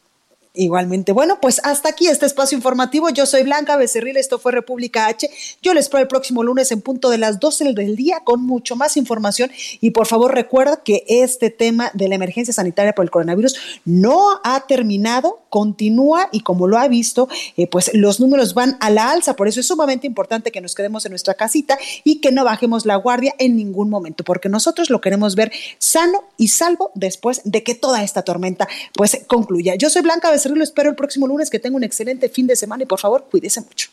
Igualmente. 0.55 1.13
Bueno, 1.13 1.39
pues 1.41 1.63
hasta 1.65 1.89
aquí 1.89 2.09
este 2.09 2.27
espacio 2.27 2.57
informativo. 2.57 3.09
Yo 3.09 3.25
soy 3.25 3.43
Blanca 3.43 3.77
Becerril, 3.77 4.19
esto 4.19 4.39
fue 4.39 4.53
República 4.53 5.07
H. 5.07 5.31
Yo 5.63 5.73
les 5.73 5.87
espero 5.87 6.03
el 6.03 6.09
próximo 6.09 6.43
lunes 6.43 6.71
en 6.73 6.83
punto 6.83 7.09
de 7.09 7.17
las 7.17 7.41
12 7.41 7.73
del 7.73 7.97
día 7.97 8.21
con 8.23 8.45
mucho 8.45 8.77
más 8.77 8.99
información. 8.99 9.51
Y 9.81 9.93
por 9.93 10.07
favor 10.07 10.35
recuerda 10.35 10.83
que 10.85 11.05
este 11.09 11.49
tema 11.49 11.91
de 11.95 12.07
la 12.09 12.17
emergencia 12.17 12.53
sanitaria 12.53 12.95
por 12.95 13.03
el 13.03 13.11
coronavirus 13.11 13.57
no 13.87 14.41
ha 14.45 14.67
terminado, 14.67 15.41
continúa 15.49 16.29
y 16.33 16.41
como 16.41 16.67
lo 16.67 16.77
ha 16.77 16.87
visto, 16.87 17.31
eh, 17.57 17.67
pues 17.67 17.91
los 17.95 18.21
números 18.21 18.53
van 18.53 18.77
a 18.81 18.91
la 18.91 19.11
alza. 19.11 19.37
Por 19.37 19.49
eso 19.49 19.61
es 19.61 19.67
sumamente 19.67 20.07
importante 20.07 20.53
que 20.53 20.61
nos 20.61 20.75
quedemos 20.75 21.07
en 21.07 21.13
nuestra 21.13 21.33
casita 21.33 21.79
y 22.05 22.21
que 22.21 22.31
no 22.31 22.45
bajemos 22.45 22.85
la 22.85 22.97
guardia 22.97 23.35
en 23.39 23.57
ningún 23.57 23.89
momento, 23.89 24.23
porque 24.23 24.51
nosotros 24.51 24.91
lo 24.91 25.01
queremos 25.01 25.35
ver 25.35 25.51
sano 25.79 26.25
y 26.37 26.49
salvo 26.49 26.91
después 26.95 27.41
de 27.45 27.63
que 27.63 27.75
toda 27.75 28.03
esta 28.03 28.21
tormenta 28.21 28.69
pues 28.93 29.19
concluya. 29.27 29.77
Yo 29.77 29.89
soy 29.89 30.03
Blanca 30.03 30.31
Becerril 30.31 30.42
lo 30.51 30.65
espero 30.65 30.91
el 30.91 30.97
próximo 30.97 31.27
lunes. 31.27 31.51
Que 31.51 31.59
tenga 31.59 31.77
un 31.77 31.85
excelente 31.85 32.29
fin 32.29 32.47
de 32.47 32.57
semana 32.57 32.83
y 32.83 32.87
por 32.87 32.99
favor, 32.99 33.27
cuídese 33.31 33.61
mucho. 33.61 33.91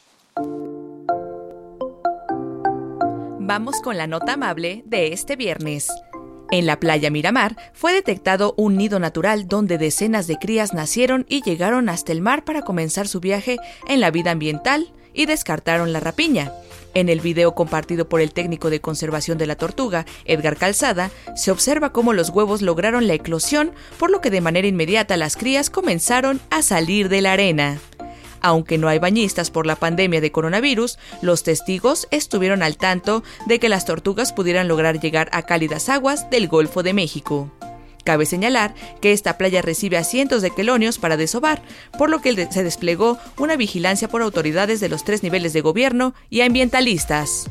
Vamos 3.39 3.81
con 3.81 3.97
la 3.97 4.05
nota 4.05 4.33
amable 4.33 4.83
de 4.85 5.13
este 5.13 5.35
viernes. 5.35 5.87
En 6.51 6.65
la 6.65 6.79
playa 6.79 7.11
Miramar 7.11 7.55
fue 7.73 7.93
detectado 7.93 8.53
un 8.57 8.75
nido 8.75 8.99
natural 8.99 9.47
donde 9.47 9.77
decenas 9.77 10.27
de 10.27 10.37
crías 10.37 10.73
nacieron 10.73 11.25
y 11.29 11.41
llegaron 11.41 11.89
hasta 11.89 12.11
el 12.11 12.21
mar 12.21 12.43
para 12.43 12.63
comenzar 12.63 13.07
su 13.07 13.19
viaje 13.19 13.57
en 13.87 14.01
la 14.01 14.09
vida 14.09 14.31
ambiental 14.31 14.91
y 15.13 15.25
descartaron 15.25 15.93
la 15.93 15.99
rapiña. 15.99 16.51
En 16.93 17.09
el 17.09 17.21
video 17.21 17.53
compartido 17.53 18.09
por 18.09 18.19
el 18.19 18.31
técnico 18.31 18.69
de 18.69 18.81
conservación 18.81 19.37
de 19.37 19.47
la 19.47 19.55
tortuga, 19.55 20.05
Edgar 20.25 20.57
Calzada, 20.57 21.11
se 21.35 21.51
observa 21.51 21.91
cómo 21.91 22.13
los 22.13 22.29
huevos 22.29 22.61
lograron 22.61 23.07
la 23.07 23.13
eclosión, 23.13 23.71
por 23.97 24.09
lo 24.09 24.21
que 24.21 24.31
de 24.31 24.41
manera 24.41 24.67
inmediata 24.67 25.15
las 25.17 25.37
crías 25.37 25.69
comenzaron 25.69 26.39
a 26.49 26.61
salir 26.61 27.09
de 27.09 27.21
la 27.21 27.33
arena. 27.33 27.79
Aunque 28.41 28.77
no 28.77 28.87
hay 28.87 28.99
bañistas 28.99 29.51
por 29.51 29.65
la 29.65 29.75
pandemia 29.75 30.21
de 30.21 30.31
coronavirus, 30.31 30.97
los 31.21 31.43
testigos 31.43 32.07
estuvieron 32.09 32.63
al 32.63 32.77
tanto 32.77 33.23
de 33.45 33.59
que 33.59 33.69
las 33.69 33.85
tortugas 33.85 34.33
pudieran 34.33 34.67
lograr 34.67 34.99
llegar 34.99 35.29
a 35.33 35.43
cálidas 35.43 35.89
aguas 35.89 36.29
del 36.29 36.47
Golfo 36.47 36.81
de 36.81 36.93
México. 36.93 37.51
Cabe 38.09 38.25
señalar 38.25 38.73
que 39.01 39.11
esta 39.11 39.37
playa 39.37 39.61
recibe 39.61 39.95
a 39.95 40.03
cientos 40.03 40.41
de 40.41 40.49
quelonios 40.49 40.97
para 40.97 41.15
desovar, 41.15 41.61
por 41.95 42.09
lo 42.09 42.21
que 42.21 42.47
se 42.51 42.63
desplegó 42.63 43.19
una 43.37 43.55
vigilancia 43.55 44.07
por 44.07 44.23
autoridades 44.23 44.79
de 44.79 44.89
los 44.89 45.03
tres 45.03 45.21
niveles 45.21 45.53
de 45.53 45.61
gobierno 45.61 46.15
y 46.31 46.41
ambientalistas. 46.41 47.47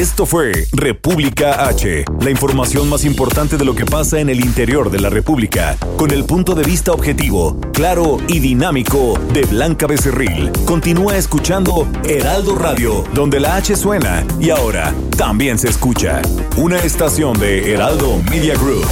Esto 0.00 0.24
fue 0.24 0.66
República 0.72 1.66
H, 1.68 2.06
la 2.22 2.30
información 2.30 2.88
más 2.88 3.04
importante 3.04 3.58
de 3.58 3.66
lo 3.66 3.74
que 3.74 3.84
pasa 3.84 4.18
en 4.18 4.30
el 4.30 4.40
interior 4.40 4.90
de 4.90 4.98
la 4.98 5.10
República, 5.10 5.76
con 5.98 6.10
el 6.10 6.24
punto 6.24 6.54
de 6.54 6.64
vista 6.64 6.92
objetivo, 6.92 7.60
claro 7.74 8.16
y 8.26 8.38
dinámico 8.38 9.20
de 9.34 9.42
Blanca 9.42 9.86
Becerril. 9.86 10.52
Continúa 10.64 11.18
escuchando 11.18 11.86
Heraldo 12.08 12.56
Radio, 12.56 13.04
donde 13.12 13.40
la 13.40 13.56
H 13.56 13.76
suena 13.76 14.24
y 14.40 14.48
ahora 14.48 14.94
también 15.18 15.58
se 15.58 15.68
escucha. 15.68 16.22
Una 16.56 16.78
estación 16.78 17.38
de 17.38 17.70
Heraldo 17.70 18.22
Media 18.30 18.54
Group. 18.54 18.86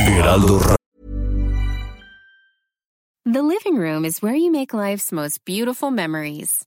Heraldo 0.00 0.58
Radio. 0.58 0.76
The 3.24 3.40
living 3.40 3.78
room 3.78 4.04
is 4.04 4.20
where 4.20 4.34
you 4.34 4.50
make 4.50 4.74
life's 4.74 5.12
most 5.12 5.44
beautiful 5.44 5.92
memories. 5.92 6.66